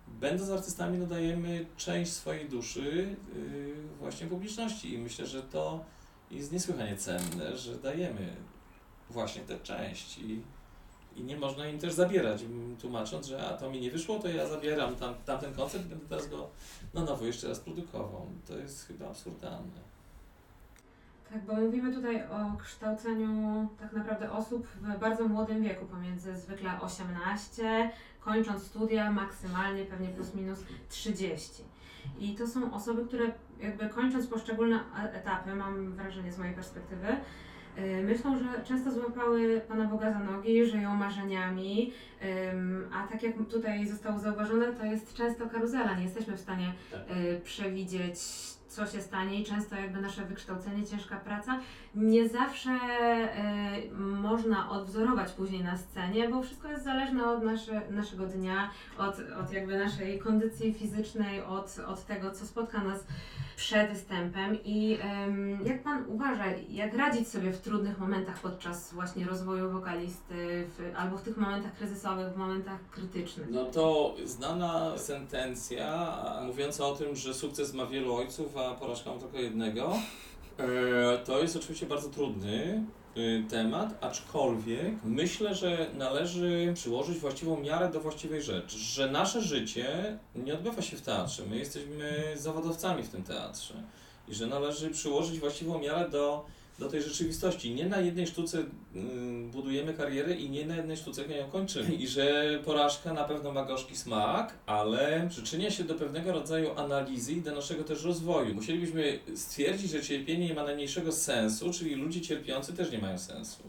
będąc 0.07 0.49
artystami 0.49 0.97
nadajemy 0.97 1.65
część 1.77 2.11
swojej 2.11 2.49
duszy 2.49 3.15
yy, 3.35 3.75
właśnie 3.99 4.27
publiczności 4.27 4.93
i 4.93 4.97
myślę, 4.97 5.27
że 5.27 5.43
to 5.43 5.85
jest 6.31 6.51
niesłychanie 6.51 6.97
cenne, 6.97 7.57
że 7.57 7.75
dajemy 7.75 8.35
właśnie 9.09 9.41
tę 9.41 9.59
część 9.59 10.17
i, 10.17 10.41
i 11.15 11.23
nie 11.23 11.37
można 11.37 11.67
im 11.67 11.79
też 11.79 11.93
zabierać, 11.93 12.41
tłumacząc, 12.81 13.27
że 13.27 13.47
a 13.47 13.53
to 13.53 13.69
mi 13.69 13.81
nie 13.81 13.91
wyszło, 13.91 14.19
to 14.19 14.27
ja 14.27 14.47
zabieram 14.47 14.95
tam, 14.95 15.15
tamten 15.25 15.53
koncert 15.53 15.85
i 15.85 15.89
będę 15.89 16.05
teraz 16.09 16.29
go 16.29 16.49
na 16.93 17.03
nowo 17.03 17.25
jeszcze 17.25 17.47
raz 17.47 17.59
produkował. 17.59 18.27
To 18.47 18.57
jest 18.57 18.87
chyba 18.87 19.07
absurdalne. 19.07 19.84
Tak, 21.35 21.45
bo 21.45 21.53
mówimy 21.55 21.93
tutaj 21.93 22.23
o 22.23 22.57
kształceniu 22.57 23.67
tak 23.79 23.93
naprawdę 23.93 24.31
osób 24.31 24.67
w 24.67 24.99
bardzo 24.99 25.27
młodym 25.27 25.63
wieku, 25.63 25.85
pomiędzy 25.85 26.37
zwykle 26.37 26.81
18, 26.81 27.91
kończąc 28.19 28.63
studia 28.63 29.11
maksymalnie 29.11 29.85
pewnie 29.85 30.07
plus 30.09 30.35
minus 30.35 30.63
30. 30.89 31.63
I 32.19 32.35
to 32.35 32.47
są 32.47 32.73
osoby, 32.73 33.05
które 33.05 33.25
jakby 33.61 33.89
kończąc 33.89 34.27
poszczególne 34.27 34.79
e- 35.03 35.13
etapy, 35.13 35.55
mam 35.55 35.91
wrażenie 35.91 36.31
z 36.31 36.37
mojej 36.37 36.53
perspektywy, 36.55 37.07
yy, 37.77 38.03
myślą, 38.03 38.37
że 38.37 38.63
często 38.63 38.91
złapały 38.91 39.61
Pana 39.67 39.85
Boga 39.85 40.11
za 40.13 40.19
nogi, 40.19 40.65
żyją 40.65 40.95
marzeniami, 40.95 41.93
a 42.93 43.07
tak 43.07 43.23
jak 43.23 43.33
tutaj 43.49 43.87
zostało 43.87 44.19
zauważone, 44.19 44.73
to 44.73 44.85
jest 44.85 45.13
często 45.13 45.49
karuzela, 45.49 45.95
nie 45.95 46.03
jesteśmy 46.03 46.37
w 46.37 46.39
stanie 46.39 46.73
Tak. 46.91 47.17
y, 47.17 47.41
przewidzieć, 47.43 48.19
co 48.67 48.87
się 48.87 49.01
stanie 49.01 49.41
i 49.41 49.45
często 49.45 49.75
jakby 49.75 50.01
nasze 50.01 50.25
wykształcenie, 50.25 50.87
ciężka 50.87 51.19
praca 51.19 51.59
nie 51.95 52.29
zawsze 52.29 52.69
y, 53.91 53.95
można 53.97 54.69
odwzorować 54.69 55.31
później 55.31 55.63
na 55.63 55.77
scenie, 55.77 56.29
bo 56.29 56.41
wszystko 56.41 56.67
jest 56.67 56.83
zależne 56.83 57.31
od 57.31 57.43
nasze, 57.43 57.81
naszego 57.91 58.25
dnia, 58.25 58.69
od, 58.97 59.15
od 59.43 59.53
jakby 59.53 59.77
naszej 59.79 60.19
kondycji 60.19 60.73
fizycznej, 60.73 61.41
od, 61.41 61.79
od 61.87 62.05
tego, 62.05 62.31
co 62.31 62.45
spotka 62.45 62.83
nas 62.83 63.03
przed 63.55 63.89
występem 63.89 64.57
i 64.65 64.97
jak 65.65 65.83
Pan 65.83 66.05
uważa, 66.07 66.43
jak 66.69 66.93
radzić 66.93 67.27
sobie 67.27 67.51
w 67.51 67.61
trudnych 67.61 67.99
momentach 67.99 68.39
podczas 68.39 68.93
właśnie 68.93 69.25
rozwoju 69.25 69.71
wokalisty, 69.71 70.67
w, 70.67 70.91
albo 70.97 71.17
w 71.17 71.21
tych 71.21 71.37
momentach 71.37 71.75
kryzysowych, 71.75 72.33
w 72.33 72.37
momentach 72.37 72.79
krytycznych? 72.91 73.47
No 73.49 73.65
to 73.65 74.15
znana 74.25 74.97
sentencja 74.97 76.17
mówiąca 76.45 76.85
o 76.85 76.95
tym, 76.95 77.15
że 77.15 77.33
sukces 77.33 77.73
ma 77.73 77.85
wielu 77.85 78.15
ojców, 78.15 78.57
a 78.57 78.73
porażka 78.73 79.13
ma 79.13 79.19
tylko 79.19 79.37
jednego. 79.37 79.93
E, 80.57 81.17
To 81.17 81.41
jest 81.41 81.55
oczywiście 81.55 81.85
bardzo 81.85 82.09
trudny 82.09 82.83
y, 83.17 83.43
temat, 83.49 83.97
aczkolwiek 84.01 84.93
myślę, 85.03 85.55
że 85.55 85.87
należy 85.97 86.71
przyłożyć 86.75 87.17
właściwą 87.17 87.59
miarę 87.61 87.89
do 87.91 87.99
właściwej 87.99 88.41
rzeczy, 88.41 88.77
że 88.77 89.11
nasze 89.11 89.41
życie 89.41 90.19
nie 90.35 90.53
odbywa 90.53 90.81
się 90.81 90.97
w 90.97 91.01
teatrze, 91.01 91.43
my 91.45 91.57
jesteśmy 91.57 92.33
zawodowcami 92.35 93.03
w 93.03 93.09
tym 93.09 93.23
teatrze 93.23 93.73
i 94.27 94.33
że 94.35 94.47
należy 94.47 94.89
przyłożyć 94.89 95.39
właściwą 95.39 95.79
miarę 95.79 96.09
do, 96.09 96.45
do 96.79 96.89
tej 96.89 97.03
rzeczywistości. 97.03 97.73
Nie 97.73 97.85
na 97.85 97.99
jednej 97.99 98.27
sztuce 98.27 98.63
mm, 98.95 99.51
budujemy 99.51 99.93
karierę 99.93 100.35
i 100.35 100.49
nie 100.49 100.65
na 100.65 100.75
jednej 100.75 100.97
sztuce 100.97 101.37
ją 101.37 101.49
kończymy. 101.49 101.95
I 101.95 102.07
że 102.07 102.59
porażka 102.65 103.13
na 103.13 103.23
pewno 103.23 103.51
ma 103.51 103.65
gorzki 103.65 103.95
smak, 103.95 104.53
ale 104.65 105.27
przyczynia 105.29 105.71
się 105.71 105.83
do 105.83 105.95
pewnego 105.95 106.31
rodzaju 106.31 106.69
analizy 106.77 107.33
i 107.33 107.41
do 107.41 107.55
naszego 107.55 107.83
też 107.83 108.03
rozwoju. 108.03 108.53
Musielibyśmy 108.53 109.19
stwierdzić, 109.35 109.91
że 109.91 110.01
cierpienie 110.01 110.47
nie 110.47 110.53
ma 110.53 110.63
najmniejszego 110.63 111.11
sensu, 111.11 111.71
czyli 111.73 111.95
ludzie 111.95 112.21
cierpiący 112.21 112.73
też 112.73 112.91
nie 112.91 112.99
mają 112.99 113.17
sensu. 113.17 113.63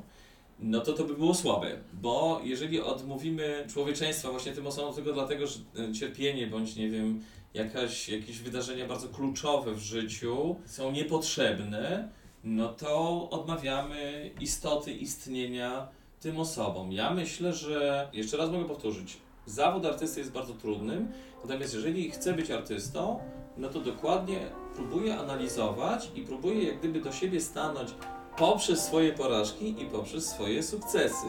No 0.61 0.81
to 0.81 0.93
to 0.93 1.05
by 1.05 1.15
było 1.15 1.35
słabe, 1.35 1.77
bo 1.93 2.41
jeżeli 2.45 2.81
odmówimy 2.81 3.65
człowieczeństwa 3.73 4.31
właśnie 4.31 4.53
tym 4.53 4.67
osobom 4.67 4.95
tylko 4.95 5.13
dlatego, 5.13 5.47
że 5.47 5.59
e, 5.79 5.93
cierpienie 5.93 6.47
bądź 6.47 6.77
nie 6.77 6.91
wiem, 6.91 7.21
jakaś, 7.55 8.09
jakieś 8.09 8.39
wydarzenia 8.39 8.87
bardzo 8.87 9.09
kluczowe 9.09 9.75
w 9.75 9.79
życiu 9.79 10.57
są 10.67 10.93
niepotrzebne, 10.93 12.09
no 12.47 12.69
to 12.69 13.29
odmawiamy 13.31 14.31
istoty 14.41 14.93
istnienia 14.93 15.89
tym 16.21 16.41
osobom. 16.41 16.93
Ja 16.93 17.11
myślę, 17.11 17.53
że, 17.53 18.09
jeszcze 18.13 18.37
raz 18.37 18.51
mogę 18.51 18.65
powtórzyć, 18.65 19.17
zawód 19.47 19.87
artysty 19.87 20.21
jest 20.21 20.33
bardzo 20.33 20.55
trudnym, 20.55 21.09
natomiast 21.43 21.75
jeżeli 21.75 22.11
chcę 22.11 22.33
być 22.33 22.51
artystą, 22.51 23.21
no 23.57 23.69
to 23.69 23.81
dokładnie 23.81 24.39
próbuję 24.75 25.19
analizować 25.19 26.11
i 26.15 26.23
próbuję 26.23 26.63
jak 26.63 26.79
gdyby 26.79 27.01
do 27.01 27.13
siebie 27.13 27.41
stanąć 27.41 27.91
poprzez 28.37 28.85
swoje 28.85 29.13
porażki 29.13 29.83
i 29.83 29.87
poprzez 29.87 30.27
swoje 30.27 30.63
sukcesy. 30.63 31.27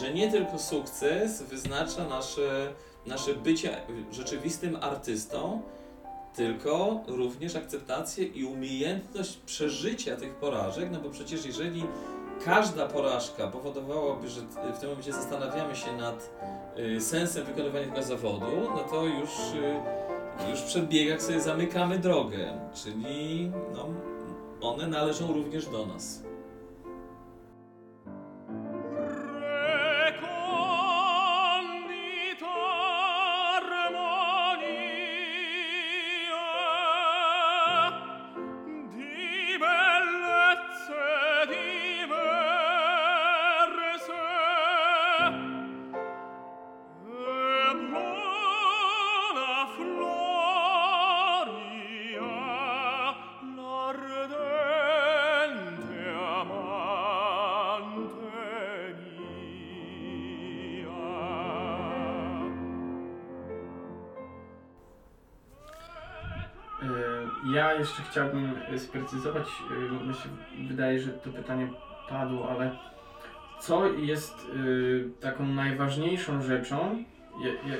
Że 0.00 0.14
nie 0.14 0.30
tylko 0.30 0.58
sukces 0.58 1.42
wyznacza 1.42 2.08
nasze, 2.08 2.72
nasze 3.06 3.34
bycie 3.34 3.80
rzeczywistym 4.12 4.76
artystą, 4.76 5.62
tylko 6.36 7.00
również 7.06 7.56
akceptację 7.56 8.24
i 8.24 8.44
umiejętność 8.44 9.36
przeżycia 9.36 10.16
tych 10.16 10.34
porażek, 10.34 10.88
no 10.92 11.00
bo 11.00 11.10
przecież 11.10 11.46
jeżeli 11.46 11.84
każda 12.44 12.86
porażka 12.86 13.46
powodowałaby, 13.46 14.28
że 14.28 14.40
w 14.74 14.78
tym 14.78 14.88
momencie 14.88 15.12
zastanawiamy 15.12 15.76
się 15.76 15.96
nad 15.96 16.30
y, 16.78 17.00
sensem 17.00 17.46
wykonywania 17.46 17.86
tego 17.86 18.02
zawodu, 18.02 18.46
no 18.74 18.78
to 18.90 19.04
już, 19.04 19.30
y, 20.44 20.50
już 20.50 20.60
w 20.60 20.64
przedbiegach 20.64 21.22
sobie 21.22 21.40
zamykamy 21.40 21.98
drogę, 21.98 22.58
czyli 22.74 23.52
no, 23.74 23.88
one 24.60 24.86
należą 24.86 25.32
również 25.32 25.66
do 25.66 25.86
nas. 25.86 26.27
Jeszcze 67.88 68.02
chciałbym 68.10 68.54
y, 68.74 68.78
sprecyzować, 68.78 69.46
y, 70.02 70.06
mi 70.06 70.14
się 70.14 70.28
wydaje, 70.68 71.00
że 71.00 71.10
to 71.10 71.30
pytanie 71.30 71.68
padło, 72.08 72.50
ale 72.50 72.78
co 73.60 73.86
jest 73.86 74.34
y, 74.56 75.10
taką 75.20 75.46
najważniejszą 75.46 76.42
rzeczą, 76.42 77.04
ja, 77.40 77.48
ja, 77.70 77.76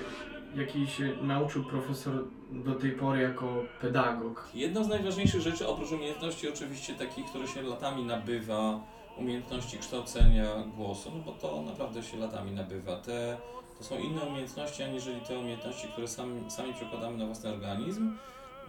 jakiej 0.55 0.87
się 0.87 1.13
nauczył 1.23 1.65
profesor 1.65 2.15
do 2.53 2.75
tej 2.75 2.93
pory 2.93 3.23
jako 3.23 3.65
pedagog? 3.81 4.49
Jedną 4.55 4.85
z 4.85 4.89
najważniejszych 4.89 5.41
rzeczy, 5.41 5.69
oprócz 5.69 5.93
umiejętności 5.93 6.49
oczywiście 6.49 6.95
takich, 6.95 7.27
które 7.27 7.49
się 7.49 7.63
latami 7.63 8.05
nabywa, 8.05 8.81
umiejętności 9.17 9.79
kształcenia 9.79 10.47
głosu, 10.77 11.11
no 11.15 11.23
bo 11.23 11.33
to 11.33 11.63
naprawdę 11.63 12.03
się 12.03 12.17
latami 12.17 12.53
nabywa. 12.53 12.97
Te, 12.97 13.37
to 13.79 13.85
są 13.85 13.99
inne 13.99 14.23
umiejętności, 14.23 14.83
aniżeli 14.83 15.21
te 15.21 15.39
umiejętności, 15.39 15.89
które 15.89 16.09
sami, 16.09 16.51
sami 16.51 16.75
przekładamy 16.75 17.19
na 17.19 17.27
własny 17.27 17.51
organizm. 17.51 18.17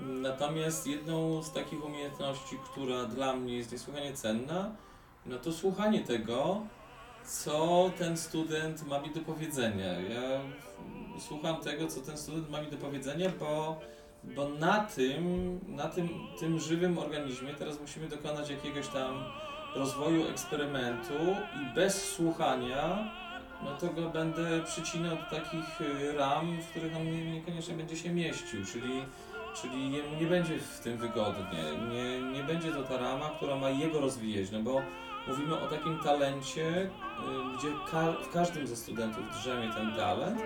Natomiast 0.02 0.88
jedną 0.88 1.43
z 1.43 1.52
takich 1.54 1.86
umiejętności, 1.86 2.58
która 2.64 3.06
dla 3.06 3.36
mnie 3.36 3.58
jest 3.58 3.72
niesłychanie 3.72 4.14
cenna, 4.14 4.72
no 5.26 5.38
to 5.38 5.52
słuchanie 5.52 6.00
tego, 6.00 6.62
co 7.26 7.89
ten 7.97 8.18
student 8.18 8.88
ma 8.88 9.00
mi 9.00 9.10
do 9.10 9.22
powiedzenia. 9.22 10.00
Ja 10.02 10.41
słucham 11.20 11.62
tego, 11.62 11.88
co 11.88 12.02
ten 12.02 12.18
student 12.18 12.50
ma 12.50 12.62
mi 12.62 12.68
do 12.68 12.78
powiedzenia, 12.78 13.32
bo 13.39 13.80
bo 14.24 14.50
na 14.50 14.80
tym, 14.80 15.60
na 15.68 15.88
tym, 15.88 16.10
tym 16.39 16.60
żywym 16.60 16.97
organizmie 16.97 17.54
teraz 17.54 17.82
musimy 17.82 18.08
dokonać 18.08 18.50
jakiegoś 18.50 18.88
tam 18.88 19.24
rozwoju 19.76 20.28
eksperymentu 20.28 21.14
i 21.62 21.76
bez 21.76 22.12
słuchania, 22.12 23.12
no 23.64 23.78
to 23.78 23.88
go 23.88 24.10
będę 24.10 24.64
przycinał 24.64 25.16
do 25.16 25.38
takich 25.38 25.80
ram, 26.18 26.62
w 26.62 26.68
których 26.68 26.95
on 26.95 27.06
nie, 27.06 27.32
niekoniecznie 27.32 27.74
będzie 27.74 27.97
się 27.97 28.10
mieścił, 28.10 28.66
czyli, 28.66 29.04
czyli 29.54 29.89
nie 30.20 30.28
będzie 30.28 30.60
w 30.60 30.80
tym 30.80 30.97
wygodnie, 30.97 31.64
nie, 31.89 32.22
nie 32.22 32.43
będzie 32.43 32.72
to 32.72 32.84
ta 32.84 32.97
rama, 32.97 33.30
która 33.30 33.56
ma 33.56 33.70
jego 33.70 34.02
rozwijać, 34.02 34.52
no 34.52 34.60
bo 34.60 34.82
mówimy 35.28 35.60
o 35.60 35.68
takim 35.68 36.00
talencie, 36.00 36.82
y, 36.82 36.89
gdzie 37.58 37.68
ka 37.91 38.12
w 38.12 38.34
każdym 38.34 38.68
ze 38.68 38.76
studentów 38.76 39.24
drzemie 39.32 39.74
ten 39.74 39.95
talent, 39.95 40.41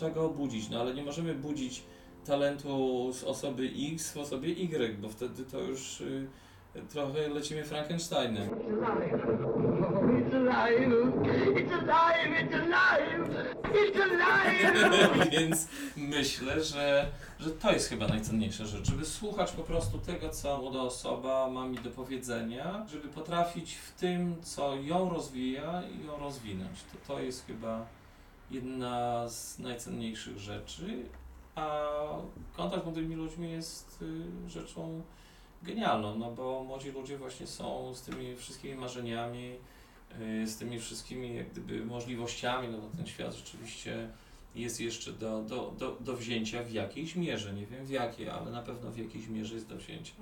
trzeba 0.00 0.14
go 0.14 0.24
obudzić, 0.26 0.70
no 0.70 0.80
ale 0.80 0.94
nie 0.94 1.04
możemy 1.04 1.34
budzić 1.34 1.82
talentu 2.26 3.10
z 3.12 3.24
osoby 3.24 3.70
X 3.92 4.12
w 4.12 4.16
osobie 4.16 4.48
Y, 4.48 4.98
bo 5.00 5.08
wtedy 5.08 5.44
to 5.44 5.60
już 5.60 6.00
y, 6.00 6.28
trochę 6.88 7.28
lecimy 7.28 7.64
Frankensteinem. 7.64 8.48
It's 8.48 8.64
alive! 8.86 9.22
It's 10.16 10.34
alive! 10.34 12.30
It's 12.40 12.54
alive! 12.54 13.30
It's 13.72 14.00
alive! 14.00 15.30
Więc 15.38 15.68
myślę, 15.96 16.64
że, 16.64 17.06
że 17.40 17.50
to 17.50 17.72
jest 17.72 17.88
chyba 17.88 18.08
najcenniejsza 18.08 18.64
rzecz, 18.64 18.90
żeby 18.90 19.04
słuchać 19.04 19.52
po 19.52 19.62
prostu 19.62 19.98
tego, 19.98 20.28
co 20.28 20.58
młoda 20.58 20.80
osoba 20.80 21.50
ma 21.50 21.66
mi 21.66 21.78
do 21.78 21.90
powiedzenia, 21.90 22.86
żeby 22.88 23.08
potrafić 23.08 23.74
w 23.74 23.92
tym, 23.92 24.36
co 24.42 24.74
ją 24.76 25.10
rozwija, 25.10 25.82
ją 26.06 26.18
rozwinąć. 26.18 26.78
To, 26.82 27.14
to 27.14 27.20
jest 27.20 27.46
chyba 27.46 27.99
jedna 28.50 29.28
z 29.28 29.58
najcenniejszych 29.58 30.38
rzeczy, 30.38 31.04
a 31.54 31.86
kontakt 32.56 32.82
z 32.82 32.84
młodymi 32.84 33.14
ludźmi 33.14 33.50
jest 33.50 34.02
y, 34.02 34.50
rzeczą 34.50 35.02
genialną, 35.62 36.18
no 36.18 36.30
bo 36.30 36.64
młodzi 36.64 36.90
ludzie 36.90 37.18
właśnie 37.18 37.46
są 37.46 37.94
z 37.94 38.02
tymi 38.02 38.36
wszystkimi 38.36 38.74
marzeniami, 38.74 39.54
y, 40.20 40.46
z 40.46 40.56
tymi 40.56 40.80
wszystkimi 40.80 41.36
jak 41.36 41.50
gdyby 41.50 41.84
możliwościami, 41.84 42.68
no 42.68 42.78
bo 42.78 42.96
ten 42.96 43.06
świat 43.06 43.34
rzeczywiście 43.34 44.08
jest 44.54 44.80
jeszcze 44.80 45.12
do, 45.12 45.42
do, 45.42 45.74
do, 45.78 45.96
do 46.00 46.16
wzięcia 46.16 46.62
w 46.62 46.70
jakiejś 46.72 47.16
mierze, 47.16 47.52
nie 47.52 47.66
wiem 47.66 47.86
w 47.86 47.90
jakiej, 47.90 48.28
ale 48.28 48.50
na 48.50 48.62
pewno 48.62 48.90
w 48.90 48.98
jakiejś 48.98 49.28
mierze 49.28 49.54
jest 49.54 49.68
do 49.68 49.76
wzięcia. 49.76 50.14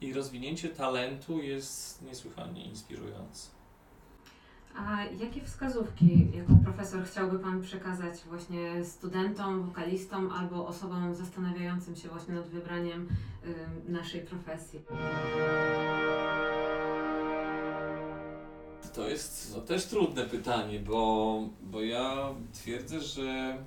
I 0.00 0.12
rozwinięcie 0.12 0.68
talentu 0.68 1.42
jest 1.42 2.02
niesłychanie 2.02 2.64
inspirujące. 2.64 3.57
A 4.76 5.04
jakie 5.04 5.40
wskazówki 5.44 6.30
jako 6.36 6.52
profesor 6.64 7.04
chciałby 7.04 7.38
Pan 7.38 7.62
przekazać 7.62 8.14
właśnie 8.28 8.84
studentom, 8.84 9.62
wokalistom 9.62 10.30
albo 10.32 10.66
osobom 10.66 11.14
zastanawiającym 11.14 11.96
się 11.96 12.08
właśnie 12.08 12.34
nad 12.34 12.48
wybraniem 12.48 13.08
ym, 13.46 13.92
naszej 13.92 14.20
profesji? 14.20 14.80
To 18.94 19.08
jest 19.08 19.52
no, 19.56 19.60
też 19.60 19.86
trudne 19.86 20.24
pytanie, 20.24 20.80
bo, 20.80 21.40
bo 21.62 21.82
ja 21.82 22.34
twierdzę, 22.52 23.00
że 23.00 23.58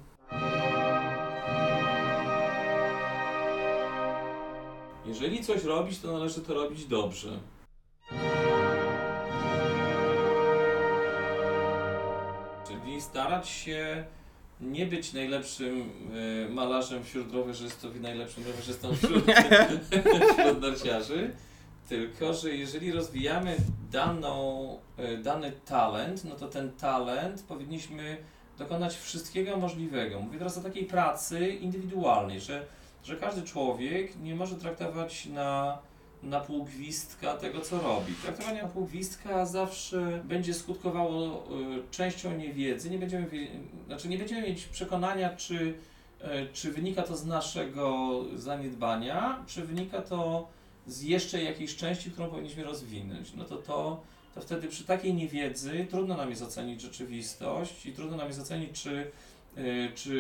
jeżeli 5.05 5.43
coś 5.43 5.63
robić, 5.63 5.99
to 5.99 6.11
należy 6.11 6.41
to 6.41 6.53
robić 6.53 6.85
dobrze. 6.85 7.39
Starać 13.01 13.49
się 13.49 14.03
nie 14.61 14.85
być 14.85 15.13
najlepszym 15.13 15.89
e, 16.45 16.49
malarzem 16.49 17.03
wśród 17.03 17.33
rowerzystów 17.33 17.95
i 17.95 17.99
najlepszym 17.99 18.43
rowerzystą 18.47 18.95
wśród, 18.95 19.23
wśród 20.33 20.61
narciarzy, 20.61 21.31
tylko 21.89 22.33
że 22.33 22.55
jeżeli 22.55 22.91
rozwijamy 22.91 23.55
daną, 23.91 24.77
e, 24.97 25.17
dany 25.17 25.51
talent, 25.65 26.23
no 26.25 26.35
to 26.35 26.47
ten 26.47 26.71
talent 26.71 27.43
powinniśmy 27.43 28.17
dokonać 28.57 28.97
wszystkiego 28.97 29.57
możliwego. 29.57 30.19
Mówię 30.19 30.37
teraz 30.37 30.57
o 30.57 30.61
takiej 30.61 30.85
pracy 30.85 31.49
indywidualnej, 31.49 32.41
że, 32.41 32.65
że 33.03 33.15
każdy 33.15 33.41
człowiek 33.41 34.19
nie 34.19 34.35
może 34.35 34.55
traktować 34.55 35.25
na, 35.25 35.77
na 36.23 36.39
półgwistka 36.39 37.33
tego, 37.33 37.61
co 37.61 37.81
robi. 37.81 38.13
Traktowanie 38.13 38.61
na 38.61 38.67
półgwistka 38.67 39.45
zawsze 39.45 40.21
będzie 40.23 40.53
skutkowało 40.53 41.43
y, 41.43 41.91
częścią 41.91 42.37
niewiedzy. 42.37 42.89
Nie 42.89 42.97
będziemy, 42.97 43.27
znaczy 43.87 44.09
nie 44.09 44.17
będziemy 44.17 44.41
mieć 44.41 44.65
przekonania, 44.65 45.35
czy, 45.35 45.55
y, 45.55 46.27
czy 46.53 46.71
wynika 46.71 47.03
to 47.03 47.17
z 47.17 47.25
naszego 47.25 48.09
zaniedbania, 48.35 49.43
czy 49.47 49.61
wynika 49.61 50.01
to 50.01 50.47
z 50.87 51.01
jeszcze 51.01 51.43
jakiejś 51.43 51.75
części, 51.75 52.11
którą 52.11 52.29
powinniśmy 52.29 52.63
rozwinąć. 52.63 53.33
No 53.33 53.45
to 53.45 53.57
to, 53.57 54.01
to 54.35 54.41
wtedy 54.41 54.67
przy 54.67 54.83
takiej 54.83 55.13
niewiedzy 55.13 55.87
trudno 55.89 56.17
nam 56.17 56.29
jest 56.29 56.41
ocenić 56.41 56.81
rzeczywistość 56.81 57.85
i 57.85 57.93
trudno 57.93 58.17
nam 58.17 58.27
jest 58.27 58.39
ocenić, 58.39 58.71
czy, 58.71 59.11
czy 59.95 60.13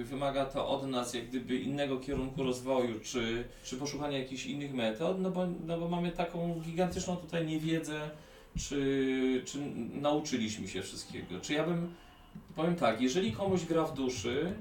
y, 0.00 0.04
wymaga 0.04 0.44
to 0.44 0.68
od 0.68 0.86
nas 0.86 1.14
jak 1.14 1.28
gdyby 1.28 1.56
innego 1.56 1.98
kierunku 1.98 2.42
rozwoju, 2.42 3.00
czy, 3.00 3.44
czy 3.64 3.76
poszukania 3.76 4.18
jakichś 4.18 4.46
innych 4.46 4.74
metod, 4.74 5.20
no 5.20 5.30
bo, 5.30 5.46
no 5.66 5.78
bo 5.78 5.88
mamy 5.88 6.12
taką 6.12 6.60
gigantyczną 6.60 7.16
tutaj 7.16 7.46
niewiedzę, 7.46 8.10
czy, 8.58 9.42
czy 9.46 9.58
nauczyliśmy 10.00 10.68
się 10.68 10.82
wszystkiego. 10.82 11.40
Czy 11.40 11.52
ja 11.52 11.64
bym, 11.64 11.94
powiem 12.56 12.76
tak, 12.76 13.00
jeżeli 13.00 13.32
komuś 13.32 13.64
gra 13.64 13.84
w 13.84 13.94
duszy, 13.94 14.54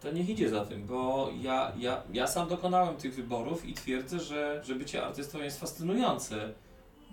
to 0.00 0.12
niech 0.12 0.28
idzie 0.28 0.48
za 0.48 0.64
tym, 0.64 0.86
bo 0.86 1.30
ja, 1.40 1.72
ja, 1.78 2.02
ja 2.12 2.26
sam 2.26 2.48
dokonałem 2.48 2.96
tych 2.96 3.14
wyborów 3.14 3.64
i 3.64 3.74
twierdzę, 3.74 4.20
że, 4.20 4.62
że 4.64 4.74
bycie 4.74 5.06
artystą 5.06 5.38
jest 5.38 5.60
fascynujące. 5.60 6.52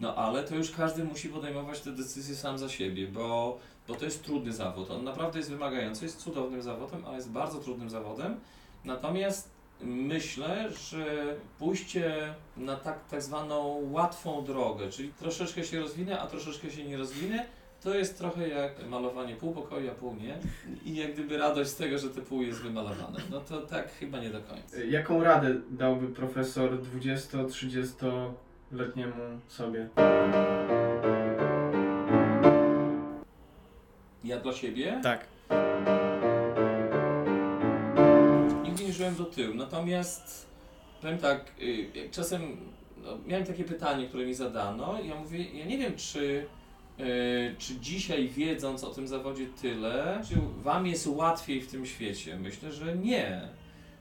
No 0.01 0.15
ale 0.15 0.43
to 0.43 0.55
już 0.55 0.71
każdy 0.71 1.03
musi 1.03 1.29
podejmować 1.29 1.81
te 1.81 1.91
decyzje 1.91 2.35
sam 2.35 2.57
za 2.57 2.69
siebie, 2.69 3.07
bo, 3.07 3.59
bo 3.87 3.95
to 3.95 4.05
jest 4.05 4.23
trudny 4.23 4.53
zawód. 4.53 4.91
On 4.91 5.03
naprawdę 5.03 5.39
jest 5.39 5.51
wymagający, 5.51 6.05
jest 6.05 6.19
cudownym 6.19 6.61
zawodem, 6.61 7.05
ale 7.05 7.15
jest 7.15 7.31
bardzo 7.31 7.59
trudnym 7.59 7.89
zawodem. 7.89 8.39
Natomiast 8.85 9.49
myślę, 9.81 10.69
że 10.89 11.35
pójście 11.59 12.33
na 12.57 12.75
tak, 12.75 13.07
tak 13.07 13.21
zwaną 13.21 13.89
łatwą 13.91 14.43
drogę, 14.43 14.89
czyli 14.89 15.13
troszeczkę 15.13 15.63
się 15.63 15.79
rozwinę, 15.79 16.19
a 16.19 16.27
troszeczkę 16.27 16.71
się 16.71 16.85
nie 16.85 16.97
rozwinę, 16.97 17.45
to 17.83 17.95
jest 17.95 18.17
trochę 18.17 18.49
jak 18.49 18.89
malowanie 18.89 19.35
pół 19.35 19.53
pokoju, 19.53 19.91
a 19.91 19.95
pół 19.95 20.15
nie. 20.15 20.37
I 20.85 20.95
jak 20.95 21.13
gdyby 21.13 21.37
radość 21.37 21.69
z 21.69 21.75
tego, 21.75 21.97
że 21.97 22.09
te 22.09 22.21
pół 22.21 22.41
jest 22.41 22.61
wymalowane. 22.61 23.19
No 23.31 23.41
to 23.41 23.61
tak 23.61 23.91
chyba 23.91 24.19
nie 24.19 24.29
do 24.29 24.41
końca. 24.41 24.77
Jaką 24.89 25.23
radę 25.23 25.55
dałby 25.69 26.07
profesor 26.07 26.81
20-30-letniemu 26.81 29.39
sobie? 29.47 29.89
Ja 34.25 34.39
dla 34.39 34.53
siebie 34.53 34.99
Tak. 35.03 35.27
nigdy 38.63 38.83
nie 38.85 38.93
żyłem 38.93 39.15
do 39.15 39.25
tyłu. 39.25 39.53
Natomiast 39.53 40.45
powiem 41.01 41.17
tak, 41.17 41.51
y, 41.61 41.89
czasem 42.11 42.57
no, 42.97 43.17
miałem 43.27 43.45
takie 43.45 43.63
pytanie, 43.63 44.07
które 44.07 44.25
mi 44.25 44.33
zadano. 44.33 45.01
i 45.01 45.07
Ja 45.07 45.15
mówię, 45.15 45.43
ja 45.53 45.65
nie 45.65 45.77
wiem, 45.77 45.93
czy, 45.95 46.45
e, 46.99 47.03
czy 47.57 47.75
dzisiaj 47.79 48.27
wiedząc 48.29 48.83
o 48.83 48.89
tym 48.89 49.07
zawodzie 49.07 49.45
tyle, 49.61 50.21
czy 50.29 50.35
wam 50.63 50.87
jest 50.87 51.07
łatwiej 51.07 51.61
w 51.61 51.71
tym 51.71 51.85
świecie? 51.85 52.37
Myślę, 52.39 52.71
że 52.71 52.95
nie. 52.95 53.41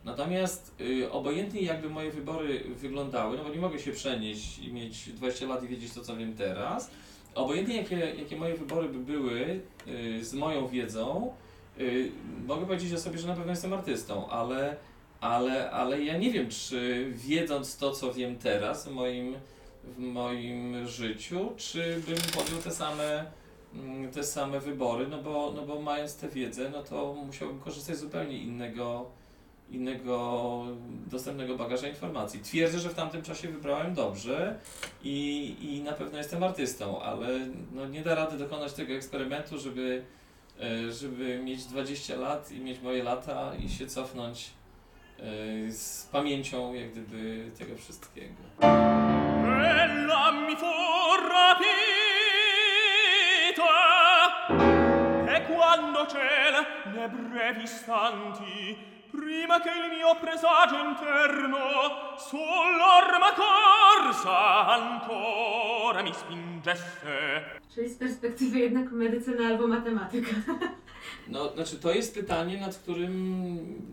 Natomiast 0.05 0.75
y, 0.81 1.11
obojętnie 1.13 1.63
jakby 1.63 1.89
moje 1.91 2.11
wybory 2.11 2.65
wyglądały, 2.77 3.37
no 3.37 3.45
bo 3.45 3.51
nie 3.51 3.61
mogę 3.61 3.79
się 3.79 3.93
przenieść 3.93 4.59
i 4.59 4.73
mieć 4.73 5.09
20 5.13 5.47
lat 5.47 5.63
i 5.65 5.69
wiedzieć 5.69 5.93
to, 5.93 6.01
co 6.01 6.17
wiem 6.17 6.35
teraz. 6.37 6.91
Obojętnie 7.35 7.77
jakie, 7.77 7.97
jakie 7.97 8.37
moje 8.37 8.55
wybory 8.55 8.89
by 8.89 8.99
były 8.99 9.61
y, 9.89 10.25
z 10.25 10.35
moją 10.35 10.69
wiedzą, 10.69 11.33
y, 11.81 12.11
mogę 12.47 12.67
powiedzieć 12.67 12.93
o 12.93 12.99
sobie, 12.99 13.19
że 13.19 13.29
na 13.29 13.35
pewno 13.35 13.53
jestem 13.53 13.73
artystą, 13.73 14.29
ale, 14.29 14.77
ale, 15.21 15.71
ale 15.71 16.03
ja 16.03 16.19
nie 16.19 16.31
wiem, 16.31 16.49
czy 16.49 17.11
wiedząc 17.15 17.77
to, 17.77 17.91
co 17.91 18.13
wiem 18.13 18.37
teraz 18.37 18.89
w 18.89 18.91
moim, 18.91 19.35
w 19.85 19.99
moim 19.99 20.89
życiu, 20.89 21.53
czy 21.57 22.03
bym 22.07 22.17
podjął 22.35 22.63
te 22.65 22.71
same, 22.71 23.25
mm, 23.75 24.11
te 24.11 24.25
same 24.25 24.61
wybory, 24.61 25.07
no 25.09 25.23
bo, 25.23 25.53
no 25.57 25.63
bo 25.63 25.81
mając 25.81 26.17
tę 26.17 26.29
wiedzę, 26.29 26.71
no 26.71 26.83
to 26.83 27.15
musiałbym 27.27 27.61
korzystać 27.61 27.97
z 27.97 28.01
zupełnie 28.01 28.39
innego, 28.39 29.11
innego 29.71 30.65
dostępnego 31.07 31.57
bagaża 31.57 31.89
informacji. 31.89 32.41
Twierdzę, 32.41 32.79
że 32.79 32.89
w 32.89 32.95
tamtym 32.95 33.23
czasie 33.23 33.49
wybrałem 33.49 33.95
dobrze 33.95 34.59
i, 35.05 35.57
i 35.61 35.83
na 35.83 35.93
pewno 35.93 36.19
jestem 36.19 36.43
artystą, 36.43 37.03
ale 37.03 37.29
no 37.73 37.87
nie 37.87 38.03
da 38.03 38.15
rady 38.15 38.39
dokonać 38.39 38.73
tego 38.73 38.95
eksperymentu, 38.95 39.59
żeby, 39.59 40.05
e, 40.61 40.93
żeby 40.93 41.39
mieć 41.45 41.65
20 41.65 42.17
lat 42.17 42.53
i 42.53 42.61
mieć 42.61 42.81
moje 42.81 43.03
lata 43.03 43.53
i 43.55 43.69
się 43.69 43.87
cofnąć 43.87 44.51
e, 45.19 45.23
z 45.73 46.09
pamięcią 46.13 46.75
jak 46.75 46.91
gdyby 46.91 47.51
tego 47.59 47.77
wszystkiego. 47.77 48.35
Ella 48.63 50.33
mi 50.33 50.57
E 55.35 55.41
quando 55.41 56.07
ciel 56.07 56.65
ne 56.95 57.09
brevi 57.09 57.65
istanti 57.65 58.94
Prima 59.17 59.61
che 59.61 59.69
il 59.69 59.97
mio 59.97 60.17
presagio 60.21 60.77
interno 60.77 61.59
Sull'orma 62.19 63.31
corsa 63.37 64.67
ancora 64.67 66.03
mi 66.03 66.13
spingesse 66.13 67.63
Czyli 67.75 67.89
z 67.89 67.97
perspektywy 67.97 68.59
jednak 68.59 68.93
medycyna 68.93 69.47
albo 69.47 69.67
matematyka. 69.67 70.31
No, 71.29 71.53
znaczy 71.53 71.77
to 71.77 71.93
jest 71.95 72.15
pytanie, 72.15 72.61
nad 72.61 72.77
którym 72.77 73.15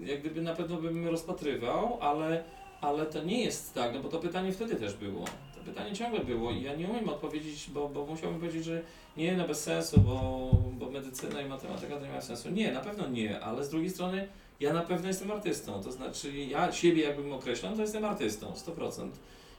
jak 0.02 0.20
gdyby 0.20 0.42
na 0.42 0.56
pewno 0.56 0.78
bym 0.78 1.08
rozpatrywał, 1.08 1.98
ale, 2.02 2.44
ale 2.82 3.06
to 3.06 3.24
nie 3.24 3.44
jest 3.44 3.74
tak, 3.74 3.94
no 3.94 4.00
bo 4.00 4.10
to 4.10 4.20
pytanie 4.20 4.52
wtedy 4.52 4.76
też 4.76 4.94
było. 4.94 5.26
To 5.56 5.62
pytanie 5.66 5.94
ciągle 5.94 6.20
było 6.20 6.52
i 6.52 6.62
ja 6.62 6.76
nie 6.76 6.88
umiem 6.88 7.10
odpowiedzieć, 7.10 7.70
bo, 7.74 7.90
bo 7.90 8.06
musiałbym 8.06 8.40
powiedzieć, 8.40 8.66
że 8.66 8.82
nie, 9.18 9.38
no 9.38 9.48
bez 9.48 9.64
sensu, 9.64 10.02
bo, 10.02 10.52
bo 10.74 10.90
medycyna 10.90 11.42
i 11.42 11.46
matematyka 11.46 11.98
to 11.98 12.06
nie 12.06 12.12
ma 12.12 12.22
sensu. 12.22 12.50
Nie, 12.50 12.72
na 12.72 12.80
pewno 12.80 13.08
nie, 13.08 13.40
ale 13.40 13.64
z 13.64 13.70
drugiej 13.70 13.90
strony 13.90 14.28
ja 14.62 14.74
na 14.74 14.82
pewno 14.82 15.08
jestem 15.08 15.32
artystą, 15.32 15.84
to 15.84 15.92
znaczy 15.92 16.32
ja 16.38 16.72
siebie 16.72 17.04
jakbym 17.04 17.34
określał, 17.34 17.76
to 17.76 17.82
jestem 17.82 18.06
artystą, 18.06 18.54
100%. 18.54 19.10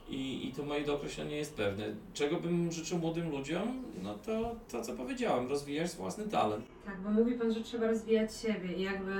I, 0.09 0.47
I 0.47 0.51
to 0.51 0.63
moje 0.63 0.85
dookreślenie 0.85 1.35
jest 1.37 1.55
pewne. 1.55 1.85
Czego 2.13 2.39
bym 2.39 2.71
życzył 2.71 2.97
młodym 2.97 3.29
ludziom? 3.29 3.83
No 4.01 4.13
to 4.13 4.55
to, 4.71 4.81
co 4.81 4.93
powiedziałem, 4.93 5.49
rozwijać 5.49 5.91
własny 5.91 6.27
talent. 6.27 6.65
Tak, 6.85 7.01
bo 7.01 7.09
mówi 7.09 7.35
Pan, 7.35 7.53
że 7.53 7.61
trzeba 7.61 7.87
rozwijać 7.87 8.35
siebie 8.35 8.73
i 8.73 8.81
jakby 8.81 9.13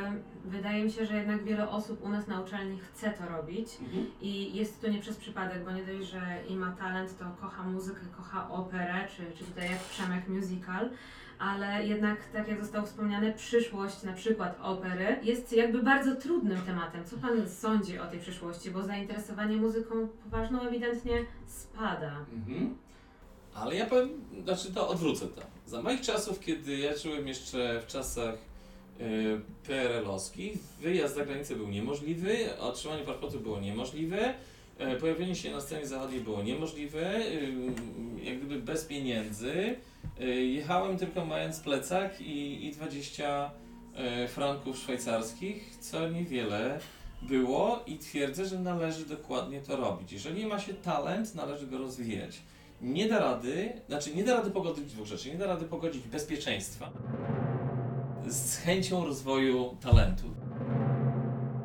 wydaje 0.45 0.83
mi 0.83 0.91
się, 0.91 1.05
że 1.05 1.15
jednak 1.15 1.43
wiele 1.43 1.69
osób 1.69 2.03
u 2.03 2.09
nas 2.09 2.27
na 2.27 2.41
uczelni 2.41 2.79
chce 2.79 3.09
to 3.11 3.37
robić 3.37 3.67
i 4.21 4.55
jest 4.55 4.81
to 4.81 4.87
nie 4.87 4.99
przez 4.99 5.17
przypadek, 5.17 5.65
bo 5.65 5.71
nie 5.71 5.83
dość, 5.83 6.09
że 6.09 6.21
i 6.49 6.55
ma 6.55 6.71
talent, 6.71 7.17
to 7.17 7.25
kocha 7.41 7.63
muzykę, 7.63 8.01
kocha 8.17 8.49
operę, 8.49 9.07
czy, 9.17 9.37
czy 9.37 9.43
tutaj 9.43 9.69
jak 9.69 9.79
Przemek 9.79 10.27
musical, 10.27 10.89
ale 11.43 11.87
jednak, 11.87 12.17
tak 12.33 12.47
jak 12.47 12.61
zostało 12.61 12.85
wspomniane, 12.85 13.33
przyszłość 13.33 14.03
na 14.03 14.13
przykład 14.13 14.59
opery 14.61 15.19
jest 15.23 15.53
jakby 15.53 15.83
bardzo 15.83 16.15
trudnym 16.15 16.61
tematem. 16.61 17.05
Co 17.05 17.17
Pan 17.17 17.49
sądzi 17.49 17.99
o 17.99 18.05
tej 18.05 18.19
przyszłości? 18.19 18.71
Bo 18.71 18.83
zainteresowanie 18.83 19.57
muzyką 19.57 20.07
poważną 20.23 20.61
ewidentnie 20.61 21.25
spada. 21.47 22.25
Mhm. 22.33 22.77
Ale 23.53 23.75
ja 23.75 23.85
powiem, 23.85 24.09
znaczy 24.43 24.73
to 24.73 24.87
odwrócę 24.87 25.27
to. 25.27 25.41
Za 25.65 25.81
moich 25.81 26.01
czasów, 26.01 26.39
kiedy 26.39 26.77
ja 26.77 26.97
żyłem 26.97 27.27
jeszcze 27.27 27.81
w 27.81 27.87
czasach 27.87 28.35
y, 28.99 29.41
PRL-owskich, 29.67 30.57
wyjazd 30.81 31.15
za 31.15 31.25
granicę 31.25 31.55
był 31.55 31.67
niemożliwy, 31.67 32.57
otrzymanie 32.59 33.03
paszportu 33.03 33.39
było 33.39 33.59
niemożliwe, 33.59 34.33
pojawienie 34.99 35.35
się 35.35 35.51
na 35.51 35.61
scenie 35.61 35.87
zachodniej 35.87 36.21
było 36.21 36.43
niemożliwe, 36.43 37.17
y, 37.17 37.53
jak 38.23 38.37
gdyby 38.37 38.61
bez 38.61 38.85
pieniędzy. 38.85 39.75
Y, 40.21 40.25
jechałem 40.45 40.97
tylko 40.97 41.25
mając 41.25 41.59
plecak 41.59 42.21
i, 42.21 42.65
i 42.65 42.71
20 42.71 43.51
y, 44.23 44.27
franków 44.27 44.77
szwajcarskich, 44.77 45.77
co 45.79 46.09
niewiele 46.09 46.79
było 47.21 47.83
i 47.87 47.97
twierdzę, 47.97 48.45
że 48.45 48.59
należy 48.59 49.05
dokładnie 49.05 49.61
to 49.61 49.75
robić. 49.75 50.11
Jeżeli 50.11 50.45
ma 50.45 50.59
się 50.59 50.73
talent, 50.73 51.35
należy 51.35 51.67
go 51.67 51.77
rozwijać. 51.77 52.39
Nie 52.81 53.09
da 53.09 53.19
rady, 53.19 53.73
znaczy 53.87 54.15
nie 54.15 54.23
da 54.23 54.33
rady 54.33 54.51
pogodzić 54.51 54.85
dwóch 54.85 55.07
rzeczy. 55.07 55.29
Nie 55.29 55.37
da 55.37 55.45
rady 55.45 55.65
pogodzić 55.65 56.07
bezpieczeństwa 56.07 56.91
z 58.27 58.57
chęcią 58.57 59.05
rozwoju 59.05 59.77
talentu. 59.81 60.42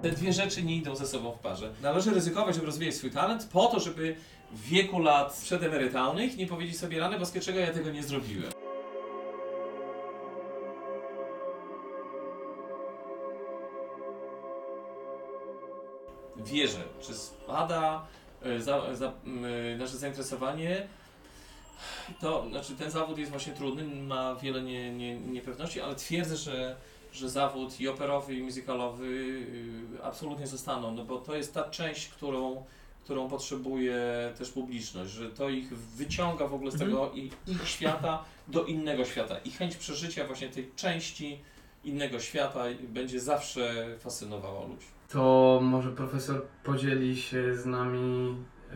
Te 0.02 0.10
dwie 0.10 0.32
rzeczy 0.32 0.62
nie 0.62 0.76
idą 0.76 0.96
ze 0.96 1.06
sobą 1.06 1.32
w 1.32 1.38
parze. 1.38 1.72
Należy 1.82 2.10
ryzykować, 2.10 2.54
żeby 2.54 2.66
rozwijać 2.66 2.94
swój 2.94 3.10
talent 3.10 3.48
po 3.52 3.66
to, 3.66 3.80
żeby 3.80 4.16
w 4.52 4.68
wieku 4.68 4.98
lat 4.98 5.40
przedemerytalnych 5.42 6.36
nie 6.36 6.46
powiedzieć 6.46 6.78
sobie 6.78 7.00
rany 7.00 7.18
boskie, 7.18 7.40
czego 7.40 7.58
ja 7.58 7.72
tego 7.72 7.90
nie 7.90 8.02
zrobiłem. 8.02 8.52
Wierzę, 16.36 16.82
czy 17.00 17.14
spada 17.14 18.06
e, 18.42 18.60
za, 18.60 18.94
za, 18.94 19.06
e, 19.06 19.76
nasze 19.78 19.96
zainteresowanie 19.96 20.88
to 22.20 22.46
znaczy 22.50 22.76
ten 22.76 22.90
zawód 22.90 23.18
jest 23.18 23.30
właśnie 23.30 23.52
trudny, 23.52 23.84
ma 23.84 24.34
wiele 24.34 24.62
nie, 24.62 24.92
nie, 24.92 25.20
niepewności, 25.20 25.80
ale 25.80 25.94
twierdzę, 25.94 26.36
że, 26.36 26.76
że 27.18 27.28
zawód 27.30 27.80
i 27.80 27.88
operowy, 27.88 28.34
i 28.34 28.42
musicalowy 28.42 29.06
y, 29.06 30.02
absolutnie 30.02 30.46
zostaną, 30.46 30.94
no 30.94 31.04
bo 31.04 31.18
to 31.18 31.36
jest 31.36 31.54
ta 31.54 31.70
część, 31.70 32.08
którą, 32.08 32.64
którą 33.04 33.28
potrzebuje 33.28 33.96
też 34.38 34.50
publiczność, 34.50 35.10
że 35.10 35.30
to 35.30 35.48
ich 35.48 35.68
wyciąga 35.78 36.46
w 36.48 36.54
ogóle 36.54 36.70
z 36.70 36.74
Mhm. 36.74 36.90
tego 36.90 37.12
ich, 37.12 37.32
ich 37.46 37.68
świata 37.68 38.24
do 38.48 38.64
innego 38.64 39.04
świata 39.04 39.38
i 39.38 39.50
chęć 39.50 39.76
przeżycia 39.76 40.26
właśnie 40.26 40.48
tej 40.48 40.70
części 40.76 41.38
innego 41.84 42.20
świata 42.20 42.64
będzie 42.88 43.20
zawsze 43.20 43.86
fascynowała 43.98 44.66
ludzi. 44.66 44.86
To 45.08 45.60
może 45.62 45.90
profesor 45.92 46.42
podzieli 46.64 47.16
się 47.16 47.54
z 47.56 47.66
nami 47.66 48.36
e, 48.72 48.74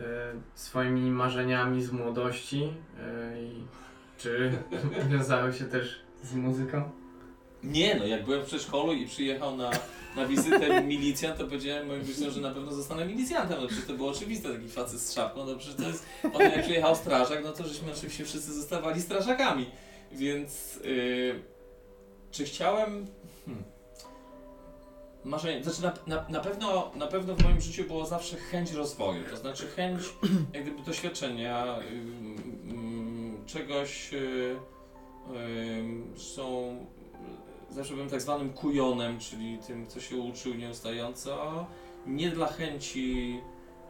swoimi 0.55 1.11
marzeniami 1.11 1.83
z 1.83 1.91
młodości 1.91 2.73
i 3.41 3.63
czy 4.17 4.51
wiązały 5.11 5.53
się 5.53 5.65
też 5.65 6.01
z 6.23 6.35
muzyką? 6.35 6.89
Nie, 7.63 7.95
no 7.95 8.05
jak 8.05 8.25
byłem 8.25 8.41
w 8.41 8.45
przedszkolu 8.45 8.93
i 8.93 9.05
przyjechał 9.05 9.57
na, 9.57 9.71
na 10.15 10.25
wizytę 10.25 10.81
milicjant, 10.93 11.37
to 11.37 11.43
powiedziałem 11.45 11.87
moim 11.87 11.99
rodzicom, 11.99 12.31
że 12.31 12.41
na 12.41 12.51
pewno 12.51 12.73
zostanę 12.73 13.05
milicjantem. 13.05 13.61
No 13.61 13.67
przecież 13.67 13.85
to 13.85 13.93
było 13.93 14.11
oczywiste, 14.11 14.53
taki 14.53 14.69
facet 14.69 14.99
z 14.99 15.13
szapką, 15.13 15.45
no 15.45 15.55
przecież 15.55 15.75
to 15.75 15.87
jest... 15.87 16.05
Potem 16.21 16.51
jak 16.51 16.63
przyjechał 16.63 16.95
strażak, 16.95 17.43
no 17.43 17.51
to 17.51 17.67
żeśmy 17.67 17.91
oczywiście 17.91 18.25
wszyscy 18.25 18.53
zostawali 18.53 19.01
strażakami. 19.01 19.65
Więc 20.11 20.75
yy, 20.83 21.39
czy 22.31 22.45
chciałem... 22.45 23.07
Hmm. 23.45 23.63
Marzenie, 25.23 25.63
znaczy 25.63 25.81
na, 25.81 25.93
na, 26.15 26.29
na, 26.29 26.39
pewno, 26.39 26.91
na 26.95 27.07
pewno 27.07 27.35
w 27.35 27.43
moim 27.43 27.61
życiu 27.61 27.83
było 27.83 28.05
zawsze 28.05 28.37
chęć 28.37 28.71
rozwoju, 28.71 29.23
to 29.29 29.37
znaczy 29.37 29.67
chęć 29.67 30.01
jak 30.53 30.63
gdyby 30.63 30.83
doświadczenia 30.83 31.79
ym, 31.91 32.37
ym, 32.69 33.43
czegoś, 33.45 34.11
yy, 34.11 34.57
ym, 35.79 36.13
są 36.17 36.77
zawsze 37.73 37.93
byłem 37.93 38.09
tak 38.09 38.21
zwanym 38.21 38.53
kujonem, 38.53 39.19
czyli 39.19 39.57
tym, 39.67 39.85
kto 39.85 39.99
się 39.99 40.17
uczył 40.17 40.53
nieustająco. 40.53 41.65
Nie 42.05 42.29
dla 42.29 42.47
chęci 42.47 43.37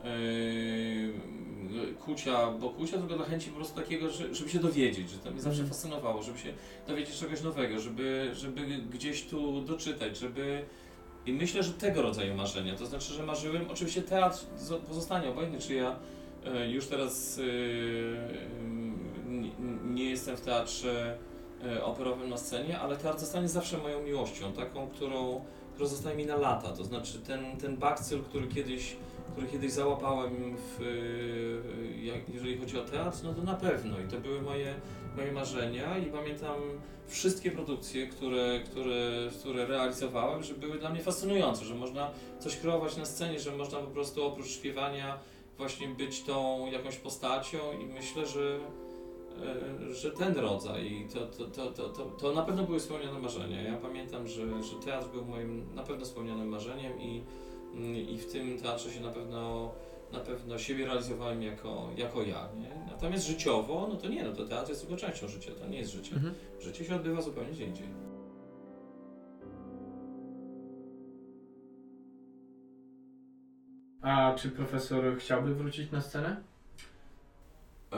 yy, 0.04 1.94
kucia, 2.06 2.52
bo 2.52 2.70
kucia, 2.70 2.98
tylko 2.98 3.16
dla 3.16 3.26
chęci 3.26 3.50
po 3.50 3.56
prostu 3.56 3.76
takiego, 3.82 4.10
że, 4.10 4.36
żeby 4.36 4.50
się 4.50 4.60
dowiedzieć, 4.60 5.10
że 5.10 5.18
to 5.18 5.32
mnie 5.32 5.42
zawsze 5.42 5.62
Mhm. 5.62 5.70
fascynowało, 5.70 6.24
żeby 6.24 6.40
się 6.40 6.54
dowiedzieć 6.88 7.16
czegoś 7.20 7.42
nowego, 7.42 7.80
żeby, 7.80 8.32
żeby 8.34 8.62
gdzieś 8.92 9.24
tu 9.26 9.62
doczytać, 9.62 10.18
żeby... 10.18 10.66
I 11.26 11.34
myślę, 11.34 11.64
że 11.64 11.74
tego 11.74 12.02
rodzaju 12.02 12.36
marzenia, 12.36 12.76
to 12.76 12.86
znaczy, 12.86 13.14
że 13.14 13.24
marzyłem, 13.24 13.66
oczywiście 13.72 14.02
teatr 14.02 14.38
zo- 14.58 14.80
pozostanie 14.80 15.30
obojętny, 15.30 15.60
czy 15.60 15.74
ja 15.74 15.96
e, 16.46 16.70
już 16.72 16.88
teraz 16.88 17.40
n- 18.60 19.50
nie 19.96 20.10
jestem 20.10 20.38
w 20.38 20.42
teatrze 20.42 21.18
operowym 21.84 22.30
na 22.30 22.38
scenie, 22.38 22.80
ale 22.80 22.98
teatr 22.98 23.20
zostanie 23.20 23.50
zawsze 23.50 23.78
moją 23.78 24.04
miłością, 24.04 24.54
taką, 24.54 24.88
którą, 24.88 25.42
która 25.74 25.90
zostaje 25.90 26.18
mi 26.18 26.26
na 26.26 26.36
lata. 26.36 26.70
To 26.70 26.84
znaczy 26.84 27.20
ten, 27.20 27.58
ten 27.58 27.78
bakcyl, 27.78 28.24
który 28.24 28.48
kiedyś 28.48 28.96
które 29.34 29.48
kiedyś 29.48 29.72
załapałem, 29.72 30.56
w, 30.58 30.80
jak, 32.04 32.30
jeżeli 32.30 32.58
chodzi 32.58 32.80
o 32.80 32.84
teatr, 32.84 33.18
no 33.24 33.34
to 33.34 33.44
na 33.44 33.54
pewno. 33.54 34.00
I 34.00 34.08
to 34.12 34.18
były 34.18 34.42
moje, 34.42 34.76
moje 35.16 35.32
marzenia 35.32 35.98
i 35.98 36.06
pamiętam 36.06 36.56
wszystkie 37.08 37.52
produkcje, 37.52 38.08
które, 38.08 38.60
które, 38.66 39.30
które 39.40 39.66
realizowałem, 39.66 40.44
że 40.44 40.54
były 40.54 40.80
dla 40.80 40.90
mnie 40.90 41.02
fascynujące, 41.02 41.66
że 41.66 41.76
można 41.76 42.12
coś 42.40 42.58
kreować 42.58 42.98
na 42.98 43.06
scenie, 43.06 43.40
że 43.40 43.56
można 43.56 43.80
po 43.80 43.88
prostu 43.88 44.26
oprócz 44.26 44.48
śpiewania 44.48 45.20
właśnie 45.58 45.88
być 45.88 46.24
tą 46.24 46.68
jakąś 46.72 46.98
postacią 46.98 47.58
i 47.82 47.86
myślę, 47.86 48.28
że, 48.28 48.40
e, 48.42 48.93
że 49.92 50.12
ten 50.12 50.38
rodzaj, 50.38 50.92
i 50.92 51.08
to, 51.14 51.28
to, 51.28 51.46
to, 51.46 51.72
to, 51.72 51.90
to, 51.90 52.06
to 52.06 52.34
na 52.34 52.42
pewno 52.42 52.64
były 52.64 52.80
spełnione 52.80 53.20
marzenia. 53.20 53.62
Ja 53.62 53.78
pamiętam, 53.78 54.28
że, 54.28 54.64
że 54.64 54.76
teatr 54.86 55.08
był 55.08 55.26
moim 55.26 55.76
na 55.76 55.84
pewno 55.84 56.06
spełnionym 56.06 56.48
marzeniem 56.48 57.02
i, 57.02 57.24
mm, 57.74 57.96
i 57.96 58.18
w 58.18 58.32
tym 58.32 58.58
teatrze 58.58 58.92
się 58.92 59.02
na 59.02 59.12
pewno 59.12 59.72
na 60.14 60.20
pewno 60.20 60.58
siebie 60.58 60.86
realizowałem 60.86 61.44
jako, 61.44 61.90
jako 61.98 62.22
ja, 62.22 62.50
nie? 62.60 62.86
Natomiast 62.92 63.28
życiowo, 63.28 63.88
no 63.90 63.96
to 63.96 64.08
nie, 64.08 64.24
no 64.24 64.34
to 64.34 64.46
teatr 64.46 64.70
jest 64.70 64.82
tylko 64.82 64.98
częścią 64.98 65.28
życia, 65.28 65.52
to 65.52 65.68
nie 65.68 65.78
jest 65.78 65.92
życie. 65.92 66.16
Mhm. 66.16 66.34
Życie 66.60 66.86
się 66.86 66.96
odbywa 66.96 67.22
zupełnie 67.22 67.52
gdzie 67.52 67.66
indziej. 67.66 67.88
A 74.02 74.36
czy 74.38 74.50
profesor 74.50 75.18
chciałby 75.18 75.56
wrócić 75.56 75.92
na 75.92 76.02
scenę? 76.02 76.44
E, 77.94 77.98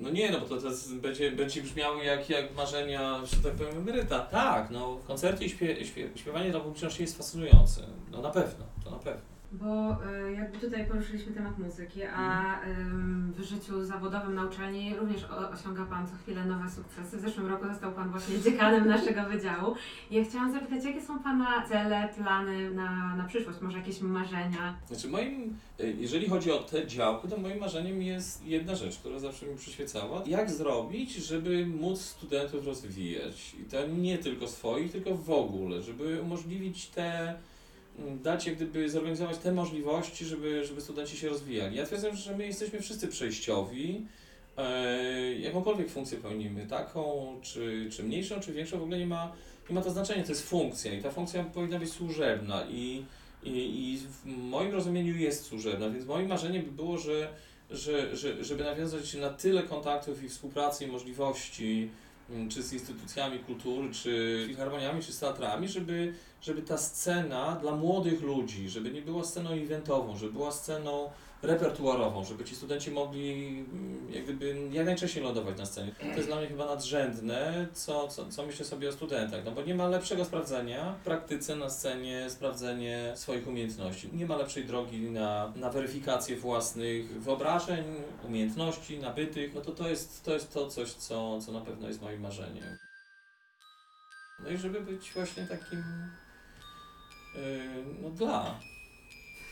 No 0.00 0.10
nie, 0.10 0.30
no 0.30 0.40
bo 0.40 0.46
to, 0.46 0.68
jest, 0.68 0.94
będzie, 0.94 1.30
będzie 1.30 1.62
brzmiało 1.62 2.02
jak, 2.02 2.30
jak 2.30 2.54
marzenia, 2.54 3.20
że 3.24 3.36
tak 3.36 3.52
powiem, 3.52 3.76
emeryta. 3.78 4.18
Tak, 4.20 4.70
no 4.70 4.96
w 4.96 5.06
koncercie 5.06 5.44
i 5.44 5.50
śpie, 5.50 5.86
śpie, 5.86 6.08
śpiewanie 6.14 6.50
dla 6.50 6.60
publiczności 6.60 7.02
jest 7.02 7.16
fascynujące. 7.16 7.80
No 8.10 8.22
na 8.22 8.30
pewno, 8.30 8.64
to 8.84 8.90
na 8.90 8.98
pewno. 8.98 9.35
Bo 9.60 9.96
y, 10.28 10.32
jakby 10.32 10.58
tutaj 10.58 10.86
poruszyliśmy 10.86 11.32
temat 11.32 11.58
muzyki, 11.58 12.02
a 12.04 12.60
ym, 12.62 13.32
w 13.36 13.42
życiu 13.42 13.84
zawodowym 13.84 14.34
na 14.34 14.44
uczelni 14.44 14.96
również 14.96 15.24
osiąga 15.54 15.84
Pan 15.84 16.06
co 16.06 16.12
chwilę 16.22 16.44
nowe 16.44 16.70
sukcesy. 16.70 17.16
W 17.16 17.20
zeszłym 17.20 17.46
roku 17.46 17.66
został 17.66 17.92
Pan 17.92 18.10
właśnie 18.10 18.40
dziekanem 18.44 18.88
naszego 18.88 19.24
wydziału. 19.24 19.74
Ja 20.10 20.24
chciałam 20.24 20.52
zapytać, 20.52 20.84
jakie 20.84 21.02
są 21.02 21.18
Pana 21.18 21.68
cele, 21.68 22.08
plany 22.16 22.70
na, 22.70 23.16
na 23.16 23.24
przyszłość, 23.24 23.60
może 23.60 23.78
jakieś 23.78 24.00
marzenia? 24.00 24.76
Znaczy 24.88 25.08
moim, 25.08 25.56
e, 25.80 25.86
jeżeli 25.86 26.28
chodzi 26.28 26.52
o 26.52 26.58
tę 26.58 26.86
działkę, 26.86 27.28
to 27.28 27.36
moim 27.36 27.58
marzeniem 27.58 28.02
jest 28.02 28.46
jedna 28.46 28.74
rzecz, 28.74 28.98
która 28.98 29.18
zawsze 29.18 29.46
mi 29.46 29.56
przyświecała. 29.56 30.22
Jak 30.26 30.50
zrobić, 30.50 31.14
żeby 31.14 31.66
móc 31.66 32.00
studentów 32.00 32.66
rozwijać? 32.66 33.54
I 33.60 33.64
to 33.64 33.86
nie 33.86 34.18
tylko 34.18 34.48
swoich, 34.48 34.92
tylko 34.92 35.14
w 35.14 35.30
ogóle, 35.30 35.82
żeby 35.82 36.22
umożliwić 36.22 36.86
te 36.86 37.34
dać 38.22 38.46
jak 38.46 38.56
gdyby 38.56 38.90
zorganizować 38.90 39.38
te 39.38 39.52
możliwości, 39.52 40.24
żeby, 40.24 40.64
żeby 40.64 40.80
studenci 40.80 41.16
się 41.16 41.28
rozwijali. 41.28 41.76
Ja 41.76 41.86
twierdzę, 41.86 42.16
że 42.16 42.36
my 42.36 42.46
jesteśmy 42.46 42.80
wszyscy 42.80 43.08
przejściowi. 43.08 44.06
E, 44.56 45.34
jakąkolwiek 45.34 45.90
funkcję 45.90 46.18
pełnimy, 46.18 46.66
taką 46.66 47.26
czy, 47.42 47.88
czy 47.92 48.02
mniejszą, 48.02 48.40
czy 48.40 48.52
większą, 48.52 48.78
w 48.78 48.82
ogóle 48.82 48.98
nie 48.98 49.06
ma, 49.06 49.32
nie 49.68 49.74
ma 49.74 49.82
to 49.82 49.90
znaczenia, 49.90 50.22
to 50.22 50.28
jest 50.28 50.48
funkcja 50.48 50.94
i 50.94 51.02
ta 51.02 51.10
funkcja 51.10 51.44
powinna 51.44 51.78
być 51.78 51.92
służebna 51.92 52.66
i, 52.70 53.04
i, 53.42 53.50
i 53.50 53.98
w 53.98 54.26
moim 54.26 54.72
rozumieniu 54.72 55.16
jest 55.16 55.44
służebna, 55.44 55.90
więc 55.90 56.06
moim 56.06 56.28
marzeniem 56.28 56.64
by 56.64 56.70
było, 56.70 56.98
że, 56.98 57.28
że, 57.70 58.16
że, 58.16 58.44
żeby 58.44 58.64
nawiązać 58.64 59.14
na 59.14 59.30
tyle 59.30 59.62
kontaktów 59.62 60.24
i 60.24 60.28
współpracy 60.28 60.84
i 60.84 60.86
możliwości, 60.86 61.90
mm, 62.30 62.48
czy 62.48 62.62
z 62.62 62.72
instytucjami 62.72 63.38
kultury, 63.38 63.90
czy 63.92 64.44
filharmoniami, 64.48 65.02
czy 65.02 65.12
z 65.12 65.18
teatrami, 65.18 65.68
żeby, 65.68 66.12
żeby 66.46 66.62
ta 66.62 66.78
scena 66.78 67.56
dla 67.60 67.72
młodych 67.72 68.22
ludzi, 68.22 68.68
żeby 68.68 68.90
nie 68.90 69.02
była 69.02 69.24
sceną 69.24 69.50
eventową, 69.50 70.16
żeby 70.16 70.32
była 70.32 70.52
sceną 70.52 71.10
repertuarową, 71.42 72.24
żeby 72.24 72.44
ci 72.44 72.56
studenci 72.56 72.90
mogli 72.90 73.58
mm, 73.58 74.12
jak 74.12 74.24
gdyby 74.24 74.56
jak 74.72 74.86
najczęściej 74.86 75.22
lądować 75.22 75.58
na 75.58 75.66
scenie. 75.66 75.92
To 75.98 76.16
jest 76.16 76.28
dla 76.28 76.36
mnie 76.36 76.46
chyba 76.46 76.66
nadrzędne, 76.66 77.66
co, 77.72 78.08
co, 78.08 78.28
co 78.28 78.46
myślę 78.46 78.64
sobie 78.64 78.88
o 78.88 78.92
studentach, 78.92 79.44
no 79.44 79.50
bo 79.50 79.62
nie 79.62 79.74
ma 79.74 79.88
lepszego 79.88 80.24
sprawdzenia 80.24 80.92
w 80.92 81.04
praktyce 81.04 81.56
na 81.56 81.70
scenie, 81.70 82.30
sprawdzenie 82.30 83.12
swoich 83.14 83.48
umiejętności. 83.48 84.10
Nie 84.12 84.26
ma 84.26 84.36
lepszej 84.36 84.64
drogi 84.64 85.10
na, 85.10 85.52
na 85.56 85.70
weryfikację 85.70 86.36
własnych 86.36 87.22
wyobrażeń, 87.22 87.84
umiejętności 88.24 88.98
nabytych, 88.98 89.54
no 89.54 89.60
to 89.60 89.72
to 89.72 89.88
jest 89.88 90.24
to, 90.24 90.34
jest 90.34 90.52
to 90.52 90.68
coś, 90.68 90.92
co, 90.92 91.40
co 91.40 91.52
na 91.52 91.60
pewno 91.60 91.88
jest 91.88 92.02
moim 92.02 92.20
marzeniem. 92.20 92.78
No 94.44 94.50
i 94.50 94.56
żeby 94.56 94.80
być 94.80 95.12
właśnie 95.14 95.46
takim 95.46 95.82
no 98.02 98.10
dla. 98.10 98.60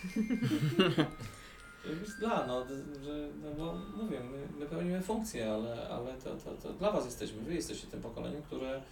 Być 2.01 2.11
dla, 2.18 2.47
no, 2.47 2.66
że, 3.05 3.28
no 3.43 3.51
bo 3.59 3.74
mówię, 4.03 4.20
my, 4.20 4.49
my 4.59 4.66
pełnimy 4.66 5.01
funkcję, 5.01 5.53
ale, 5.53 5.89
ale 5.89 6.14
to, 6.14 6.37
to, 6.37 6.51
to 6.62 6.72
dla 6.72 6.91
Was 6.91 7.05
jesteśmy, 7.05 7.43
Wy 7.43 7.55
jesteście 7.55 7.87
tym 7.87 8.01
pokoleniem, 8.01 8.43
które, 8.43 8.82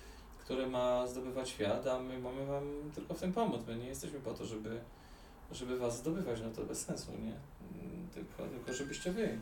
które 0.41 0.67
ma 0.67 1.07
zdobywać 1.07 1.49
świat, 1.49 1.87
a 1.87 1.99
my 1.99 2.19
mamy 2.19 2.47
Wam 2.47 2.91
tylko 2.95 3.15
w 3.15 3.21
tym 3.21 3.33
pomóc. 3.33 3.61
My 3.67 3.77
nie 3.77 3.87
jesteśmy 3.87 4.21
po 4.21 4.35
to, 4.35 4.47
żeby, 4.47 4.81
żeby 5.53 5.79
Was 5.79 5.99
zdobywać, 5.99 6.41
no 6.41 6.51
to 6.51 6.63
bez 6.63 6.85
sensu, 6.85 7.13
nie? 7.13 7.35
Tylko, 8.15 8.43
tylko 8.43 8.73
żebyście 8.73 9.13
Wy. 9.13 9.39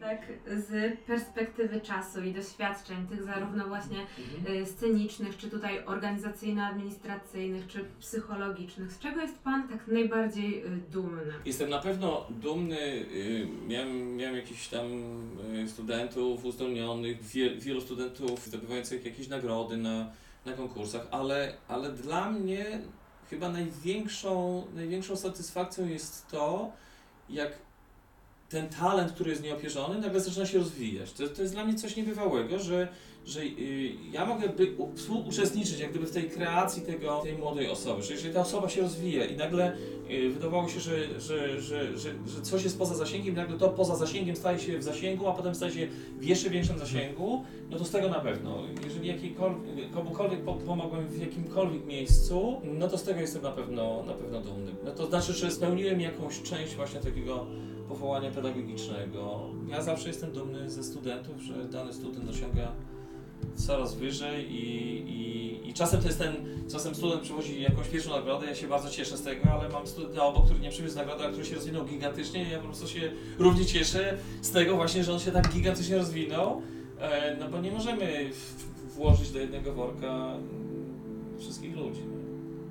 Tak 0.00 0.22
z 0.46 1.00
perspektywy 1.06 1.80
czasu 1.80 2.22
i 2.22 2.32
doświadczeń, 2.32 3.06
tych 3.06 3.22
zarówno 3.22 3.66
właśnie 3.66 3.98
y, 4.48 4.66
scenicznych, 4.66 5.36
czy 5.36 5.50
tutaj 5.50 5.84
organizacyjno-administracyjnych, 5.84 7.66
czy 7.66 7.84
psychologicznych, 8.00 8.92
z 8.92 8.98
czego 8.98 9.20
jest 9.20 9.38
Pan 9.38 9.68
tak 9.68 9.88
najbardziej 9.88 10.66
y, 10.66 10.70
dumny? 10.90 11.22
Jestem 11.44 11.70
na 11.70 11.78
pewno 11.78 12.26
dumny, 12.30 12.80
y, 12.80 13.48
miałem, 13.66 14.16
miałem 14.16 14.36
jakichś 14.36 14.68
tam 14.68 14.86
studentów 15.66 16.44
uzdolnionych, 16.44 17.22
wie, 17.22 17.56
wielu 17.56 17.80
studentów 17.80 18.46
zdobywających 18.46 19.04
jakieś 19.04 19.28
nagrody 19.28 19.76
na, 19.76 20.10
na 20.46 20.52
konkursach, 20.52 21.06
ale, 21.10 21.54
ale 21.68 21.92
dla 21.92 22.30
mnie 22.30 22.80
chyba 23.30 23.48
największą, 23.48 24.64
największą 24.74 25.16
satysfakcją 25.16 25.86
jest 25.86 26.28
to, 26.30 26.72
jak 27.28 27.67
ten 28.48 28.68
talent, 28.68 29.12
który 29.12 29.30
jest 29.30 29.42
nieopierzony, 29.42 30.00
nagle 30.00 30.20
zaczyna 30.20 30.46
się 30.46 30.58
rozwijać. 30.58 31.12
To, 31.12 31.28
to 31.28 31.42
jest 31.42 31.54
dla 31.54 31.64
mnie 31.64 31.74
coś 31.74 31.96
niebywałego, 31.96 32.58
że, 32.58 32.88
że 33.26 33.40
y, 33.40 33.92
ja 34.12 34.26
mogę 34.26 34.48
by, 34.48 34.76
współuczestniczyć 34.94 35.80
jak 35.80 35.90
gdyby 35.90 36.06
w 36.06 36.10
tej 36.10 36.30
kreacji 36.30 36.82
tego, 36.82 37.20
tej 37.22 37.38
młodej 37.38 37.70
osoby, 37.70 38.02
że 38.02 38.12
jeżeli 38.12 38.34
ta 38.34 38.40
osoba 38.40 38.68
się 38.68 38.82
rozwija 38.82 39.24
i 39.24 39.36
nagle 39.36 39.76
y, 40.10 40.30
wydawało 40.30 40.68
się, 40.68 40.80
że, 40.80 41.20
że, 41.20 41.60
że, 41.60 41.98
że, 41.98 42.14
że 42.26 42.42
coś 42.42 42.64
jest 42.64 42.78
poza 42.78 42.94
zasięgiem, 42.94 43.34
nagle 43.34 43.58
to 43.58 43.68
poza 43.68 43.96
zasięgiem 43.96 44.36
staje 44.36 44.58
się 44.58 44.78
w 44.78 44.82
zasięgu, 44.82 45.28
a 45.28 45.32
potem 45.32 45.54
staje 45.54 45.72
się 45.72 45.88
w 46.18 46.24
jeszcze 46.24 46.50
większym 46.50 46.78
zasięgu, 46.78 47.44
no 47.70 47.78
to 47.78 47.84
z 47.84 47.90
tego 47.90 48.08
na 48.08 48.20
pewno. 48.20 48.62
Jeżeli 48.84 49.34
komukolwiek 49.94 50.40
po- 50.44 50.54
pomogłem 50.54 51.08
w 51.08 51.20
jakimkolwiek 51.20 51.86
miejscu, 51.86 52.60
no 52.64 52.88
to 52.88 52.98
z 52.98 53.02
tego 53.02 53.20
jestem 53.20 53.42
na 53.42 53.50
pewno, 53.50 54.02
na 54.06 54.14
pewno 54.14 54.40
dumny. 54.40 54.72
No 54.84 54.90
to 54.92 55.06
znaczy, 55.06 55.32
że 55.32 55.50
spełniłem 55.50 56.00
jakąś 56.00 56.42
część 56.42 56.74
właśnie 56.74 57.00
takiego 57.00 57.46
powołania 57.88 58.30
pedagogicznego. 58.30 59.40
Ja 59.68 59.82
zawsze 59.82 60.08
jestem 60.08 60.32
dumny 60.32 60.70
ze 60.70 60.84
studentów, 60.84 61.40
że 61.42 61.64
dany 61.64 61.92
student 61.92 62.30
osiąga 62.30 62.72
coraz 63.54 63.94
wyżej 63.94 64.52
i, 64.52 64.64
i, 65.10 65.68
i 65.68 65.74
czasem 65.74 66.00
to 66.00 66.06
jest 66.06 66.18
ten, 66.18 66.34
czasem 66.72 66.94
student 66.94 67.22
przywozi 67.22 67.62
jakąś 67.62 67.88
pierwszą 67.88 68.10
nagrodę, 68.10 68.46
ja 68.46 68.54
się 68.54 68.68
bardzo 68.68 68.90
cieszę 68.90 69.16
z 69.16 69.22
tego, 69.22 69.50
ale 69.50 69.68
mam 69.68 69.86
studenta 69.86 70.24
obok, 70.24 70.44
który 70.44 70.60
nie 70.60 70.70
przywiózł 70.70 70.96
nagrody, 70.96 71.24
a 71.24 71.28
który 71.28 71.44
się 71.44 71.54
rozwinął 71.54 71.84
gigantycznie 71.84 72.44
i 72.44 72.50
ja 72.50 72.58
po 72.58 72.64
prostu 72.64 72.88
się 72.88 73.12
równie 73.38 73.66
cieszę 73.66 74.18
z 74.42 74.50
tego 74.50 74.76
właśnie, 74.76 75.04
że 75.04 75.12
on 75.12 75.20
się 75.20 75.32
tak 75.32 75.48
gigantycznie 75.48 75.96
rozwinął, 75.96 76.62
e, 77.00 77.36
no 77.40 77.48
bo 77.48 77.60
nie 77.60 77.72
możemy 77.72 78.30
włożyć 78.88 79.30
do 79.30 79.38
jednego 79.38 79.72
worka 79.72 80.34
wszystkich 81.38 81.76
ludzi. 81.76 82.00
nie? 82.00 82.18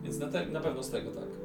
Więc 0.03 0.19
na, 0.19 0.27
te, 0.27 0.45
na 0.45 0.59
pewno 0.59 0.83
z 0.83 0.89
tego 0.89 1.11
tak. 1.11 1.36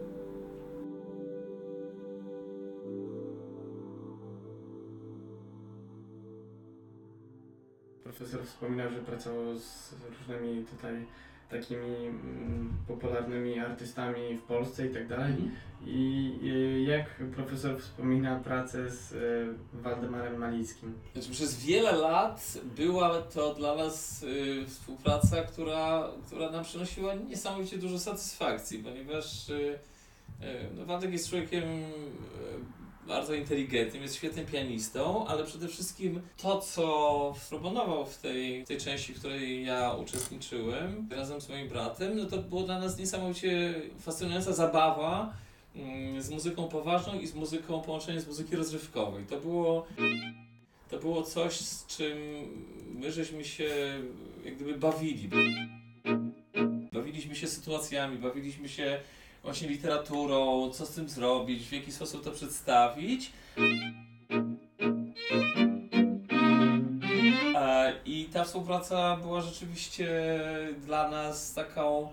Profesor 8.05 8.45
wspominał, 8.47 8.91
że 8.91 8.99
pracował 8.99 9.59
z 9.59 9.95
różnymi 10.19 10.65
tutaj 10.65 11.07
takimi 11.53 12.07
mm, 12.07 12.73
popularnymi 12.89 13.59
artystami 13.59 14.37
w 14.39 14.43
Polsce 14.43 14.87
i 14.87 14.95
tak 14.95 15.09
dalej. 15.09 15.35
I 15.87 16.33
y, 16.45 16.83
jak 16.83 17.23
profesor 17.37 17.81
wspomina 17.81 18.41
pracę 18.41 18.91
z 18.91 19.13
y, 19.13 19.83
Waldemarem 19.83 20.39
Malickim? 20.39 20.95
Znaczy, 21.13 21.31
przez 21.31 21.65
wiele 21.65 21.93
lat 21.93 22.59
była 22.77 23.23
to 23.23 23.55
dla 23.55 23.75
nas 23.75 24.23
y, 24.23 24.67
współpraca, 24.67 25.43
która, 25.43 26.09
która 26.27 26.51
nam 26.51 26.65
przynosiła 26.65 27.15
niesamowicie 27.15 27.79
dużo 27.79 27.99
satysfakcji, 27.99 28.79
ponieważ 28.79 29.49
y, 29.49 29.79
y, 30.43 30.47
no, 30.77 30.85
Waldek 30.85 31.13
jest 31.13 31.29
człowiekiem 31.29 31.65
bardzo 33.07 33.35
inteligentnym, 33.35 34.03
jest 34.03 34.15
świetnym 34.15 34.47
pianistą, 34.47 35.27
ale 35.27 35.45
przede 35.45 35.69
wszystkim 35.69 36.21
to, 36.37 36.61
co 36.61 37.35
proponował 37.49 38.07
w 38.07 38.19
tej, 38.19 38.65
w 38.65 38.69
tej 38.69 38.79
części, 38.79 39.15
w 39.15 39.19
której 39.19 39.65
ja 39.65 39.93
uczestniczyłem 39.93 41.09
razem 41.11 41.41
z 41.41 41.49
moim 41.49 41.69
bratem, 41.69 42.17
no 42.17 42.25
to 42.25 42.39
było 42.39 42.63
dla 42.63 42.81
nas 42.81 42.99
niesamowicie 42.99 43.75
fascynująca 44.01 44.53
zabawa 44.53 45.33
mm, 45.77 46.23
z 46.23 46.31
muzyką 46.31 46.69
poważną 46.69 47.21
i 47.21 47.27
z 47.27 47.35
muzyką, 47.35 47.81
połączenie 47.81 48.21
z 48.21 48.27
muzyki 48.27 48.57
rozrywkowej. 48.57 49.25
To 49.25 49.41
było, 49.41 49.87
to 50.91 50.99
było 50.99 51.23
coś, 51.23 51.55
z 51.55 51.87
czym 51.87 52.19
my 52.95 53.13
żeśmy 53.13 53.45
się 53.45 53.71
jak 54.45 54.57
gdyby 54.57 54.75
bawili. 54.75 55.29
Bawiliśmy 56.93 57.37
się 57.37 57.47
sytuacjami, 57.47 58.19
bawiliśmy 58.19 58.69
się 58.69 59.01
właśnie 59.43 59.69
literaturą, 59.69 60.71
co 60.71 60.87
z 60.87 60.91
tym 60.91 61.09
zrobić, 61.09 61.69
w 61.69 61.73
jaki 61.73 61.93
sposób 61.93 62.25
to 62.25 62.31
przedstawić. 62.31 63.33
E, 67.55 67.93
I 68.05 68.25
ta 68.25 68.45
współpraca 68.45 69.17
była 69.17 69.41
rzeczywiście 69.41 70.09
dla 70.85 71.09
nas 71.09 71.55
taką 71.55 72.11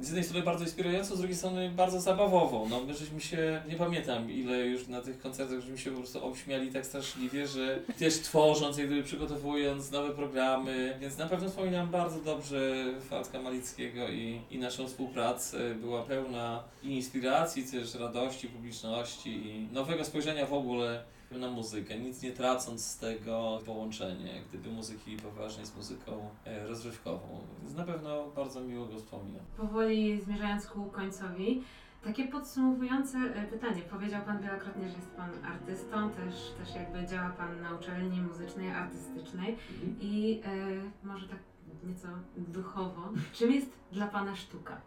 z 0.00 0.06
jednej 0.06 0.24
strony 0.24 0.44
bardzo 0.44 0.64
inspirującą, 0.64 1.14
z 1.14 1.18
drugiej 1.18 1.36
strony 1.36 1.70
bardzo 1.70 2.00
zabawową. 2.00 2.68
No, 2.68 2.80
my 2.80 2.94
żeśmy 2.94 3.20
się, 3.20 3.62
nie 3.68 3.76
pamiętam 3.76 4.30
ile 4.30 4.58
już 4.58 4.88
na 4.88 5.00
tych 5.00 5.18
koncertach, 5.18 5.60
żeśmy 5.60 5.78
się 5.78 5.90
po 5.90 5.96
prostu 5.96 6.24
obśmiali 6.24 6.70
tak 6.70 6.86
straszliwie, 6.86 7.46
że 7.46 7.78
też 7.98 8.14
tworząc, 8.14 8.78
jak 8.78 8.86
gdyby 8.86 9.02
przygotowując 9.02 9.90
nowe 9.90 10.10
programy, 10.10 10.98
więc 11.00 11.18
na 11.18 11.26
pewno 11.26 11.48
wspominam 11.48 11.88
bardzo 11.88 12.20
dobrze 12.20 12.84
Falka 13.10 13.42
Malickiego 13.42 14.08
i, 14.08 14.40
i 14.50 14.58
naszą 14.58 14.88
współpracę. 14.88 15.74
Była 15.74 16.02
pełna 16.02 16.62
inspiracji, 16.82 17.64
też 17.64 17.94
radości, 17.94 18.48
publiczności 18.48 19.30
i 19.30 19.68
nowego 19.72 20.04
spojrzenia 20.04 20.46
w 20.46 20.52
ogóle 20.52 21.02
na 21.38 21.50
muzykę, 21.50 21.98
nic 21.98 22.22
nie 22.22 22.32
tracąc 22.32 22.84
z 22.86 22.98
tego 22.98 23.60
połączenia, 23.66 24.34
jak 24.34 24.44
gdyby 24.44 24.70
muzyki 24.70 25.16
poważnej 25.16 25.66
z 25.66 25.76
muzyką 25.76 26.28
e, 26.44 26.66
rozrywkową. 26.66 27.40
Więc 27.62 27.74
na 27.76 27.84
pewno 27.84 28.30
bardzo 28.36 28.60
miło 28.60 28.86
go 28.86 28.96
wspominam. 28.96 29.42
Powoli 29.56 30.20
zmierzając 30.20 30.66
ku 30.66 30.84
końcowi, 30.84 31.62
takie 32.04 32.28
podsumowujące 32.28 33.18
e, 33.18 33.46
pytanie. 33.46 33.82
Powiedział 33.82 34.22
Pan 34.26 34.42
wielokrotnie, 34.42 34.88
że 34.88 34.96
jest 34.96 35.10
Pan 35.10 35.30
artystą, 35.44 36.10
też, 36.10 36.34
też 36.58 36.74
jakby 36.74 37.06
działa 37.06 37.30
Pan 37.30 37.60
na 37.60 37.74
uczelni 37.74 38.20
muzycznej, 38.22 38.70
artystycznej 38.70 39.56
i 40.00 40.40
e, 40.44 41.06
może 41.06 41.28
tak 41.28 41.38
nieco 41.84 42.08
duchowo. 42.36 43.08
Czym 43.32 43.52
jest 43.52 43.70
dla 43.92 44.06
Pana 44.06 44.36
sztuka? 44.36 44.80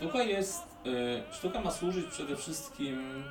Sztuka 0.00 0.22
jest, 0.22 0.62
e, 0.86 1.32
sztuka 1.32 1.60
ma 1.60 1.70
służyć 1.70 2.06
przede 2.06 2.36
wszystkim 2.36 3.24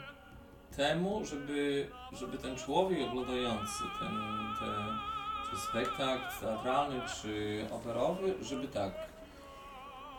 temu, 0.78 1.26
żeby, 1.26 1.88
żeby 2.14 2.38
ten 2.38 2.56
człowiek 2.56 3.10
oglądający 3.10 3.84
ten, 4.00 4.18
ten 4.60 4.98
czy 5.50 5.58
spektakl 5.58 6.40
teatralny, 6.42 7.02
czy 7.22 7.66
operowy, 7.72 8.36
żeby 8.42 8.68
tak 8.68 8.92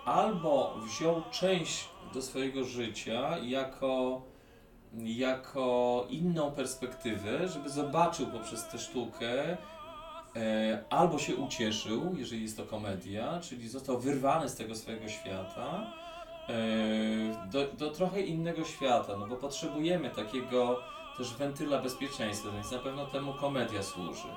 albo 0.05 0.74
wziął 0.85 1.22
część 1.31 1.89
do 2.14 2.22
swojego 2.22 2.64
życia 2.64 3.39
jako, 3.39 4.22
jako 4.94 6.06
inną 6.09 6.51
perspektywę, 6.51 7.48
żeby 7.48 7.70
zobaczył 7.70 8.27
poprzez 8.27 8.68
tę 8.68 8.78
sztukę, 8.78 9.56
e, 10.36 10.85
albo 10.90 11.18
się 11.18 11.36
ucieszył, 11.36 12.14
jeżeli 12.18 12.43
jest 12.43 12.56
to 12.56 12.64
komedia, 12.64 13.40
czyli 13.40 13.68
został 13.68 13.98
wyrwany 13.98 14.48
z 14.48 14.56
tego 14.56 14.74
swojego 14.74 15.09
świata, 15.09 15.93
do, 17.51 17.66
do 17.72 17.90
trochę 17.90 18.20
innego 18.20 18.64
świata, 18.64 19.16
no 19.18 19.27
bo 19.27 19.36
potrzebujemy 19.36 20.10
takiego 20.10 20.81
też 21.16 21.35
wentyla 21.35 21.78
bezpieczeństwa, 21.78 22.51
więc 22.51 22.72
na 22.72 22.78
pewno 22.78 23.06
temu 23.06 23.35
komedia 23.35 23.82
służy. 23.82 24.28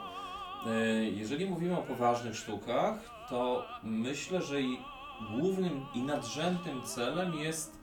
E, 0.68 1.04
Jeżeli 1.04 1.46
mówimy 1.46 1.78
o 1.80 1.82
poważnych 1.82 2.36
sztukach, 2.36 2.96
to 3.30 3.66
myślę, 3.84 4.42
że 4.42 4.62
i 4.62 4.78
głównym 5.32 5.86
i 5.94 6.02
nadrzędnym 6.02 6.82
celem 6.84 7.34
jest 7.34 7.78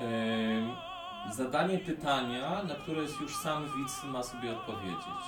e, 0.00 1.32
zadanie 1.32 1.78
pytania, 1.78 2.62
na 2.62 2.74
które 2.74 3.02
już 3.20 3.36
sam 3.36 3.64
widz 3.76 4.04
ma 4.04 4.22
sobie 4.22 4.56
odpowiedzieć. 4.56 5.24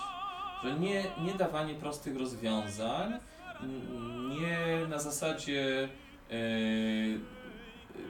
Że 0.65 0.75
nie, 0.75 1.05
nie 1.25 1.35
dawanie 1.35 1.75
prostych 1.75 2.19
rozwiązań, 2.19 3.13
nie 4.29 4.87
na 4.89 4.99
zasadzie 4.99 5.89
e, 6.31 6.35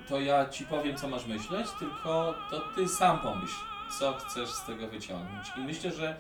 to 0.09 0.21
ja 0.21 0.49
ci 0.49 0.65
powiem, 0.67 0.97
co 0.97 1.09
masz 1.09 1.27
myśleć, 1.27 1.67
tylko 1.79 2.35
to 2.51 2.61
ty 2.77 2.89
sam 2.89 3.19
pomyśl, 3.19 3.57
co 3.99 4.13
chcesz 4.13 4.51
z 4.51 4.67
tego 4.67 4.89
wyciągnąć. 4.89 5.47
I 5.57 5.61
myślę, 5.61 5.91
że 5.91 6.17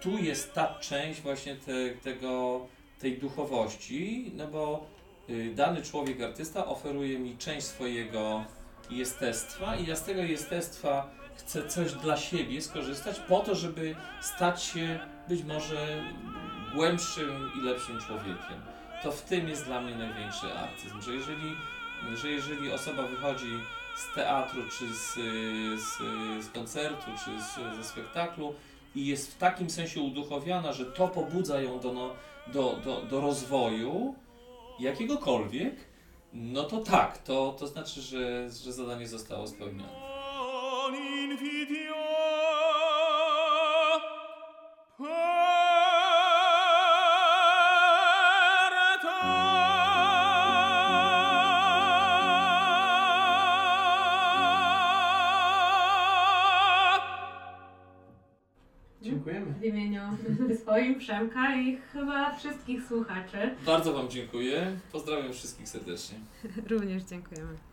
tu 0.00 0.18
jest 0.18 0.54
ta 0.54 0.74
część 0.80 1.20
właśnie 1.20 1.56
te, 1.56 1.90
tego, 2.02 2.60
tej 2.98 3.18
duchowości, 3.18 4.32
no 4.36 4.46
bo 4.46 4.86
y, 5.30 5.52
dany 5.54 5.82
człowiek, 5.82 6.22
artysta 6.22 6.66
oferuje 6.66 7.18
mi 7.18 7.38
część 7.38 7.66
swojego 7.66 8.44
jestestwa 8.90 9.76
i 9.76 9.86
ja 9.86 9.96
z 9.96 10.02
tego 10.02 10.22
jestestwa 10.22 11.10
chcę 11.36 11.68
coś 11.68 11.92
dla 11.92 12.16
siebie 12.16 12.60
skorzystać 12.60 13.20
po 13.20 13.40
to, 13.40 13.54
żeby 13.54 13.96
stać 14.20 14.62
się 14.62 14.98
być 15.28 15.42
może 15.42 16.04
głębszym 16.74 17.50
i 17.58 17.60
lepszym 17.60 18.00
człowiekiem. 18.00 18.62
To 19.02 19.12
w 19.12 19.22
tym 19.22 19.48
jest 19.48 19.64
dla 19.64 19.80
mnie 19.80 19.94
największy 19.96 20.52
artyzm, 20.54 21.00
że 21.00 21.12
jeżeli, 21.12 21.56
że 22.14 22.30
jeżeli 22.30 22.72
osoba 22.72 23.02
wychodzi 23.02 23.60
z 23.96 24.14
teatru, 24.14 24.62
czy 24.78 24.94
z, 24.94 25.14
z, 25.82 25.98
z 26.44 26.50
koncertu, 26.50 27.10
czy 27.24 27.42
z, 27.42 27.76
ze 27.76 27.84
spektaklu 27.84 28.54
i 28.94 29.06
jest 29.06 29.34
w 29.34 29.38
takim 29.38 29.70
sensie 29.70 30.00
uduchowiona, 30.00 30.72
że 30.72 30.86
to 30.86 31.08
pobudza 31.08 31.60
ją 31.60 31.80
do, 31.80 31.92
no, 31.92 32.10
do, 32.46 32.76
do, 32.84 33.02
do 33.02 33.20
rozwoju 33.20 34.14
jakiegokolwiek, 34.78 35.74
no 36.32 36.62
to 36.62 36.78
tak, 36.78 37.18
to, 37.18 37.56
to 37.58 37.66
znaczy, 37.66 38.00
że, 38.00 38.50
że 38.50 38.72
zadanie 38.72 39.08
zostało 39.08 39.46
spełnione. 39.46 40.10
non 44.98 45.29
W 59.60 59.64
imieniu 59.64 60.02
swoim, 60.62 60.98
Przemka 60.98 61.56
i 61.56 61.76
chyba 61.92 62.34
wszystkich 62.36 62.84
słuchaczy 62.88 63.54
Bardzo 63.66 63.92
Wam 63.92 64.08
dziękuję. 64.08 64.76
Pozdrawiam 64.92 65.32
wszystkich 65.32 65.68
serdecznie. 65.68 66.18
również 66.70 67.02
dziękujemy. 67.02 67.69